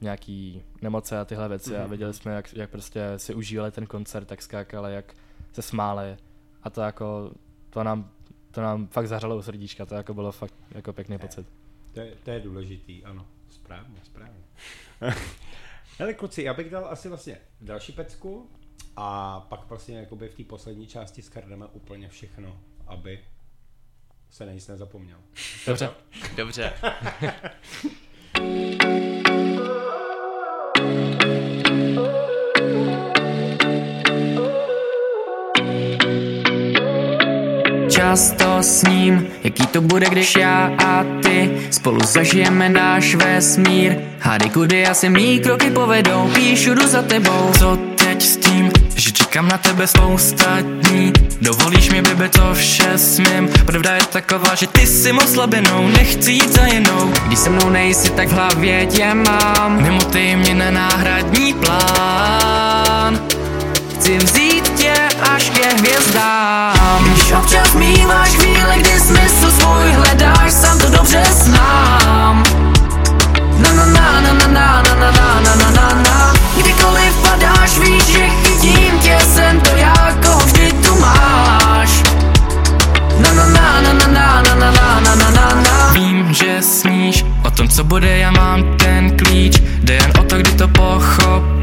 nějaký 0.00 0.62
nemoce 0.82 1.18
a 1.18 1.24
tyhle 1.24 1.48
věci 1.48 1.70
mm-hmm. 1.70 1.76
a 1.78 1.80
Mhm. 1.82 1.90
viděli 1.90 2.14
jsme, 2.14 2.32
jak, 2.32 2.52
jak 2.54 2.70
prostě 2.70 3.02
si 3.16 3.34
užívali 3.34 3.70
ten 3.70 3.86
koncert, 3.86 4.30
jak 4.30 4.42
skákali, 4.42 4.94
jak 4.94 5.14
se 5.52 5.62
smáli 5.62 6.16
a 6.62 6.70
to 6.70 6.80
jako, 6.80 7.30
to 7.70 7.84
nám, 7.84 8.10
to 8.56 8.62
nám 8.62 8.86
fakt 8.86 9.08
zařalo 9.08 9.36
u 9.36 9.42
srdíčka, 9.42 9.86
to 9.86 9.94
jako 9.94 10.14
bylo 10.14 10.32
fakt 10.32 10.54
jako 10.70 10.92
pěkný 10.92 11.18
pocit. 11.18 11.46
To 11.92 12.00
je, 12.00 12.14
to 12.24 12.30
je 12.30 12.40
důležitý, 12.40 13.04
ano. 13.04 13.26
Správně, 13.50 14.00
správně. 14.02 14.44
Hele 15.98 16.14
kluci, 16.14 16.42
já 16.42 16.54
bych 16.54 16.70
dal 16.70 16.86
asi 16.86 17.08
vlastně 17.08 17.38
další 17.60 17.92
pecku 17.92 18.50
a 18.96 19.40
pak 19.40 19.68
vlastně 19.68 19.98
jakoby 19.98 20.28
v 20.28 20.34
té 20.34 20.44
poslední 20.44 20.86
části 20.86 21.22
skrneme 21.22 21.66
úplně 21.66 22.08
všechno, 22.08 22.60
aby 22.86 23.24
se 24.30 24.46
na 24.46 24.52
nic 24.52 24.68
nezapomněl. 24.68 25.18
Dobře. 25.66 25.90
Dobře. 26.36 26.72
Často 37.96 38.56
s 38.60 38.82
ním, 38.82 39.26
jaký 39.44 39.66
to 39.66 39.80
bude, 39.80 40.06
když 40.06 40.34
já 40.36 40.70
a 40.86 41.04
ty 41.22 41.50
Spolu 41.70 42.00
zažijeme 42.04 42.68
náš 42.68 43.14
vesmír? 43.14 43.96
Hady 44.20 44.50
kudy 44.50 44.86
asi 44.86 45.08
mý 45.08 45.40
kroky 45.40 45.70
povedou? 45.70 46.30
Píšu 46.34 46.74
jdu 46.74 46.88
za 46.88 47.02
tebou. 47.02 47.50
Co 47.58 47.78
teď 47.94 48.22
s 48.22 48.36
tím, 48.36 48.70
že 48.96 49.12
čekám 49.12 49.48
na 49.48 49.58
tebe 49.58 49.86
spousta 49.86 50.58
dní? 50.60 51.12
Dovolíš 51.40 51.90
mi, 51.90 52.02
bebe, 52.02 52.28
to 52.28 52.54
vše 52.54 52.98
smím. 52.98 53.48
Pravda 53.66 53.94
je 53.94 54.02
taková, 54.12 54.54
že 54.54 54.66
ty 54.66 54.86
jsi 54.86 55.12
moc 55.12 55.32
slabinou 55.32 55.88
Nechci 55.88 56.32
jít 56.32 56.52
za 56.52 56.66
jinou. 56.66 57.12
Když 57.26 57.38
se 57.38 57.50
mnou 57.50 57.70
nejsi, 57.70 58.10
tak 58.10 58.28
v 58.28 58.32
hlavě 58.32 58.86
tě 58.86 59.14
mám. 59.14 59.82
Nemotej 59.82 60.36
mě 60.36 60.54
na 60.54 60.70
náhradní 60.70 61.54
plán 61.54 63.18
Chci 64.06 64.18
vzít 64.18 64.68
tě 64.68 64.94
až 65.32 65.50
ke 65.50 65.74
hvězdám 65.74 67.04
Když 67.04 67.32
občas 67.32 67.74
míváš 67.74 68.28
chvíle, 68.28 68.78
kdy 68.78 69.00
smysl 69.00 69.50
svůj 69.50 69.92
hledáš 69.92 70.52
Sám 70.52 70.78
to 70.78 70.90
dobře 70.90 71.22
znám 71.30 72.44
Na 73.58 73.72
na 73.72 73.86
na 73.86 74.20
na 74.20 74.32
na 74.32 74.48
na 74.48 74.80
na 74.82 75.10
na 75.10 75.10
na 75.10 75.40
na 75.40 75.54
na 75.54 75.70
na 75.70 76.02
na 76.02 76.34
Kdykoliv 76.56 77.14
padáš, 77.22 77.78
víš, 77.78 78.04
že 78.04 78.28
chytím 78.28 78.98
tě 78.98 79.18
Jsem 79.34 79.60
to 79.60 79.70
já, 79.76 80.16
koho 80.22 80.40
vždy 80.40 80.72
tu 80.72 81.00
máš 81.00 82.02
Na 83.18 83.32
na 83.32 83.46
na 83.46 83.80
na 83.80 83.92
na 83.92 84.06
na 84.06 84.44
na 84.44 84.54
na 84.54 84.70
na 84.70 85.00
na 85.00 85.14
na 85.14 85.30
na 85.30 85.62
na 85.62 85.90
Vím, 85.92 86.34
že 86.34 86.62
sníš 86.62 87.24
o 87.44 87.50
tom, 87.50 87.68
co 87.68 87.84
bude, 87.84 88.18
já 88.18 88.30
mám 88.30 88.76
ten 88.76 89.16
klíč 89.16 89.60
Jde 89.60 89.94
jen 89.94 90.12
o 90.20 90.22
to, 90.22 90.38
kdy 90.38 90.50
to 90.52 90.68
pochopíš 90.68 91.55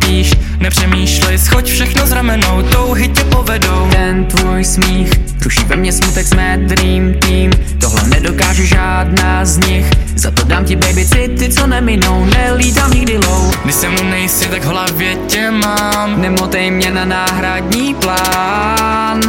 Nepřemýšlej, 0.63 1.37
schoď 1.37 1.65
všechno 1.65 2.07
z 2.07 2.11
ramenou 2.11 2.61
Touhy 2.61 3.07
tě 3.07 3.23
povedou. 3.23 3.87
Ten 3.91 4.25
tvůj 4.25 4.63
smích 4.65 5.11
Ruší 5.43 5.63
ve 5.63 5.75
mně 5.75 5.91
smutek 5.91 6.27
jsme 6.27 6.57
dream 6.57 7.13
team. 7.13 7.51
Tohle 7.79 8.03
nedokáže 8.09 8.65
žádná 8.65 9.45
z 9.45 9.57
nich. 9.57 9.85
Za 10.15 10.31
to 10.31 10.43
dám 10.43 10.65
ti 10.65 10.75
baby 10.75 11.05
city, 11.05 11.49
co 11.49 11.67
neminou 11.67 12.25
Nelítám 12.25 12.91
nikdy 12.91 13.17
low 13.17 13.55
Když 13.63 13.75
se 13.75 13.89
mnou 13.89 14.03
nejsi, 14.03 14.45
tak 14.45 14.63
v 14.63 14.65
hlavě 14.65 15.15
tě 15.15 15.51
mám. 15.51 16.21
Nemotej 16.21 16.71
mě 16.71 16.91
na 16.91 17.05
náhradní 17.05 17.93
plán. 17.95 19.21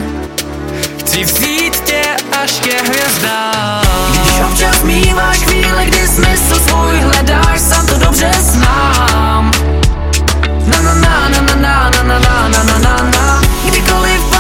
Chci 0.99 1.25
vzít 1.25 1.81
tě 1.85 2.03
až 2.43 2.61
ke 2.61 2.83
hvězdám. 2.83 3.85
Když 4.11 4.41
občas 4.51 4.83
míváš 4.83 5.39
chvíle, 5.39 5.87
kdy 5.87 5.99
smysl 5.99 6.55
svůj 6.69 6.99
hledáš 7.01 7.61
Sám 7.61 7.87
to 7.87 7.99
dobře 7.99 8.31
znám 8.41 9.64
Na 10.67 10.79
na 10.81 10.93
na 10.95 11.29
na 11.29 11.41
na 11.41 11.55
na 11.65 11.91
na 11.91 12.03
na 12.03 12.19
na 12.19 12.49
na 12.49 12.63
na 12.65 12.79
na 12.79 12.95
na 13.15 14.34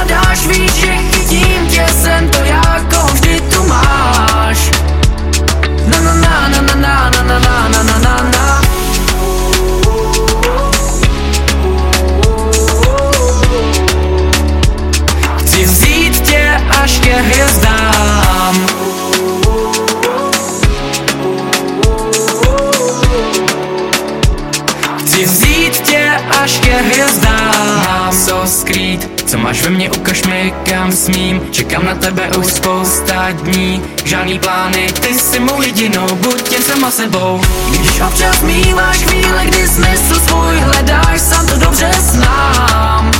Čekám 31.50 31.84
na 31.84 31.94
tebe 31.94 32.30
už 32.38 32.46
spousta 32.46 33.30
dní 33.30 33.82
Žádný 34.04 34.38
plány, 34.38 34.92
ty 35.00 35.14
jsi 35.14 35.40
mou 35.40 35.62
jedinou 35.62 36.06
Buď 36.14 36.52
jen 36.52 36.62
sama 36.62 36.90
sebou 36.90 37.40
Když 37.68 38.00
občas 38.00 38.42
míváš 38.42 38.96
chvíle, 38.96 39.46
kdy 39.46 39.68
smysl 39.68 40.20
svůj 40.28 40.58
hledáš 40.60 41.20
Sám 41.20 41.46
to 41.46 41.56
dobře 41.56 41.90
znám 42.00 43.10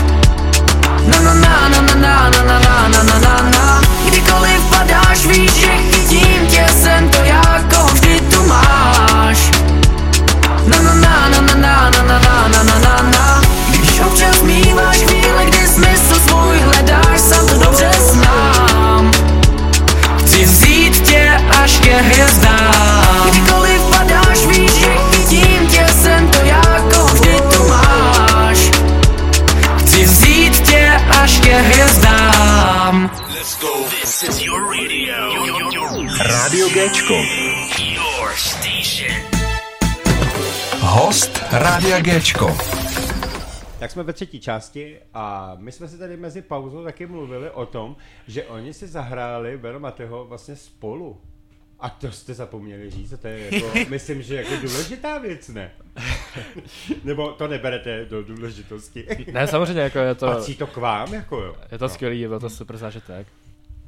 Na 1.06 1.20
na 1.20 1.34
na 1.34 1.68
na 1.68 1.80
na 1.80 1.94
na 1.94 2.30
na 2.30 2.40
na 2.40 2.58
na 2.58 2.88
na 2.88 3.02
na 3.02 3.18
na 3.18 3.50
na 3.50 3.80
Kdykoliv 4.06 4.60
padáš, 4.70 5.26
víš, 5.26 5.52
že 5.52 5.66
chytím 5.66 6.46
tě 6.50 6.66
Jsem 6.82 7.08
to 7.08 7.18
já, 7.24 7.64
koho 7.74 7.88
vždy 7.88 8.20
tu 8.20 8.42
máš 8.46 9.50
Na 10.66 10.82
na 10.82 10.94
na 10.94 11.28
na 11.28 11.40
na 11.40 11.54
na 11.54 11.96
na 12.00 12.18
na 12.18 12.48
na 12.48 12.62
na 12.62 12.78
na 12.78 13.10
na 13.10 13.42
Když 13.68 14.00
občas 14.00 14.42
míváš 14.42 14.96
chvíle, 14.96 15.23
až 21.94 22.00
ke 22.00 22.02
hvězdám 22.02 23.30
Kdykoliv 23.30 23.82
padáš, 23.90 24.46
víš, 24.46 24.72
že 24.72 24.96
chytím 24.96 25.66
tě 25.66 25.86
Jsem 25.88 26.30
to 26.30 26.38
já, 26.38 26.62
koho 26.94 27.06
vždy 27.06 27.36
tu 27.56 27.68
máš. 27.68 28.70
Chci 29.78 30.04
vzít 30.04 30.60
tě 30.68 30.90
až 31.20 31.40
ke 31.40 31.60
hvězdám. 31.60 33.10
Rádio 36.18 36.68
Géčko. 36.68 37.14
Host 40.80 41.40
Rádia 41.52 42.00
Géčko. 42.00 42.56
Tak 43.78 43.90
jsme 43.90 44.02
ve 44.02 44.12
třetí 44.12 44.40
části 44.40 44.98
a 45.14 45.56
my 45.58 45.72
jsme 45.72 45.88
si 45.88 45.98
tady 45.98 46.16
mezi 46.16 46.42
pauzou 46.42 46.84
taky 46.84 47.06
mluvili 47.06 47.50
o 47.50 47.66
tom, 47.66 47.96
že 48.26 48.44
oni 48.44 48.74
si 48.74 48.86
zahráli 48.86 49.58
Beno 49.58 49.80
Mateho 49.80 50.24
vlastně 50.24 50.56
spolu. 50.56 51.20
A 51.84 51.88
to 51.88 52.12
jste 52.12 52.34
zapomněli 52.34 52.90
říct, 52.90 53.12
a 53.12 53.16
to 53.16 53.26
je 53.26 53.54
jako, 53.54 53.78
myslím, 53.88 54.22
že 54.22 54.34
jako 54.34 54.66
důležitá 54.66 55.18
věc, 55.18 55.48
ne? 55.48 55.70
Nebo 57.04 57.32
to 57.32 57.48
neberete 57.48 58.04
do 58.04 58.22
důležitosti. 58.22 59.06
Ne, 59.32 59.46
samozřejmě, 59.46 59.82
jako 59.82 59.98
je 59.98 60.14
to, 60.14 60.26
Patří 60.26 60.56
to 60.56 60.66
k 60.66 60.76
vám, 60.76 61.14
jako 61.14 61.40
jo? 61.40 61.56
je 61.72 61.78
to 61.78 61.88
skvělý, 61.88 62.26
byl 62.26 62.40
to 62.40 62.50
super 62.50 62.76
zážitek. 62.76 63.26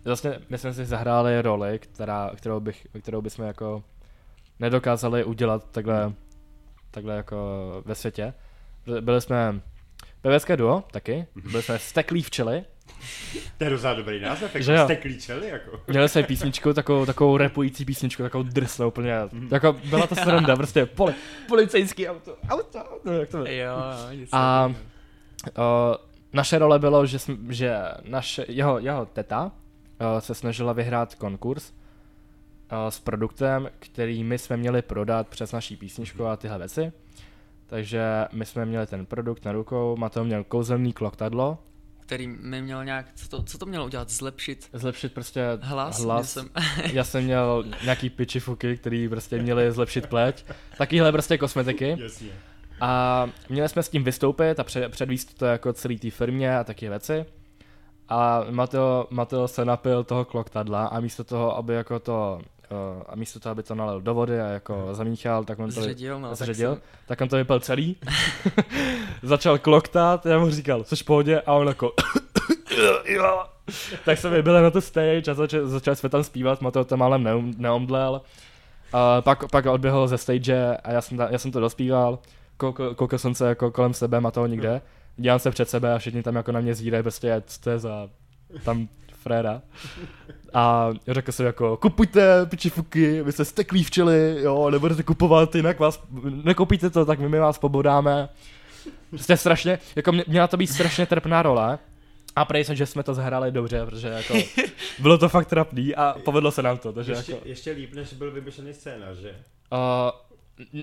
Vlastně 0.05 0.39
my 0.49 0.59
jsme 0.59 0.75
si 0.75 0.85
zahráli 0.85 1.43
roli, 1.43 1.79
která, 1.79 2.31
kterou, 2.37 2.61
bych, 2.61 2.87
kterou 3.03 3.23
bychom 3.23 3.45
jako 3.45 3.85
nedokázali 4.61 5.25
udělat 5.25 5.71
takhle, 5.71 6.13
takhle 6.91 7.17
jako 7.17 7.37
ve 7.85 7.95
světě. 7.95 8.35
Byli 9.01 9.21
jsme 9.21 9.61
pevecké 10.21 10.57
duo 10.57 10.85
taky, 10.91 11.27
byli 11.51 11.63
jsme 11.63 11.79
steklí 11.79 12.23
včely, 12.23 12.65
To 13.59 13.65
je 13.65 13.71
docela 13.71 13.95
dobrý 13.95 14.21
název, 14.21 14.51
Že 14.55 14.73
jako 14.73 14.81
jo. 14.81 14.87
jste 14.87 14.97
klíčeli, 14.97 15.49
jako. 15.49 15.81
Měli 15.87 16.09
jsme 16.09 16.23
písničku, 16.23 16.73
takovou, 16.73 17.07
takovou 17.07 17.37
repující 17.37 17.85
písničku, 17.85 18.23
takovou 18.23 18.45
drsnou 18.45 18.89
úplně. 18.89 19.13
Jako 19.51 19.73
byla 19.73 20.07
to 20.07 20.15
sranda, 20.15 20.57
prostě 20.57 20.87
poli, 20.87 21.15
policejský 21.49 22.09
auto, 22.09 22.37
auto, 22.49 22.79
no, 23.05 23.13
jak 23.13 23.29
to 23.29 23.39
Jo, 23.39 23.45
jo, 24.11 24.27
A 24.33 24.73
o, 25.59 25.97
naše 26.33 26.59
role 26.59 26.79
bylo, 26.79 27.07
že, 27.07 27.19
jsme, 27.19 27.37
že 27.49 27.79
naše, 28.09 28.45
jeho, 28.49 28.79
jeho 28.79 29.07
teta 29.07 29.53
o, 30.17 30.21
se 30.21 30.35
snažila 30.35 30.73
vyhrát 30.73 31.15
konkurs 31.15 31.73
o, 32.71 32.91
s 32.91 33.01
produktem, 33.01 33.71
který 33.79 34.25
my 34.25 34.39
jsme 34.39 34.57
měli 34.57 34.83
prodat 34.83 35.29
přes 35.29 35.53
naší 35.53 35.77
písničku 35.77 36.27
a 36.27 36.37
tyhle 36.37 36.59
věci. 36.59 36.93
Takže 37.67 38.03
my 38.33 38.47
jsme 38.47 38.67
měli 38.67 38.87
ten 38.87 39.07
produkt 39.07 39.45
na 39.45 39.53
rukou, 39.53 39.97
Mateo 39.97 40.25
měl 40.25 40.45
kouzelný 40.45 40.93
kloktadlo, 40.93 41.59
který 42.07 42.27
mi 42.27 42.63
měl 42.63 42.85
nějak, 42.85 43.07
co 43.15 43.29
to, 43.29 43.43
co 43.43 43.59
to 43.59 43.67
mělo 43.67 43.85
udělat, 43.85 44.11
zlepšit 44.11 44.69
zlepšit 44.73 45.13
prostě 45.15 45.43
hlas? 45.61 46.01
hlas. 46.01 46.33
Jsem, 46.33 46.51
Já 46.93 47.05
jsem 47.05 47.25
měl 47.25 47.65
nějaký 47.85 48.11
pičifuky, 48.11 48.77
který 48.77 49.09
prostě 49.09 49.39
měli 49.39 49.73
zlepšit 49.73 50.07
pleť. 50.07 50.45
Takovýhle 50.79 51.13
prostě 51.13 51.39
kosmetiky. 51.39 51.97
Jasně. 52.01 52.31
A 52.81 53.31
měli 53.49 53.69
jsme 53.69 53.83
s 53.83 53.89
tím 53.89 54.05
vystoupit 54.05 54.61
a 54.61 54.65
před, 54.65 54.89
předvíst 54.89 55.39
to 55.39 55.45
jako 55.47 55.73
celý 55.73 55.99
té 55.99 56.11
firmě 56.11 56.59
a 56.59 56.65
taky 56.65 56.89
věci. 56.89 57.27
A 58.09 58.45
Mateo, 58.51 59.07
Mateo 59.11 59.49
se 59.49 59.65
napil 59.65 60.05
toho 60.05 60.25
kloktadla 60.25 60.87
a 60.87 61.01
místo 61.01 61.25
toho, 61.25 61.57
aby 61.57 61.75
jako 61.75 62.01
to 62.01 62.41
a 63.09 63.17
místo 63.17 63.41
toho, 63.41 63.51
aby 63.51 63.63
to 63.63 63.75
nalil 63.75 64.01
do 64.01 64.15
vody 64.15 64.41
a 64.41 64.47
jako 64.47 64.89
zamíchal, 64.93 65.45
tak 65.45 65.59
on 65.59 65.73
to 65.73 65.81
Zředil, 65.81 66.21
no, 66.21 66.29
tak 66.29 66.37
zředil, 66.39 66.73
jsem- 66.73 66.83
tak 67.07 67.21
on 67.21 67.29
to 67.29 67.37
vypil 67.37 67.61
celý. 67.61 67.97
Začal 69.23 69.59
kloktat, 69.59 70.27
já 70.27 70.39
mu 70.39 70.51
říkal, 70.51 70.85
což 70.85 71.03
v 71.03 71.05
pohodě, 71.05 71.41
a 71.41 71.53
on 71.53 71.69
jako 71.69 71.93
jo. 73.09 73.43
Tak 74.05 74.19
jsme 74.19 74.31
vybili 74.31 74.63
na 74.63 74.71
tu 74.71 74.81
stage 74.81 75.31
a 75.31 75.35
začali, 75.35 75.69
začali 75.69 75.97
jsme 75.97 76.09
tam 76.09 76.25
zpívat, 76.25 76.61
Mateo 76.61 76.85
to 76.85 76.97
málem 76.97 77.23
neum, 77.23 77.55
neomdlel. 77.59 78.23
A 78.93 79.23
pak, 79.23 79.51
pak 79.51 79.67
odběhl 79.67 80.09
ze 80.09 80.19
stage 80.19 80.77
a 80.77 80.93
já 80.93 81.01
jsem, 81.01 81.19
ta, 81.19 81.29
já 81.31 81.39
jsem 81.39 81.53
to 81.53 81.61
dospíval. 81.61 82.19
Koukal, 82.57 82.95
koukal 82.95 83.19
jsem 83.19 83.35
se 83.35 83.49
jako 83.49 83.71
kolem 83.71 83.95
sebe, 83.95 84.21
Mateo 84.21 84.47
nikde. 84.47 84.81
Dívám 85.17 85.39
se 85.39 85.51
před 85.51 85.71
sebe 85.71 85.95
a 85.95 85.99
všichni 85.99 86.23
tam 86.23 86.37
jako 86.37 86.53
na 86.53 86.61
mě 86.61 86.75
zírají, 86.75 87.03
prostě 87.03 87.43
co 87.47 87.61
to 87.61 87.71
je 87.71 87.79
za 87.79 88.09
tam 88.65 88.89
Freda. 89.27 89.63
A 90.55 90.91
řekl 91.09 91.33
jsem 91.33 91.47
jako, 91.47 91.77
kupujte 91.77 92.47
pičifuky, 92.47 93.23
vy 93.23 93.33
jste 93.33 93.45
steklí 93.45 93.85
včely, 93.85 94.37
jo, 94.43 94.71
nebudete 94.71 95.03
kupovat, 95.03 95.55
jinak 95.55 95.79
vás, 95.79 96.03
nekoupíte 96.45 96.91
to, 96.91 97.05
tak 97.05 97.19
my, 97.19 97.29
my 97.29 97.39
vás 97.39 97.59
pobodáme. 97.59 98.29
Prostě 99.11 99.37
strašně, 99.37 99.79
jako 99.97 100.13
mě, 100.13 100.25
měla 100.27 100.47
to 100.47 100.57
být 100.57 100.67
strašně 100.67 101.07
trpná 101.07 101.43
role. 101.43 101.79
A 102.37 102.45
prej 102.45 102.65
jsem, 102.65 102.77
že 102.77 102.87
jsme 102.87 103.03
to 103.03 103.15
zahráli 103.15 103.53
dobře, 103.53 103.87
protože 103.87 104.09
jako 104.09 104.35
bylo 104.99 105.19
to 105.19 105.29
fakt 105.29 105.49
trapný 105.49 105.95
a 105.95 106.17
povedlo 106.25 106.51
se 106.51 106.63
nám 106.63 106.79
to, 106.79 106.93
takže 106.93 107.13
Ještě, 107.13 107.33
jako... 107.33 107.49
ještě 107.49 107.71
líp, 107.71 107.95
než 107.95 108.13
byl 108.13 108.31
vymyšlený 108.31 108.75
scénář, 108.75 109.17
že? 109.17 109.35
Uh, 109.73 110.11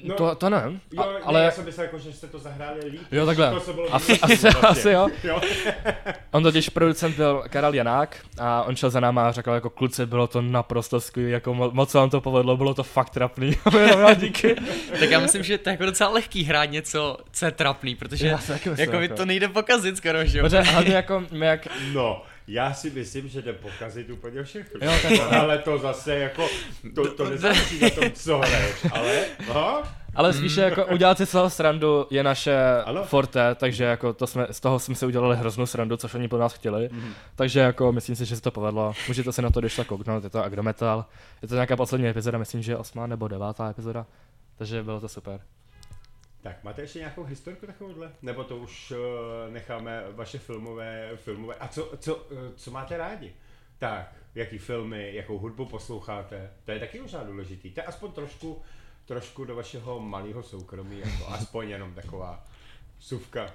No, 0.04 0.16
to, 0.16 0.36
to 0.36 0.50
ne, 0.50 0.64
Jo, 0.92 1.02
a, 1.04 1.06
ale... 1.24 1.40
Ne, 1.40 1.46
já 1.46 1.52
jsem 1.52 1.66
myslel, 1.66 1.86
jako, 1.86 1.98
že 2.00 2.14
jste 2.14 2.28
to 2.28 2.40
zahráli 2.40 2.80
líp. 2.90 3.02
Jo, 3.12 3.26
takhle. 3.26 3.52
To, 3.52 3.60
co 3.60 3.74
bylo 3.74 3.96
Asi- 3.96 4.20
asi- 4.20 4.36
vlastně. 4.50 4.60
asi 4.62 4.90
jo. 4.90 5.08
jo. 5.24 5.42
On 6.32 6.44
totiž 6.44 6.70
producent 6.70 7.16
byl 7.16 7.44
Karel 7.50 7.74
Janák 7.74 8.18
a 8.40 8.64
on 8.64 8.76
šel 8.76 8.90
za 8.90 9.00
náma 9.00 9.28
a 9.28 9.32
řekl 9.32 9.52
jako 9.52 9.70
kluci, 9.70 10.06
bylo 10.06 10.28
to 10.28 10.42
naprosto 10.42 11.02
skvělé, 11.02 11.30
jako 11.32 11.54
mo- 11.54 11.72
moc 11.74 11.92
se 11.92 11.98
vám 11.98 12.10
to 12.10 12.22
povedlo, 12.22 12.58
bylo 12.58 12.74
to 12.74 12.84
fakt 12.84 13.10
trapný. 13.10 13.58
A 13.66 13.70
my 13.70 13.80
jenom, 13.80 14.00
"Jo, 14.00 14.16
díky. 14.16 14.56
Tak 15.00 15.10
já 15.10 15.20
myslím, 15.20 15.44
že 15.44 15.58
to 15.58 15.70
je 15.70 15.72
jako 15.74 15.86
docela 15.86 16.10
lehký 16.10 16.44
hrát 16.44 16.66
něco, 16.66 17.18
co 17.32 17.46
je 17.46 17.52
trapný, 17.52 17.96
protože 17.96 18.28
Já 18.28 18.38
taky 18.38 18.70
myslím, 18.70 18.90
jako, 18.90 19.02
jako. 19.02 19.16
to 19.16 19.26
nejde 19.26 19.48
pokazit 19.48 19.98
skoro, 19.98 20.26
že 20.26 20.38
jo? 20.40 20.44
Protože 20.46 20.62
hlavně 20.62 20.96
jako 20.96 21.24
my 21.32 21.46
jak, 21.46 21.68
No, 21.94 22.22
já 22.48 22.74
si 22.74 22.90
myslím, 22.90 23.28
že 23.28 23.42
jde 23.42 23.54
pokazit 23.54 24.10
úplně 24.10 24.44
všechno. 24.44 24.80
Jo, 24.86 24.92
tak- 25.02 25.34
ale 25.34 25.58
to 25.58 25.78
zase 25.78 26.16
jako, 26.20 26.48
to, 26.96 27.14
to 27.14 27.30
nezáleží 27.30 27.80
na 27.80 27.90
tom, 27.90 28.12
co 28.12 28.38
hraješ, 28.38 28.76
ale, 28.92 29.26
no, 29.48 29.84
ale 30.16 30.34
spíše 30.34 30.62
jako 30.62 30.86
udělat 30.86 31.18
si 31.18 31.26
toho 31.26 31.50
srandu 31.50 32.08
je 32.10 32.24
naše 32.24 32.58
Ano. 32.86 33.04
forte, 33.04 33.56
takže 33.56 33.84
jako 33.84 34.14
to 34.14 34.28
jsme, 34.28 34.48
z 34.52 34.60
toho 34.60 34.80
jsme 34.80 34.96
si 34.96 35.06
udělali 35.06 35.38
hroznou 35.38 35.66
srandu, 35.66 35.98
což 35.98 36.14
oni 36.14 36.28
po 36.28 36.38
nás 36.38 36.54
chtěli. 36.54 36.90
Takže 37.36 37.60
jako 37.60 37.92
myslím 37.92 38.16
si, 38.16 38.26
že 38.26 38.36
se 38.36 38.42
to 38.42 38.52
povedlo. 38.52 38.94
Můžete 39.08 39.32
se 39.32 39.42
na 39.42 39.50
to 39.50 39.60
když 39.60 39.76
tak 39.76 39.88
kouknout, 39.88 40.24
je 40.24 40.30
to 40.30 40.44
Agrometal. 40.44 41.06
Je 41.42 41.48
to 41.48 41.54
nějaká 41.54 41.76
poslední 41.76 42.08
epizoda, 42.08 42.38
myslím, 42.38 42.62
že 42.62 42.78
osmá 42.78 43.08
nebo 43.08 43.28
devátá 43.28 43.70
epizoda. 43.70 44.06
Takže 44.58 44.84
bylo 44.84 45.00
to 45.00 45.10
super. 45.10 45.40
Tak 46.44 46.64
máte 46.64 46.82
ještě 46.82 47.00
nějakou 47.00 47.24
historku 47.24 47.66
takovouhle? 47.66 48.12
Nebo 48.22 48.44
to 48.44 48.58
už 48.58 48.92
uh, 48.92 49.54
necháme 49.54 50.04
vaše 50.12 50.40
filmové, 50.40 51.12
filmové. 51.16 51.56
A 51.56 51.68
co, 51.68 51.92
co, 52.00 52.16
uh, 52.16 52.38
co 52.56 52.72
máte 52.72 52.98
rádi? 52.98 53.34
Tak, 53.80 54.14
jaký 54.36 54.58
filmy, 54.58 55.16
jakou 55.16 55.38
hudbu 55.38 55.66
posloucháte? 55.66 56.50
To 56.66 56.72
je 56.72 56.80
taky 56.80 57.02
možná 57.02 57.24
důležitý. 57.24 57.72
To 57.72 57.80
je 57.80 57.84
aspoň 57.84 58.12
trošku, 58.12 58.62
trošku 59.06 59.46
do 59.46 59.56
vašeho 59.56 60.00
malého 60.00 60.44
soukromí, 60.44 61.00
jako 61.00 61.28
aspoň 61.28 61.70
jenom 61.70 61.94
taková 61.94 62.48
suvka. 63.00 63.54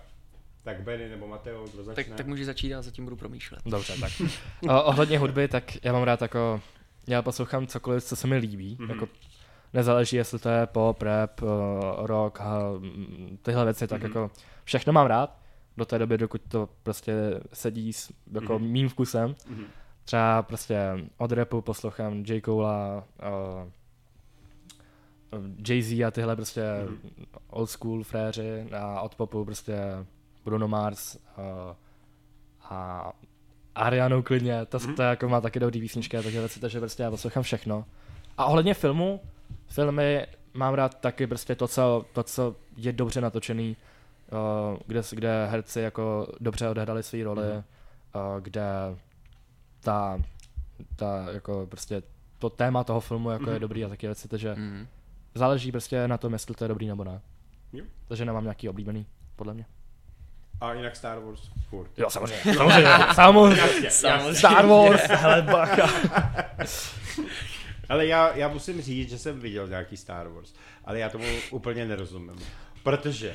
Tak 0.65 0.81
Benny 0.83 1.09
nebo 1.09 1.27
Mateo, 1.29 1.65
kdo 1.69 1.85
začne? 1.85 2.05
Tak, 2.05 2.15
tak 2.17 2.27
můžeš 2.27 2.47
začít 2.47 2.75
a 2.75 2.83
zatím 2.83 3.05
budu 3.05 3.17
promýšlet. 3.17 3.61
Dobře, 3.67 3.95
tak. 4.01 4.13
O, 4.69 4.83
ohledně 4.85 5.19
hudby, 5.19 5.49
tak 5.49 5.85
já 5.85 5.93
mám 5.93 6.03
rád 6.03 6.23
jako, 6.23 6.61
já 7.07 7.23
poslouchám 7.23 7.67
cokoliv, 7.67 8.05
co 8.05 8.17
se 8.17 8.27
mi 8.27 8.37
líbí, 8.37 8.77
Mhm. 8.81 8.87
mm-hmm. 8.89 8.95
jako 8.95 9.09
nezáleží, 9.75 10.17
jestli 10.17 10.39
to 10.39 10.49
je 10.49 10.67
pop, 10.67 11.03
rap, 11.03 11.43
uh, 11.43 11.49
rock, 12.07 12.39
mm, 12.79 13.39
tyhle 13.43 13.65
věci, 13.65 13.87
tak 13.87 14.03
Mhm. 14.03 14.11
mm-hmm. 14.13 14.21
jako 14.23 14.35
všechno 14.65 14.93
mám 14.93 15.07
rád, 15.07 15.39
do 15.77 15.85
té 15.85 15.99
doby, 15.99 16.19
dokud 16.19 16.41
to 16.49 16.69
prostě 16.83 17.41
sedí 17.53 17.93
s 17.93 18.13
jako 18.33 18.59
Mhm. 18.59 18.63
mm-hmm. 18.65 18.71
mým 18.73 18.89
vkusem. 18.89 19.35
Mhm. 19.49 19.65
Třeba 20.05 20.43
prostě 20.43 20.81
od 21.19 21.33
rapu 21.33 21.61
poslouchám 21.61 22.25
J. 22.27 22.41
Cole'a, 22.41 23.05
uh, 23.23 23.69
Jay-Z 25.69 26.05
a 26.07 26.11
tyhle 26.11 26.37
prostě 26.37 26.63
Mhm. 26.85 26.95
mm-hmm. 26.95 27.27
old 27.51 27.71
school 27.71 28.05
fréři 28.05 28.67
a 28.79 29.01
od 29.01 29.15
popu 29.15 29.45
prostě 29.45 29.77
Bruno 30.45 30.69
Mars 30.69 31.15
uh, 31.17 31.75
a 32.63 33.13
Arianu 33.75 34.23
klidně, 34.23 34.67
to, 34.67 34.79
Mhm. 34.79 34.87
mm-hmm. 34.91 34.97
to 34.97 35.03
jako 35.03 35.29
má 35.29 35.41
taky 35.41 35.61
dobrý 35.61 35.81
písničky 35.81 36.17
a 36.17 36.23
takže 36.23 36.41
věci, 36.41 36.61
takže 36.61 36.79
prostě 36.81 37.03
já 37.03 37.11
poslouchám 37.11 37.43
všechno. 37.43 37.85
A 38.39 38.45
ohledně 38.47 38.75
filmu, 38.75 39.21
filmy 39.67 40.27
mám 40.55 40.75
rád 40.75 41.01
taky 41.01 41.27
prostě 41.27 41.55
to, 41.55 41.69
co, 41.69 42.05
to, 42.13 42.23
co 42.23 42.57
je 42.77 42.93
dobře 42.93 43.21
natočený, 43.21 43.77
uh, 44.73 44.79
kde, 44.87 45.03
kde 45.13 45.47
herci 45.47 45.81
jako 45.81 46.27
dobře 46.41 46.69
odhadali 46.69 47.03
své 47.03 47.23
roli, 47.25 47.43
Mhm. 47.43 47.53
mm-hmm. 48.15 48.35
uh, 48.37 48.41
kde 48.43 48.63
ta, 49.81 50.19
ta 50.97 51.27
jako 51.33 51.67
prostě 51.71 52.03
to 52.39 52.51
téma 52.51 52.85
toho 52.85 53.01
filmu 53.01 53.31
jako 53.31 53.45
mm-hmm. 53.45 53.53
je 53.53 53.59
dobrý 53.59 53.85
a 53.85 53.89
taky 53.89 54.07
věci, 54.07 54.29
takže 54.29 54.55
Mm. 54.55 54.87
záleží 55.35 55.73
prostě 55.73 56.09
na 56.09 56.19
tom, 56.19 56.33
jestli 56.33 56.55
to 56.55 56.65
je 56.65 56.69
dobrý 56.69 56.89
nebo 56.89 57.05
ne. 57.05 57.21
Jo. 57.73 57.85
Takže 58.09 58.25
nemám 58.25 58.43
nějaký 58.45 58.69
oblíbený, 58.69 59.07
podle 59.37 59.55
mě. 59.55 59.67
A 60.61 60.73
jinak 60.73 60.97
Star 60.97 61.19
Wars 61.19 61.41
furt. 61.69 61.91
Jo, 61.97 62.11
samozřejmě. 62.11 62.55
samozřejmě. 63.15 63.91
Samozřejmě. 63.91 64.35
Star 64.35 64.67
Wars, 64.67 65.03
hele 65.09 65.43
bacha. 65.43 65.89
Ale 67.89 68.07
já, 68.07 68.37
já 68.37 68.49
musím 68.49 68.83
říct, 68.83 69.11
že 69.11 69.19
jsem 69.19 69.41
viděl 69.41 69.69
nějaký 69.69 69.97
Star 69.97 70.29
Wars, 70.29 70.53
ale 70.85 70.99
já 70.99 71.09
tomu 71.09 71.25
úplně 71.51 71.87
nerozumím. 71.87 72.37
Protože 72.83 73.35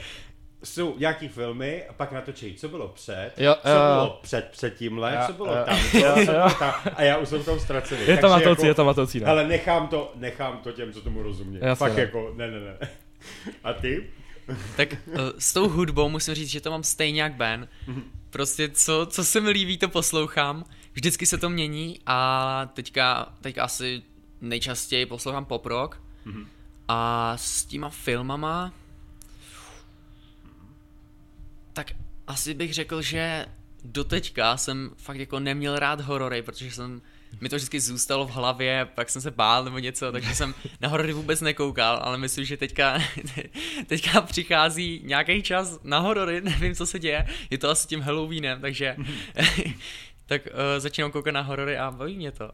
jsou 0.64 0.98
nějaký 0.98 1.28
filmy 1.28 1.84
a 1.90 1.94
pak 1.94 2.12
natočí, 2.12 2.56
co 2.56 2.70
bylo 2.70 2.88
před, 2.88 3.32
Jo, 3.38 3.56
co 3.62 3.70
jo. 3.70 3.76
bylo 3.94 4.20
před, 4.22 4.50
před 4.52 4.76
tímhle, 4.76 5.14
Jo, 5.16 5.22
co 5.28 5.34
bylo 5.34 5.56
jo. 5.58 5.64
tam, 5.66 5.80
co 5.92 5.98
jo. 5.98 6.16
bylo 6.26 6.50
tam 6.50 6.74
a 6.96 7.04
já 7.04 7.18
už 7.18 7.30
jsem 7.30 7.42
v 7.42 7.46
tom 7.46 7.60
ztracený. 7.60 8.02
Je 8.08 8.18
to 8.18 8.30
matoucí, 8.30 8.50
jako, 8.50 8.66
je 8.66 8.74
to 8.74 8.86
matoucí, 8.86 9.20
ne? 9.20 9.26
Ale 9.26 9.48
nechám 9.48 9.88
to, 9.88 10.12
nechám 10.16 10.58
to 10.58 10.72
těm, 10.72 10.94
co 10.94 11.02
tomu 11.02 11.24
rozumí. 11.24 11.58
Jasně, 11.62 11.76
Fakt 11.76 11.94
no. 11.94 12.00
jako, 12.00 12.34
ne, 12.36 12.52
ne, 12.52 12.60
ne. 12.60 12.78
A 13.64 13.74
ty? 13.74 14.10
Tak 14.78 14.96
uh, 15.08 15.14
s 15.40 15.54
tou 15.54 15.70
hudbou 15.70 16.10
musím 16.10 16.34
říct, 16.36 16.50
že 16.50 16.62
to 16.62 16.72
mám 16.72 16.84
stejně 16.84 17.22
jak 17.22 17.34
Ben. 17.34 17.68
Prostě 18.30 18.70
co, 18.70 19.06
co 19.06 19.24
se 19.24 19.42
mi 19.42 19.50
líbí, 19.50 19.78
to 19.78 19.90
poslouchám. 19.90 20.66
Vždycky 20.94 21.26
se 21.26 21.38
to 21.38 21.50
mění 21.50 22.00
a 22.06 22.70
teďka, 22.74 23.34
teďka 23.42 23.64
asi 23.64 24.02
nejčastěji 24.44 25.06
poslouchám 25.06 25.46
pop 25.46 25.66
rock. 25.66 26.02
A 26.88 27.34
s 27.38 27.66
těma 27.66 27.90
filmama 27.90 28.74
tak 31.74 31.92
asi 32.28 32.54
bych 32.54 32.74
řekl, 32.74 33.02
že 33.02 33.46
doteďka 33.84 34.58
jsem 34.58 34.92
fakt 34.98 35.18
jako 35.18 35.40
neměl 35.40 35.80
rád 35.80 36.02
horory, 36.02 36.42
protože 36.42 36.72
jsem 36.72 37.02
mi 37.42 37.50
to 37.50 37.56
vždycky 37.56 37.80
zůstalo 37.80 38.28
v 38.28 38.32
hlavě, 38.32 38.86
pak 38.96 39.10
jsem 39.10 39.22
se 39.22 39.32
bál 39.32 39.64
nebo 39.64 39.80
něco, 39.80 40.12
takže 40.12 40.36
jsem 40.36 40.54
na 40.82 40.90
horory 40.90 41.14
vůbec 41.14 41.42
nekoukal, 41.42 42.00
ale 42.04 42.18
myslím, 42.18 42.46
že 42.46 42.58
teďka, 42.58 43.00
teďka 43.88 44.22
přichází 44.22 45.02
nějaký 45.04 45.44
čas 45.44 45.80
na 45.84 46.00
horory, 46.00 46.42
nevím, 46.44 46.76
co 46.76 46.86
se 46.86 47.00
děje, 47.00 47.26
je 47.50 47.58
to 47.58 47.70
asi 47.70 47.88
tím 47.88 48.02
Halloweenem, 48.02 48.62
takže 48.62 48.96
tak 50.26 50.42
uh, 50.46 50.52
začínám 50.78 51.12
koukat 51.12 51.34
na 51.34 51.42
horory 51.42 51.78
a 51.78 51.92
baví 51.92 52.18
mě 52.18 52.32
to. 52.32 52.52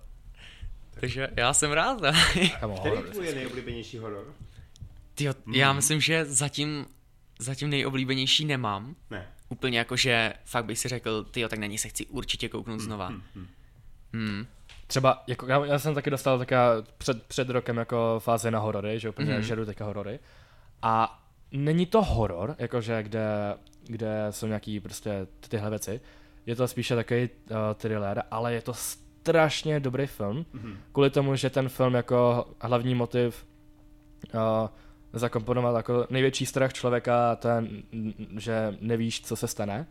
Takže 1.00 1.28
já 1.36 1.54
jsem 1.54 1.72
rád. 1.72 2.02
Který 2.30 2.52
horor. 2.62 3.10
tvůj 3.10 3.26
je 3.26 3.36
nejoblíbenější 3.36 3.97
horor? 3.97 4.34
Tyjo, 5.16 5.34
já 5.54 5.74
myslím, 5.74 6.02
že 6.02 6.26
zatím, 6.26 6.86
zatím 7.39 7.70
nejoblíbenější 7.70 8.45
nemám. 8.45 8.95
Ne. 9.10 9.28
Úplně 9.50 9.78
jako, 9.78 9.95
že 9.95 10.34
fakt 10.45 10.66
bych 10.66 10.80
si 10.80 10.88
řekl, 10.88 11.24
tyjo, 11.24 11.50
tak 11.50 11.60
na 11.60 11.68
ní 11.68 11.78
se 11.78 11.89
chci 11.89 12.06
určitě 12.06 12.50
kouknout 12.50 12.80
znova. 12.80 13.08
Hmm. 14.14 14.47
Třeba, 14.88 15.24
jako, 15.28 15.47
já, 15.47 15.66
já 15.66 15.80
jsem 15.80 15.93
taky 15.93 16.10
dostal 16.10 16.39
taká 16.39 16.74
před, 16.97 17.24
před 17.24 17.50
rokem 17.50 17.78
jako 17.78 18.16
fáze 18.20 18.52
na 18.52 18.60
horory, 18.60 19.00
že 19.00 19.10
úplně 19.10 19.36
mm. 19.36 19.43
žeru 19.43 19.66
teďka 19.66 19.86
horory. 19.86 20.20
A 20.82 21.24
není 21.52 21.86
to 21.86 22.02
horor, 22.02 22.56
jakože 22.60 23.04
kde, 23.04 23.28
kde 23.84 24.28
jsou 24.30 24.47
nějaký 24.47 24.80
prostě 24.80 25.28
tyhle 25.50 25.70
věci. 25.70 26.02
Je 26.45 26.56
to 26.56 26.68
spíše 26.68 26.95
takový 26.95 27.22
uh, 27.22 27.58
thriller, 27.74 28.24
ale 28.32 28.54
je 28.54 28.62
to 28.62 28.74
strašně 29.22 29.80
dobrý 29.80 30.08
film. 30.08 30.46
Mm. 30.54 30.78
Kvůli 30.92 31.10
tomu, 31.10 31.36
že 31.36 31.50
ten 31.50 31.70
film 31.70 31.94
jako 31.94 32.46
hlavní 32.62 32.96
motiv 32.96 33.46
uh, 34.34 34.40
zakomponoval 35.14 35.76
jako 35.76 36.08
největší 36.10 36.46
strach 36.46 36.74
člověka, 36.74 37.36
ten, 37.36 37.68
že 38.38 38.78
nevíš, 38.82 39.22
co 39.22 39.36
se 39.36 39.48
stane. 39.48 39.88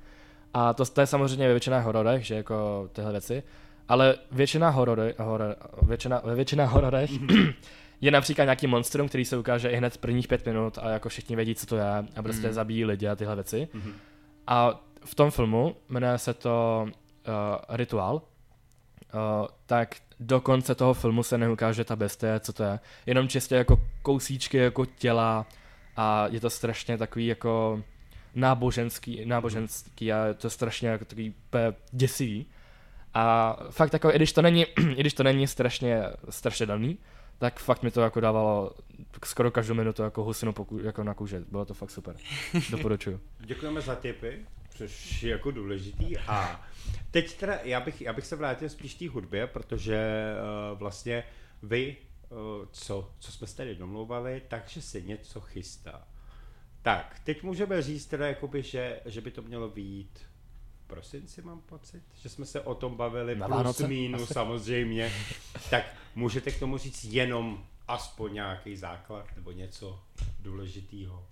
A 0.54 0.74
to, 0.74 0.84
to 0.84 1.00
je 1.00 1.06
samozřejmě 1.06 1.46
ve 1.46 1.52
většině 1.52 1.80
hororech, 1.80 2.26
že 2.26 2.34
jako 2.34 2.88
tyhle 2.92 3.12
věci. 3.12 3.42
Ale 3.88 4.14
většina 4.32 4.68
horory, 4.70 5.14
horor, 5.18 5.56
většina, 5.82 6.20
ve 6.24 6.34
většina 6.34 6.64
hororech 6.66 7.10
je 8.00 8.10
například 8.10 8.44
nějaký 8.44 8.66
monstrum, 8.66 9.08
který 9.08 9.24
se 9.24 9.36
ukáže 9.36 9.68
i 9.70 9.76
hned 9.76 9.90
v 9.94 9.98
prvních 9.98 10.28
pět 10.28 10.46
minut 10.46 10.78
a 10.82 10.88
jako 10.90 11.08
všichni 11.08 11.36
vědí, 11.36 11.54
co 11.54 11.66
to 11.66 11.76
je 11.76 11.84
a 12.16 12.22
prostě 12.22 12.46
Mhm. 12.46 12.52
zabíjí 12.52 12.84
lidi 12.84 13.08
a 13.08 13.16
tyhle 13.16 13.34
věci. 13.34 13.68
A 14.46 14.84
v 15.04 15.14
tom 15.14 15.30
filmu, 15.30 15.76
jmenuje 15.88 16.18
se 16.18 16.34
to 16.34 16.86
uh, 16.88 17.76
Rituál, 17.76 18.22
uh, 19.14 19.46
tak 19.66 19.96
do 20.20 20.40
konce 20.40 20.74
toho 20.74 20.94
filmu 20.94 21.22
se 21.22 21.38
neukáže 21.38 21.84
ta 21.84 21.96
bestie, 21.96 22.40
co 22.40 22.52
to 22.52 22.62
je. 22.62 22.80
Jenom 23.06 23.28
čistě 23.28 23.54
jako 23.54 23.80
kousíčky 24.02 24.56
jako 24.56 24.86
těla 24.86 25.46
a 25.96 26.26
je 26.30 26.40
to 26.40 26.50
strašně 26.50 26.98
takový 26.98 27.26
jako 27.26 27.82
náboženský, 28.34 29.24
náboženský 29.24 30.12
a 30.12 30.24
je 30.26 30.34
to 30.34 30.50
strašně 30.50 30.88
jako 30.88 31.04
takový 31.04 31.34
děsivý. 31.90 32.46
A 33.14 33.56
fakt 33.70 33.92
jako, 33.92 34.10
i 34.10 34.16
když 34.16 34.32
to 34.32 34.42
není, 34.42 34.66
i 34.96 35.00
když 35.00 35.14
to 35.14 35.22
není 35.22 35.46
strašně 35.46 36.02
strašidelný, 36.30 36.98
tak 37.38 37.60
fakt 37.60 37.82
mi 37.82 37.90
to 37.90 38.00
jako 38.00 38.20
dávalo 38.20 38.72
skoro 39.24 39.50
každou 39.50 39.74
minutu 39.74 40.02
jako 40.02 40.24
husinu 40.24 40.52
poku, 40.52 40.78
jako 40.78 41.04
na 41.04 41.14
kůži. 41.14 41.36
Bylo 41.50 41.64
to 41.64 41.74
fakt 41.74 41.90
super. 41.90 42.16
Doporučuju. 42.70 43.20
Děkujeme 43.40 43.80
za 43.80 43.94
tipy, 43.94 44.46
což 44.78 45.22
je 45.22 45.30
jako 45.30 45.50
důležitý. 45.50 46.18
A 46.18 46.66
teď 47.10 47.36
teda, 47.36 47.58
já 47.62 47.80
bych, 47.80 48.00
já 48.00 48.12
bych 48.12 48.26
se 48.26 48.36
vrátil 48.36 48.68
spíš 48.68 48.94
té 48.94 49.08
hudbě, 49.08 49.46
protože 49.46 50.34
uh, 50.72 50.78
vlastně 50.78 51.24
vy, 51.62 51.96
uh, 52.30 52.66
co, 52.72 53.10
co 53.18 53.32
jsme 53.32 53.46
se 53.46 53.56
tady 53.56 53.74
domlouvali, 53.74 54.42
takže 54.48 54.82
se 54.82 55.00
něco 55.00 55.40
chystá. 55.40 56.08
Tak, 56.82 57.20
teď 57.24 57.42
můžeme 57.42 57.82
říct 57.82 58.06
teda, 58.06 58.26
jakoby, 58.26 58.62
že, 58.62 59.00
že 59.04 59.20
by 59.20 59.30
to 59.30 59.42
mělo 59.42 59.68
být 59.68 60.20
prosinci, 60.86 61.42
mám 61.42 61.60
pocit, 61.60 62.02
že 62.14 62.28
jsme 62.28 62.46
se 62.46 62.60
o 62.60 62.74
tom 62.74 62.96
bavili, 62.96 63.36
Na 63.36 63.46
plus 63.46 63.56
Vánoce? 63.56 63.88
minus 63.88 64.22
Asi. 64.22 64.34
samozřejmě. 64.34 65.12
tak 65.70 65.84
můžete 66.14 66.50
k 66.50 66.58
tomu 66.58 66.78
říct 66.78 67.04
jenom 67.04 67.64
aspoň 67.88 68.34
nějaký 68.34 68.76
základ 68.76 69.26
nebo 69.36 69.52
něco 69.52 70.00
důležitého. 70.40 71.26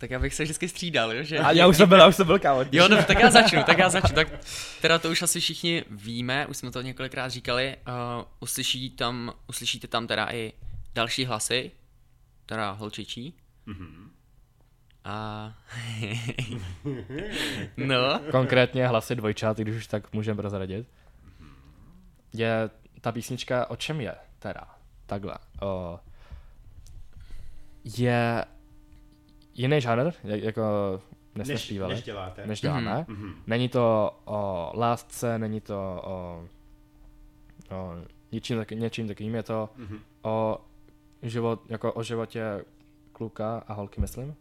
Tak 0.00 0.10
já 0.10 0.18
bych 0.18 0.34
se 0.34 0.42
vždycky 0.42 0.68
střídal, 0.68 1.12
jo, 1.12 1.22
že? 1.22 1.38
A 1.38 1.52
já 1.52 1.66
už 1.66 1.76
jsem 1.76 1.88
byl, 1.88 1.98
já 1.98 2.06
už 2.06 2.16
jsem 2.16 2.26
byl 2.26 2.38
kámo. 2.38 2.64
Jo, 2.72 2.88
no, 2.88 3.04
tak 3.04 3.20
já 3.20 3.30
začnu, 3.30 3.62
tak 3.62 3.78
já 3.78 3.88
začnu. 3.88 4.14
Tak 4.14 4.28
teda 4.80 4.98
to 4.98 5.10
už 5.10 5.22
asi 5.22 5.40
všichni 5.40 5.84
víme, 5.90 6.46
už 6.46 6.56
jsme 6.56 6.70
to 6.70 6.82
několikrát 6.82 7.28
říkali. 7.28 7.76
Uh, 7.88 8.24
uslyší 8.40 8.90
tam, 8.90 9.32
uslyšíte 9.48 9.88
tam 9.88 10.06
teda 10.06 10.32
i 10.32 10.52
další 10.94 11.24
hlasy, 11.24 11.70
teda 12.46 12.70
holčičí. 12.70 13.34
A... 15.04 15.54
no, 17.76 18.20
Konkrétně 18.30 18.88
hlasy 18.88 19.14
dvojčáty, 19.14 19.62
když 19.62 19.76
už 19.76 19.86
tak 19.86 20.12
můžeme 20.12 20.36
prozradit. 20.36 20.88
Je 22.32 22.70
ta 23.00 23.12
písnička 23.12 23.70
o 23.70 23.76
čem 23.76 24.00
je 24.00 24.14
teda? 24.38 24.60
Takhle. 25.06 25.34
O, 25.62 26.00
je 27.84 28.44
jiný 29.60 29.80
žánr, 29.80 30.12
jak- 30.24 30.42
jako 30.42 30.62
než 31.34 31.46
jsme 31.46 31.54
Než, 31.54 31.64
zpívali, 31.64 31.94
než 31.94 32.02
děláte. 32.04 32.46
než 32.46 32.60
děláme. 32.60 33.04
Mhm. 33.08 33.32
Není 33.46 33.68
to 33.68 34.16
o 34.24 34.70
lásce, 34.74 35.38
není 35.38 35.60
to 35.60 36.00
o, 36.04 36.44
o 37.76 37.92
něčím, 38.32 38.56
tak, 38.56 38.70
něčím 38.70 39.08
takovým, 39.08 39.34
je 39.34 39.42
to 39.42 39.68
Mhm. 39.76 39.98
o, 40.22 40.58
život, 41.22 41.60
jako 41.68 41.92
o 41.92 42.02
životě 42.02 42.64
kluka 43.12 43.62
a 43.68 43.72
holky, 43.72 44.00
myslím. 44.00 44.34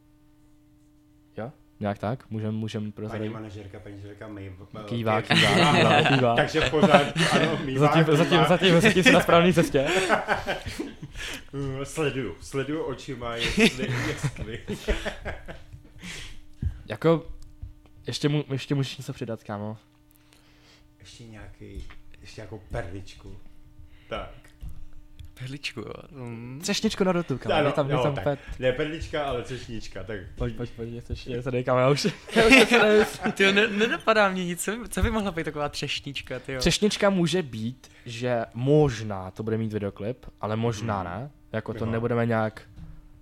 Nějak 1.80 1.98
tak? 2.00 2.30
Můžem, 2.30 2.56
můžem 2.56 2.82
Paní 2.82 2.92
prozradit? 2.92 3.32
manažerka, 3.34 3.80
paní 3.80 3.96
manažerka 3.96 4.28
mý... 4.28 4.50
Kývá, 4.86 5.22
pět- 5.22 5.28
kývá, 5.36 5.74
kývá, 5.78 6.02
kývá. 6.18 6.36
Takže 6.36 6.62
v 6.62 6.70
pořádku, 6.72 7.20
ano, 7.32 7.60
mývá, 7.66 7.88
Zatím, 7.88 8.04
kývá. 8.06 8.18
zatím, 8.18 8.40
zatím, 8.50 8.82
zatím 8.82 9.04
jsi 9.04 9.12
na 9.12 9.22
správné 9.22 9.54
cestě. 9.54 9.88
Sleduju, 11.84 12.36
sleduju 12.42 12.84
očima, 12.84 13.36
jestli, 13.36 13.88
jestli. 14.08 14.60
Jako, 16.86 17.28
ještě, 18.08 18.30
mu, 18.30 18.44
ještě 18.52 18.76
můžeš 18.76 18.98
něco 18.98 19.14
přidat, 19.14 19.44
kámo. 19.44 19.78
Ještě 21.00 21.24
nějaký, 21.24 21.84
ještě 22.22 22.42
nějakou 22.42 22.62
perličku. 22.72 23.36
Tak. 24.10 24.49
Perličku, 25.40 25.80
jo. 25.80 25.94
Mm. 26.12 26.60
Třešničku 26.62 27.04
na 27.04 27.12
dotu, 27.12 27.38
kámo. 27.38 27.56
Ano, 27.56 27.68
je 27.68 27.74
tam, 27.74 27.90
jo, 27.90 28.04
tam 28.04 28.16
tak. 28.16 28.24
pet. 28.24 28.40
Ne 28.60 28.72
perlička, 28.72 29.24
ale 29.24 29.42
třešnička, 29.44 30.04
tak. 30.04 30.20
Pojď, 30.36 30.56
pojď, 30.56 30.70
pojď, 30.70 31.10
ještě 31.10 31.30
něco 31.30 31.52
dej, 31.52 31.64
kámo, 31.64 31.80
já 31.80 31.90
už, 31.90 32.04
já 32.36 32.46
už 32.46 32.68
se. 33.08 33.32
Ty 33.32 33.52
ne, 33.54 33.68
nenapadá 33.68 34.30
mě 34.30 34.46
nic, 34.46 34.64
co, 34.64 34.72
co 34.90 35.04
by 35.04 35.12
mohla 35.12 35.32
být 35.32 35.44
taková 35.44 35.70
třešnička, 35.70 36.40
ty 36.40 36.58
Třešnička 36.58 37.10
může 37.10 37.42
být, 37.44 37.88
že 38.06 38.46
možná 38.54 39.32
to 39.32 39.44
bude 39.44 39.58
mít 39.58 39.74
videoklip, 39.74 40.26
ale 40.42 40.56
možná 40.56 41.04
ne. 41.04 41.32
Jako 41.52 41.74
to 41.74 41.86
Jo. 41.86 41.92
nebudeme 41.92 42.26
nějak, 42.26 42.62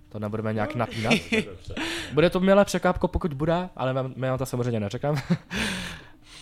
to 0.10 0.20
nebudeme 0.20 0.54
nějak 0.54 0.76
napínat. 0.76 1.14
Dobře. 1.46 1.76
Bude 2.14 2.30
to 2.30 2.40
milé 2.40 2.66
překvápko, 2.66 3.08
pokud 3.08 3.34
bude, 3.34 3.70
ale 3.76 3.94
vám 3.94 4.38
to 4.38 4.46
samozřejmě 4.46 4.80
neřekám. 4.80 5.18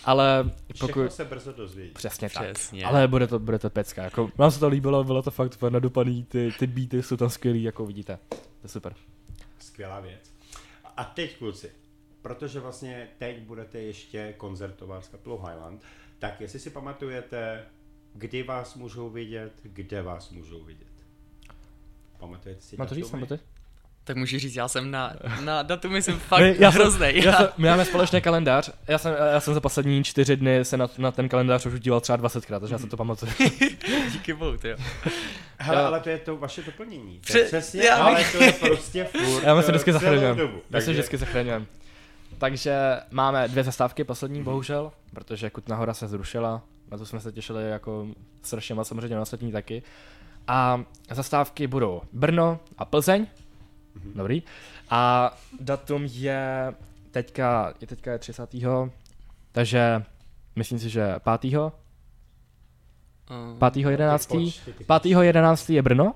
Ale 0.06 0.50
Všechno 0.74 0.88
pokud... 0.88 1.12
se 1.12 1.24
brzo 1.24 1.52
dozvědí. 1.52 1.90
Přesně 1.90 2.30
tak. 2.30 2.52
Přesně. 2.52 2.84
Ale 2.84 3.08
bude 3.08 3.26
to, 3.26 3.38
bude 3.38 3.58
to 3.58 3.70
pecka. 3.70 4.02
Jako, 4.02 4.30
nám 4.38 4.50
se 4.50 4.60
to 4.60 4.68
líbilo, 4.68 5.04
bylo 5.04 5.22
to 5.22 5.30
fakt 5.30 5.62
nadupaný, 5.62 6.24
ty, 6.24 6.52
ty 6.58 6.66
beaty 6.66 7.02
jsou 7.02 7.16
tam 7.16 7.30
skvělý, 7.30 7.62
jako 7.62 7.86
vidíte. 7.86 8.18
To 8.28 8.36
je 8.62 8.68
super. 8.68 8.94
Skvělá 9.58 10.00
věc. 10.00 10.32
A 10.96 11.04
teď 11.04 11.38
kluci, 11.38 11.70
protože 12.22 12.60
vlastně 12.60 13.08
teď 13.18 13.40
budete 13.40 13.78
ještě 13.78 14.34
koncertovat 14.36 15.04
s 15.04 15.08
kapelou 15.08 15.38
Highland, 15.38 15.82
Tak 16.18 16.40
jestli 16.40 16.58
si 16.58 16.70
pamatujete, 16.70 17.64
kdy 18.14 18.42
vás 18.42 18.74
můžou 18.74 19.10
vidět, 19.10 19.52
kde 19.62 20.02
vás 20.02 20.30
můžou 20.30 20.64
vidět. 20.64 20.86
Pamatujete 22.18 22.62
si 22.62 22.76
Mám 22.76 22.88
to 22.88 22.94
říct, 22.94 23.12
Tak 24.06 24.16
můžu 24.16 24.38
říct, 24.38 24.56
já 24.56 24.68
jsem 24.68 24.90
na, 24.90 25.12
na 25.44 25.62
datumy 25.62 26.02
jsem 26.02 26.18
fakt 26.18 26.40
My- 26.40 26.56
já 26.58 26.72
jsem- 26.72 26.80
hroznej. 26.80 27.22
Já 27.24 27.32
jsem, 27.36 27.48
my 27.58 27.68
máme 27.68 27.84
společný 27.84 28.20
kalendář. 28.20 28.70
Já 28.88 28.98
jsem, 28.98 29.14
já 29.32 29.40
jsem 29.40 29.54
za 29.54 29.60
poslední 29.60 30.04
čtyři 30.04 30.36
dny 30.36 30.64
se 30.64 30.76
na, 30.76 30.88
na 30.98 31.10
ten 31.12 31.28
kalendář 31.28 31.66
už 31.66 31.80
díval 31.80 32.00
třeba 32.00 32.18
20krát, 32.18 32.60
takže 32.60 32.74
já 32.74 32.78
se 32.78 32.86
to 32.86 32.96
pamatuju. 32.96 33.32
Díky 34.12 34.32
bohu, 34.34 34.56
ty 34.56 34.68
jo. 34.68 34.76
Hele, 35.58 35.80
Já- 35.80 35.86
ale 35.86 36.00
to 36.00 36.08
je 36.08 36.18
to 36.18 36.36
vaše 36.36 36.62
doplnění. 36.62 37.14
To 37.14 37.20
Pře- 37.20 37.38
je 37.38 37.44
přesně, 37.44 37.82
já 37.82 37.96
ale 37.96 38.24
to 38.32 38.44
je 38.44 38.52
prostě 38.52 39.04
furt 39.04 39.42
Já 39.42 39.62
se 39.62 39.68
eh, 39.68 39.70
vždycky 39.70 39.92
zachraňujeme. 39.92 40.42
My 40.44 40.48
se 40.50 40.60
Takže- 40.70 40.90
vždycky 40.92 41.16
zachraňujeme. 41.16 41.66
Takže 42.38 42.76
máme 43.10 43.48
dvě 43.48 43.64
zastávky 43.64 44.04
poslední, 44.04 44.42
bohužel, 44.42 44.92
protože 45.14 45.50
Kutná 45.50 45.76
hora 45.76 45.94
se 45.94 46.08
zrušila. 46.08 46.62
Na 46.90 46.98
to 46.98 47.06
jsme 47.06 47.20
se 47.20 47.32
těšili 47.32 47.70
jako 47.70 48.06
strašně 48.42 48.74
moc, 48.74 48.88
samozřejmě 48.88 49.16
na 49.16 49.22
ostatní 49.22 49.52
taky. 49.52 49.82
A 50.48 50.80
zastávky 51.10 51.66
budou 51.66 52.02
Brno 52.12 52.60
a 52.78 52.84
Plzeň. 52.84 53.26
Dobrý. 54.14 54.42
A 54.90 55.32
datum 55.60 56.04
je 56.06 56.74
teďka, 57.10 57.74
je 57.80 57.86
teďka 57.86 58.12
je 58.12 58.18
30. 58.18 58.92
Takže 59.52 60.04
myslím 60.56 60.78
si, 60.78 60.90
že 60.90 61.16
5. 61.24 61.44
Uh, 63.26 63.58
5. 63.58 63.76
11. 63.76 64.26
počty, 64.28 64.72
ty 64.72 64.84
5. 64.84 65.06
11. 65.06 65.70
je 65.70 65.82
Brno 65.82 66.14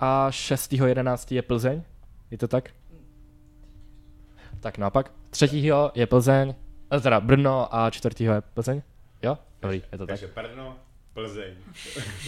a 0.00 0.30
6. 0.30 0.72
11. 0.72 1.32
je 1.32 1.42
Plzeň. 1.42 1.82
Je 2.30 2.38
to 2.38 2.48
tak? 2.48 2.70
Tak 4.60 4.78
naopak. 4.78 5.12
3. 5.30 5.48
je 5.94 6.06
Plzeň, 6.06 6.54
eh, 6.90 7.00
teda 7.00 7.20
Brno 7.20 7.68
a 7.74 7.90
4. 7.90 8.24
je 8.24 8.42
Plzeň. 8.54 8.82
Jo? 9.22 9.38
Dobrý, 9.62 9.82
je 9.92 9.98
to 9.98 10.06
tak. 10.06 10.20
Takže 10.20 10.28
Brno, 10.34 10.76
Plzeň. 11.14 11.54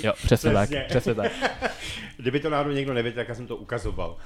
Jo, 0.03 0.13
přesně 0.23 0.53
tak, 0.53 0.71
Přesně. 0.89 1.15
tak. 1.15 1.33
Kdyby 2.17 2.41
to 2.41 2.51
náhodou 2.51 2.71
někdo 2.71 2.95
nevěděl, 2.95 3.21
tak 3.21 3.29
já 3.29 3.35
jsem 3.35 3.47
to 3.47 3.57
ukazoval. 3.57 4.17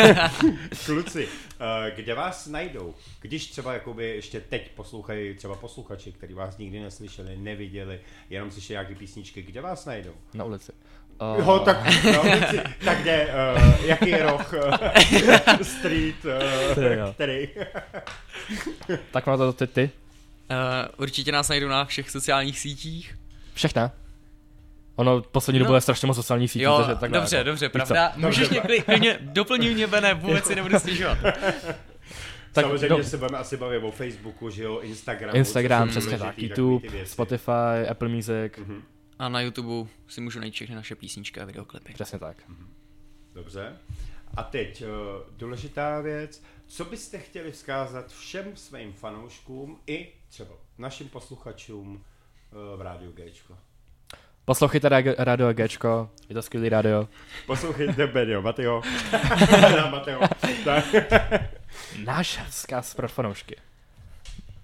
Kluci, 0.86 1.28
eh, 1.60 1.90
kde 1.96 2.14
vás 2.14 2.46
najdou? 2.46 2.94
Když 3.20 3.46
třeba 3.46 3.72
jakoby 3.72 4.08
ještě 4.08 4.40
teď 4.40 4.70
poslouchají 4.74 5.34
třeba 5.34 5.54
posluchači, 5.54 6.12
kteří 6.12 6.34
vás 6.34 6.58
nikdy 6.58 6.80
neslyšeli, 6.80 7.36
neviděli, 7.36 8.00
jenom 8.30 8.50
slyšeli 8.50 8.74
nějaké 8.74 8.94
písničky, 8.94 9.42
kde 9.42 9.60
vás 9.60 9.84
najdou? 9.86 10.12
Na 10.34 10.44
ulici. 10.44 10.72
Jo, 11.38 11.58
tak, 11.64 12.04
no, 12.04 12.22
ulici, 12.32 12.60
tak 12.84 12.98
kde, 12.98 13.26
uh, 13.56 13.84
jaký 13.86 14.16
roh, 14.16 14.52
uh, 14.52 15.58
street, 15.62 16.24
uh, 16.24 17.12
který? 17.14 17.48
Tak 19.10 19.26
má 19.26 19.36
to 19.36 19.52
ty, 19.52 19.66
ty. 19.66 19.90
uh, 20.50 20.56
určitě 21.02 21.32
nás 21.32 21.48
najdou 21.48 21.68
na 21.68 21.84
všech 21.84 22.10
sociálních 22.10 22.58
sítích. 22.58 23.16
Všechna. 23.60 23.92
Ono 24.96 25.22
poslední 25.22 25.58
No. 25.58 25.64
dobou 25.64 25.74
je 25.74 25.80
strašně 25.80 26.06
moc 26.06 26.16
sociálních 26.16 26.50
sítí, 26.50 26.62
Jo, 26.62 26.76
takže 26.78 27.00
takhle 27.00 27.20
dobře, 27.20 27.36
jako, 27.36 27.46
dobře, 27.46 27.66
víš 27.66 27.72
co? 27.72 27.94
pravda. 27.94 28.12
Můžeš 28.16 28.48
mě 28.50 28.60
klidně, 28.60 29.18
doplňuj 29.22 29.74
mě, 29.74 29.86
Bene, 29.86 30.14
vůbec 30.14 30.44
si 30.44 30.54
nebudu 30.54 30.78
stěžovat. 30.78 31.18
Tak 32.52 32.64
Samozřejmě 32.64 32.88
do- 32.88 33.04
se 33.04 33.16
budeme 33.18 33.38
asi 33.38 33.56
bavit 33.56 33.78
o 33.84 33.90
Facebooku, 33.90 34.50
že 34.50 34.62
jo, 34.62 34.80
Instagramu. 34.80 35.38
Instagram, 35.38 35.88
přesně 35.88 36.18
tak, 36.18 36.38
YouTube. 36.38 36.88
Spotify, 37.06 37.88
Apple 37.90 38.08
Music, 38.08 38.52
Mhm. 38.58 38.82
A 39.18 39.28
na 39.28 39.40
YouTube 39.40 39.90
si 40.08 40.20
můžu 40.20 40.38
najít 40.40 40.54
všechny 40.54 40.74
naše 40.74 40.94
písničky 40.94 41.40
a 41.40 41.44
videoklipy. 41.44 41.92
přesně 41.92 42.18
tak. 42.18 42.36
Dobře. 43.34 43.76
A 44.36 44.42
teď 44.42 44.82
uh, 44.82 44.88
důležitá 45.36 46.00
věc. 46.00 46.42
Co 46.66 46.84
byste 46.84 47.18
chtěli 47.18 47.52
vzkázat 47.52 48.12
všem 48.12 48.44
svým 48.54 48.92
fanouškům 48.92 49.78
i 49.86 50.08
třeba 50.28 50.50
našim 50.78 51.08
posluchačům 51.08 52.04
v 52.52 52.80
Rádiu 52.80 53.12
Gčko? 53.12 53.54
Poslouchejte 54.44 54.88
Radio, 54.88 55.14
radio 55.18 55.52
Gčko, 55.52 56.10
je 56.28 56.34
to 56.34 56.42
skvělý 56.42 56.68
radio. 56.68 57.08
Poslouchejte 57.46 58.06
Benio, 58.06 58.42
Mateo. 58.42 58.82
Mateo. 59.90 60.20
Náš 62.04 62.40
vzkaz 62.48 62.94
pro 62.94 63.08
fanoušky. 63.08 63.56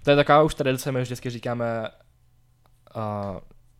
To 0.03 0.09
je 0.09 0.15
taková 0.15 0.43
už 0.43 0.55
tradice, 0.55 0.91
my 0.91 1.01
vždycky 1.01 1.29
říkáme, 1.29 1.89
uh, 2.95 3.37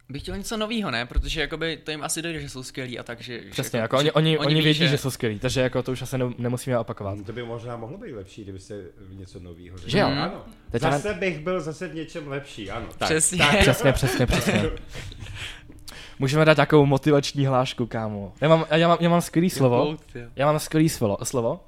Bych 0.10 0.22
chtěl 0.22 0.38
něco 0.38 0.58
nového, 0.58 0.91
ne? 0.91 1.05
Protože 1.05 1.41
jakoby 1.41 1.78
to 1.78 1.91
jim 1.91 2.03
asi 2.03 2.22
dojde, 2.22 2.41
že 2.41 2.49
jsou 2.49 2.64
skvělí 2.64 2.99
a 2.99 3.03
tak, 3.03 3.22
že... 3.22 3.41
přesně, 3.51 3.78
že, 3.78 3.82
jako 3.82 3.97
oni, 3.97 4.05
že 4.05 4.12
oni, 4.12 4.38
oni 4.38 4.55
ví, 4.55 4.62
vědí, 4.62 4.88
že... 4.88 4.97
jsou 4.97 5.12
skvělí, 5.12 5.39
takže 5.39 5.62
jako 5.62 5.84
to 5.84 5.91
už 5.91 6.01
asi 6.01 6.18
ne, 6.18 6.26
nemusíme 6.38 6.80
opakovat. 6.80 7.18
To 7.26 7.34
by 7.34 7.43
možná 7.43 7.78
mohlo 7.78 7.97
být 7.97 8.14
lepší, 8.14 8.43
kdyby 8.43 8.60
se 8.60 8.86
něco 9.10 9.39
nového 9.39 9.78
Že 9.86 9.99
jo? 9.99 10.08
Ano. 10.08 10.45
Teď 10.72 10.82
Zase 10.82 11.14
bych 11.14 11.39
byl 11.39 11.62
zase 11.62 11.88
v 11.88 11.95
něčem 11.95 12.28
lepší, 12.28 12.72
ano. 12.72 12.88
Tak, 12.97 13.10
Přesně. 13.10 13.38
Tak, 13.38 13.60
Přesně, 13.60 13.93
přesně, 13.93 14.26
přesně. 14.26 14.64
Můžeme 16.20 16.45
dát 16.45 16.55
takovou 16.55 16.86
motivační 16.86 17.45
hlášku, 17.45 17.86
kámo. 17.86 18.34
Já 18.41 18.49
mám, 18.49 18.66
já 18.72 18.88
mám, 18.88 18.97
já 19.01 19.10
mám 19.10 19.22
skvělý 19.22 19.49
slovo. 19.49 19.97
Já 20.36 20.45
mám 20.45 20.60
skvělý 20.60 20.89
slovo. 20.89 21.18
slovo. 21.24 21.60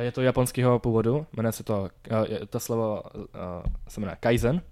Je 0.00 0.12
to 0.12 0.22
japonského 0.22 0.78
původu, 0.78 1.26
jmenuje 1.36 1.52
se 1.52 1.62
to, 1.64 1.88
eh, 2.10 2.46
to 2.46 2.60
slovo 2.60 3.02
uh, 3.14 3.22
se 3.88 4.00
jmenuje 4.00 4.16
kaizen. 4.20 4.62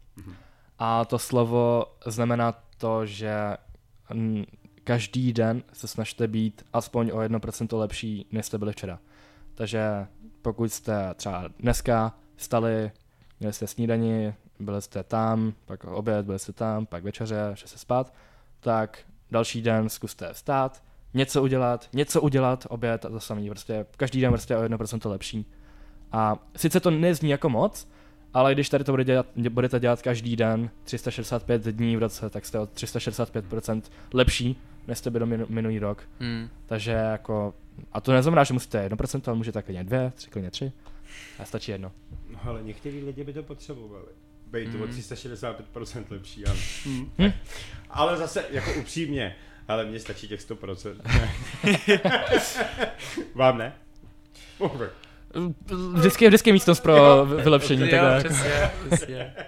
A 0.78 1.04
to 1.04 1.18
slovo 1.18 1.84
znamená 2.06 2.54
to, 2.84 3.06
že 3.06 3.56
mm, 4.14 4.44
každý 4.84 5.32
den 5.32 5.62
se 5.72 5.88
snažte 5.88 6.28
být 6.28 6.62
aspoň 6.72 7.10
o 7.10 7.16
1% 7.16 7.78
lepší, 7.78 8.26
než 8.32 8.46
jste 8.46 8.58
byli 8.58 8.72
včera. 8.72 8.98
Takže 9.54 10.06
pokud 10.42 10.72
jste 10.72 11.14
třeba 11.14 11.48
dneska 11.58 12.14
stali, 12.36 12.90
měli 13.40 13.52
jste 13.52 13.66
snídani, 13.66 14.34
byli 14.60 14.82
jste 14.82 15.02
tam, 15.02 15.52
pak 15.66 15.84
oběd, 15.84 16.26
byli 16.26 16.38
jste 16.38 16.52
tam, 16.52 16.86
pak 16.86 17.04
večeře, 17.04 17.50
šli 17.54 17.68
se 17.68 17.78
spát, 17.78 18.14
tak 18.60 18.98
další 19.30 19.62
den 19.62 19.88
zkuste 19.88 20.32
vstát, 20.32 20.82
něco 21.14 21.42
udělat, 21.42 21.88
něco 21.92 22.20
udělat, 22.20 22.66
oběd 22.68 23.04
a 23.04 23.08
to 23.08 23.20
samý, 23.20 23.50
prostě 23.50 23.86
každý 23.96 24.20
den 24.20 24.30
prostě 24.30 24.56
o 24.56 24.62
1% 24.62 25.10
lepší. 25.10 25.46
A 26.12 26.36
sice 26.56 26.80
to 26.80 26.90
nezní 26.90 27.30
jako 27.30 27.48
moc, 27.48 27.88
ale 28.34 28.54
když 28.54 28.68
tady 28.68 28.84
to 28.84 28.92
bude 28.92 29.04
dělat, 29.04 29.26
budete 29.50 29.80
dělat 29.80 30.02
každý 30.02 30.36
den, 30.36 30.70
365 30.84 31.62
dní 31.62 31.96
v 31.96 31.98
roce, 31.98 32.30
tak 32.30 32.46
jste 32.46 32.58
o 32.58 32.64
365% 32.64 33.82
lepší, 34.14 34.56
než 34.86 34.98
jste 34.98 35.10
byli 35.10 35.26
minu, 35.26 35.46
minulý 35.48 35.78
rok. 35.78 36.02
Hmm. 36.20 36.48
Takže 36.66 36.90
jako, 36.90 37.54
a 37.92 38.00
to 38.00 38.12
neznamená, 38.12 38.44
že 38.44 38.54
musíte 38.54 38.88
1%, 38.88 39.22
ale 39.26 39.36
můžete 39.36 39.62
klidně 39.62 39.84
2, 39.84 40.10
3, 40.10 40.30
klidně 40.30 40.50
3. 40.50 40.72
A 41.38 41.44
stačí 41.44 41.70
jedno. 41.70 41.92
No 42.30 42.38
ale 42.44 42.62
některý 42.62 43.04
lidi 43.04 43.24
by 43.24 43.32
to 43.32 43.42
potřebovali. 43.42 44.06
Být 44.50 44.72
to 44.72 44.78
o 44.78 44.86
Mm. 44.86 44.92
365% 44.92 46.04
lepší, 46.10 46.46
ano. 46.46 46.58
Hm. 47.18 47.32
Ale 47.90 48.16
zase, 48.16 48.44
jako 48.50 48.70
upřímně, 48.80 49.36
ale 49.68 49.84
mně 49.84 50.00
stačí 50.00 50.28
těch 50.28 50.40
100%. 50.40 50.96
Vám 53.34 53.58
ne? 53.58 53.72
Over. 54.58 54.90
Vždycky 55.94 56.24
je 56.24 56.28
vždycky 56.30 56.52
místnost 56.52 56.80
pro 56.80 57.26
vy- 57.26 57.42
vylepšení. 57.42 57.82
Jo, 57.82 57.88
takhle 57.90 58.12
jako. 58.16 58.28
přesně, 58.28 58.70
přesně. 58.90 59.34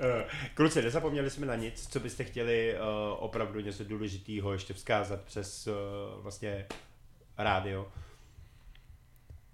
Eh, 0.00 0.24
Kluci, 0.54 0.82
nezapomněli 0.82 1.30
jsme 1.30 1.46
na 1.46 1.54
nic, 1.54 1.88
co 1.92 2.00
byste 2.00 2.24
chtěli 2.24 2.74
uh, 2.74 2.86
opravdu 3.24 3.60
něco 3.60 3.84
důležitého 3.84 4.52
ještě 4.52 4.74
vzkázat 4.74 5.20
přes 5.20 5.66
uh, 5.66 5.74
vlastně 6.22 6.66
rádio, 7.38 7.88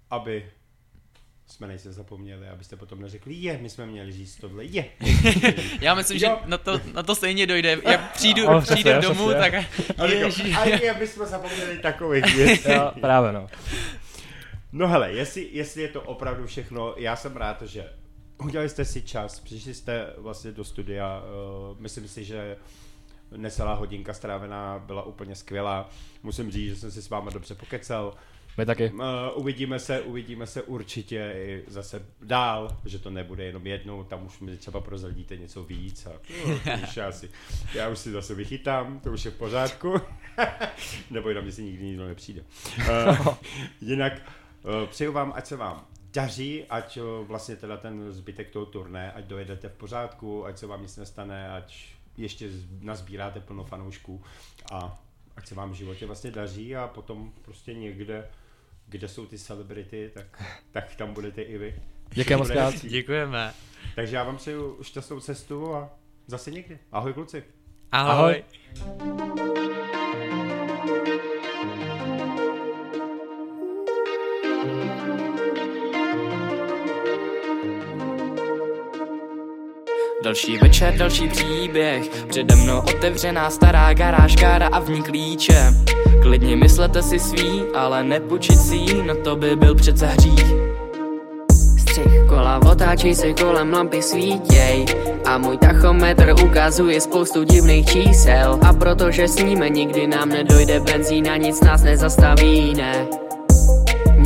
aby 0.09 0.45
jsme 1.47 1.67
nejse 1.67 1.93
zapomněli, 1.93 2.47
abyste 2.49 2.75
potom 2.75 3.01
neřekli, 3.01 3.33
je, 3.33 3.57
my 3.57 3.69
jsme 3.69 3.85
měli 3.85 4.11
říct 4.11 4.35
tohle, 4.35 4.65
je. 4.65 4.85
Já 5.81 5.95
myslím, 5.95 6.19
že 6.19 6.25
Jo. 6.25 6.39
na 6.45 6.57
to, 6.57 6.81
na 6.93 7.03
to 7.03 7.15
stejně 7.15 7.47
dojde. 7.47 7.77
Jak 7.89 8.13
přijdu, 8.13 8.47
Ale 8.49 8.61
přijdu 8.61 8.81
přesně, 8.81 9.01
domů, 9.01 9.27
přesně. 9.29 9.41
tak 9.51 9.53
A 9.53 10.07
říkám, 10.07 10.09
ježiš. 10.11 10.55
A 10.57 10.65
je, 10.65 10.91
aby 10.91 11.07
jsme 11.07 11.25
zapomněli 11.25 11.77
takových 11.77 12.35
věcí. 12.35 12.71
Jo, 12.71 12.91
právě 13.01 13.31
no. 13.31 13.47
No 14.75 14.87
hele, 14.87 15.13
jestli, 15.13 15.49
jestli 15.51 15.81
je 15.81 15.87
to 15.87 16.01
opravdu 16.01 16.45
všechno, 16.45 16.93
já 16.97 17.15
jsem 17.15 17.37
rád, 17.37 17.61
že 17.61 17.89
udělali 18.43 18.69
jste 18.69 18.85
si 18.85 19.01
čas, 19.01 19.39
přišli 19.39 19.73
jste 19.73 20.13
vlastně 20.17 20.51
do 20.51 20.63
studia, 20.63 21.23
uh, 21.71 21.79
myslím 21.79 22.07
si, 22.07 22.23
že 22.23 22.57
necelá 23.37 23.73
hodinka 23.73 24.13
strávená 24.13 24.83
byla 24.85 25.03
úplně 25.03 25.35
skvělá. 25.35 25.89
Musím 26.23 26.51
říct, 26.51 26.69
že 26.69 26.75
jsem 26.75 26.91
si 26.91 27.01
s 27.01 27.09
váma 27.09 27.31
dobře 27.31 27.55
pokecal. 27.55 28.13
My 28.57 28.65
taky. 28.65 28.91
Uh, 28.91 29.01
uvidíme 29.35 29.79
se, 29.79 30.01
uvidíme 30.01 30.47
se 30.47 30.61
určitě 30.61 31.33
i 31.35 31.63
zase 31.67 32.05
dál, 32.21 32.77
že 32.85 32.99
to 32.99 33.09
nebude 33.09 33.43
jenom 33.43 33.67
jednou, 33.67 34.03
tam 34.03 34.25
už 34.25 34.39
mi 34.39 34.57
třeba 34.57 34.81
prozradíte 34.81 35.37
něco 35.37 35.63
víc 35.63 36.05
a 36.05 36.11
no, 36.47 36.83
už 36.83 36.97
já, 36.97 37.11
si, 37.11 37.29
já 37.73 37.89
už 37.89 37.99
si 37.99 38.11
zase 38.11 38.35
vychytám, 38.35 38.99
to 38.99 39.11
už 39.11 39.25
je 39.25 39.31
v 39.31 39.37
pořádku. 39.37 39.95
Nebo 41.11 41.29
jenom, 41.29 41.45
jestli 41.45 41.63
nikdy 41.63 41.85
nikdo 41.85 42.07
nepřijde. 42.07 42.43
Uh, 42.77 43.27
jinak 43.81 44.21
přeju 44.85 45.11
vám, 45.11 45.33
ať 45.35 45.45
se 45.45 45.55
vám 45.55 45.87
daří, 46.13 46.65
ať 46.69 46.97
uh, 46.97 47.27
vlastně 47.27 47.55
teda 47.55 47.77
ten 47.77 48.11
zbytek 48.11 48.49
toho 48.49 48.65
turné, 48.65 49.11
ať 49.11 49.25
dojedete 49.25 49.69
v 49.69 49.73
pořádku, 49.73 50.45
ať 50.45 50.57
se 50.57 50.67
vám 50.67 50.81
nic 50.81 50.97
nestane, 50.97 51.49
ať 51.49 51.85
ještě 52.17 52.49
nazbíráte 52.79 53.39
plno 53.39 53.63
fanoušků 53.63 54.23
a 54.71 55.03
ať 55.35 55.47
se 55.47 55.55
vám 55.55 55.71
v 55.71 55.73
životě 55.73 56.05
vlastně 56.05 56.31
daří 56.31 56.75
a 56.75 56.87
potom 56.87 57.31
prostě 57.41 57.73
někde, 57.73 58.29
kde 58.87 59.07
jsou 59.07 59.25
ty 59.25 59.37
celebrity, 59.37 60.11
tak, 60.13 60.43
tak 60.71 60.95
tam 60.95 61.13
budete 61.13 61.41
i 61.41 61.57
vy. 61.57 61.81
Děkujeme 62.13 62.39
moc 62.39 62.51
krát. 62.51 62.85
Děkujeme. 62.85 63.53
Takže 63.95 64.15
já 64.15 64.23
vám 64.23 64.37
přeju 64.37 64.83
šťastnou 64.83 65.19
cestu 65.19 65.75
a 65.75 65.89
Zase 66.27 66.51
někdy. 66.51 66.79
Ahoj 66.91 67.13
kluci. 67.13 67.43
Ahoj. 67.91 68.43
Ahoj. 68.81 69.62
Další 80.23 80.57
večer, 80.57 80.93
další 80.97 81.27
příběh. 81.27 82.09
Přede 82.29 82.55
mnou 82.55 82.79
otevřená 82.79 83.49
stará 83.49 83.93
garáž, 83.93 84.35
kára 84.35 84.67
a 84.67 84.79
v 84.79 84.89
ní 84.89 85.03
klíče 85.03 85.73
Klidně 86.21 86.55
myslete 86.55 87.01
si 87.03 87.19
svý, 87.19 87.63
ale 87.75 88.03
nepůjčit 88.03 88.59
si 88.59 89.03
no 89.05 89.15
to 89.15 89.35
by 89.35 89.55
byl 89.55 89.75
přece 89.75 90.05
hřích. 90.05 90.45
Střih 91.79 92.25
kola 92.29 92.59
otáčí 92.71 93.15
se 93.15 93.33
kolem 93.33 93.73
lampy 93.73 94.01
svítěj. 94.01 94.85
A 95.25 95.37
můj 95.37 95.57
tachometr 95.57 96.35
ukazuje 96.43 97.01
spoustu 97.01 97.43
divných 97.43 97.85
čísel. 97.85 98.59
A 98.67 98.73
protože 98.73 99.27
sníme 99.27 99.69
nikdy 99.69 100.07
nám 100.07 100.29
nedojde 100.29 100.79
benzín 100.79 101.29
a 101.29 101.37
nic 101.37 101.61
nás 101.61 101.83
nezastaví, 101.83 102.73
ne 102.73 103.22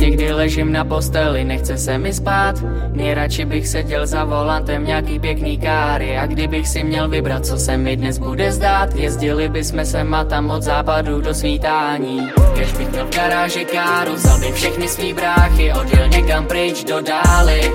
Někdy 0.08 0.32
ležím 0.32 0.72
na 0.72 0.84
posteli, 0.84 1.44
nechce 1.44 1.78
se 1.78 1.98
mi 1.98 2.12
spát. 2.12 2.56
Nejradši 2.92 3.44
bych 3.44 3.68
seděl 3.68 4.06
za 4.06 4.24
volantem 4.24 4.84
nějaký 4.84 5.18
pěkný 5.18 5.58
káry 5.58 6.16
A 6.16 6.26
kdybych 6.26 6.68
si 6.68 6.84
měl 6.84 7.08
vybrat, 7.08 7.46
co 7.46 7.58
se 7.58 7.76
mi 7.76 7.96
dnes 7.96 8.18
bude 8.18 8.52
zdát 8.52 8.94
Jezdili 8.94 9.48
bychom 9.48 9.84
se 9.84 10.00
a 10.00 10.24
tam 10.24 10.50
od 10.50 10.62
západu 10.62 11.20
do 11.20 11.34
svítání. 11.34 12.28
Kež 12.54 12.72
bych 12.72 12.90
měl 12.90 13.06
v 13.06 13.14
garáži 13.16 13.64
káru, 13.64 14.14
vzal 14.14 14.40
bych 14.40 14.54
všechny 14.54 14.88
svý 14.88 15.12
bráchy 15.12 15.72
Odjel 15.72 16.08
někam 16.08 16.46
pryč 16.46 16.84
do 16.84 17.00
dály. 17.00 17.72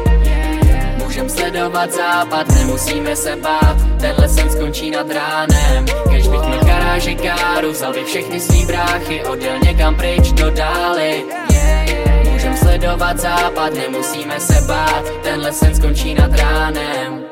Můžem 1.03 1.29
sledovat 1.29 1.91
západ, 1.91 2.47
nemusíme 2.47 3.15
se 3.15 3.35
bát 3.35 3.77
Tenhle 4.01 4.29
sen 4.29 4.49
skončí 4.49 4.91
nad 4.91 5.07
ránem. 5.11 5.85
Kež 6.09 6.27
bych 6.27 6.41
měl 6.41 6.59
v 6.59 6.65
garáži 6.65 7.15
káru, 7.15 7.71
vzal 7.71 7.93
bych 7.93 8.05
všechny 8.05 8.39
svý 8.39 8.65
bráchy 8.65 9.25
Odjel 9.25 9.59
někam 9.59 9.95
pryč 9.95 10.31
do 10.31 10.49
dály 10.49 11.23
Můžem 12.43 12.57
sledovat 12.57 13.19
západ, 13.19 13.73
nemusíme 13.73 14.39
se 14.39 14.67
bát. 14.67 15.03
Tenhle 15.23 15.53
sen 15.53 15.75
skončí 15.75 16.13
nad 16.13 16.39
ránem. 16.39 17.23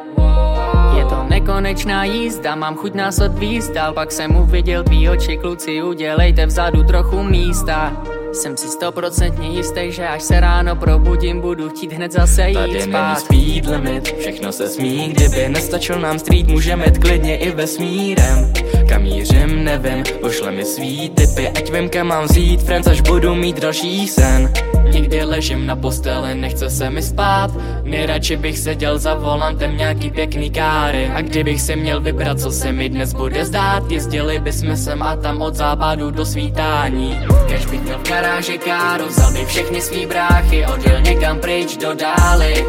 Je 0.97 1.05
to 1.05 1.23
nekonečná 1.29 2.03
jízda, 2.03 2.55
mám 2.55 2.75
chuť 2.75 2.93
nás 2.93 3.19
odvízt 3.19 3.73
dál 3.73 3.93
Pak 3.93 4.11
jsem 4.11 4.35
uviděl 4.35 4.83
tvý 4.83 5.09
oči, 5.09 5.37
kluci, 5.37 5.83
udělejte 5.83 6.45
vzadu 6.45 6.83
trochu 6.83 7.23
místa. 7.23 8.03
Jsem 8.33 8.57
si 8.57 8.67
stoprocentně 8.67 9.49
jistý, 9.49 9.91
že 9.91 10.07
až 10.07 10.23
se 10.23 10.39
ráno 10.39 10.75
probudím, 10.75 11.41
budu 11.41 11.69
chtít 11.69 11.93
hned 11.93 12.11
zase 12.11 12.49
jít 12.49 12.53
Tady 12.53 12.81
spát. 12.81 13.17
není 13.31 13.55
speed 13.61 13.65
limit, 13.65 14.17
všechno 14.19 14.51
se 14.51 14.69
smí. 14.69 15.07
Kdyby 15.09 15.49
nestačil 15.49 15.99
nám 15.99 16.19
street, 16.19 16.47
můžeme 16.47 16.85
jet 16.85 16.97
klidně 16.97 17.37
i 17.37 17.51
vesmírem 17.51 18.53
Kam 18.91 19.03
mířím, 19.03 19.63
nevím, 19.63 20.03
pošle 20.21 20.51
mi 20.51 20.65
svý 20.65 21.09
typy 21.09 21.47
Ať 21.47 21.71
vím, 21.71 21.89
kam 21.89 22.07
mám 22.07 22.23
vzít, 22.23 22.63
friends, 22.63 22.87
až 22.87 23.01
budu 23.01 23.35
mít 23.35 23.59
další 23.59 24.07
sen. 24.07 24.53
Někdy 24.91 25.23
ležím 25.23 25.65
na 25.65 25.75
posteli, 25.75 26.35
nechce 26.35 26.69
se 26.69 26.89
mi 26.89 27.01
spát. 27.01 27.51
Nejradši 27.83 28.37
bych 28.37 28.59
seděl 28.59 28.99
za 28.99 29.13
volantem 29.13 29.77
nějaký 29.77 30.11
pěkný 30.11 30.51
káry. 30.51 31.07
A 31.07 31.21
kdybych 31.21 31.61
si 31.61 31.75
měl 31.75 32.01
vybrat, 32.01 32.39
co 32.39 32.51
se 32.51 32.71
mi 32.71 32.89
dnes 32.89 33.13
bude 33.13 33.45
zdát 33.45 33.91
Jezdili 33.91 34.39
bychom 34.39 34.77
sem 34.77 35.03
a 35.03 35.15
tam 35.15 35.41
od 35.41 35.55
západu 35.55 36.11
do 36.11 36.25
svítání. 36.25 37.19
Kež 37.47 37.65
bych 37.65 37.81
měl 37.81 37.97
v 37.97 38.09
garáži 38.09 38.57
káru, 38.57 39.07
vzal 39.07 39.33
bych 39.33 39.47
všechny 39.47 39.81
svý 39.81 40.05
bráchy 40.05 40.65
Odjel 40.65 41.01
někam 41.01 41.39
pryč 41.39 41.77
do 41.77 41.93
dály 41.93 42.65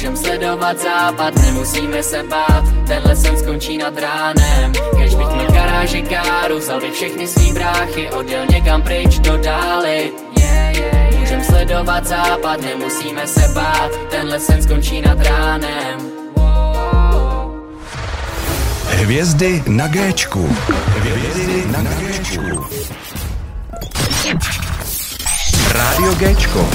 Můžem 0.00 0.16
sledovat 0.16 0.78
západ, 0.78 1.34
nemusíme 1.34 2.02
se 2.02 2.22
bát 2.22 2.64
Tenhle 2.86 3.16
sen 3.16 3.38
skončí 3.38 3.78
nad 3.78 3.98
ránem 3.98 4.72
Kež 4.98 5.14
bych 5.14 5.26
měl 5.26 5.50
garáži 5.52 6.02
káru, 6.02 6.58
vzal 6.58 6.80
bych 6.80 6.92
všechny 6.92 7.26
svý 7.28 7.52
bráchy 7.52 8.10
Odjel 8.10 8.46
někam 8.46 8.82
pryč 8.82 9.18
do 9.18 9.36
dály 9.36 10.12
Můžem 11.18 11.44
sledovat 11.44 12.06
západ, 12.06 12.60
nemusíme 12.60 13.26
se 13.26 13.48
bát 13.54 13.90
Tenhle 14.10 14.40
sen 14.40 14.62
skončí 14.62 15.00
nad 15.00 15.22
ránem 15.22 16.10
Hvězdy 18.84 19.62
na 19.66 19.88
Géčku. 19.88 20.56
Hvězdy 20.96 21.64
na 21.66 21.82
Géčku. 21.82 22.66
Rádio 25.72 26.14
Géčko. 26.14 26.70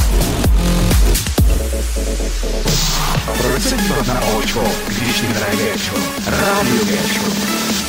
Proč 3.38 3.64
se 3.64 3.78
dívat 3.78 4.08
na 4.08 4.22
Očko, 4.22 4.64
když 4.88 5.24
hraje 5.24 5.56
Géčko? 5.56 5.96
Rádio. 6.26 7.85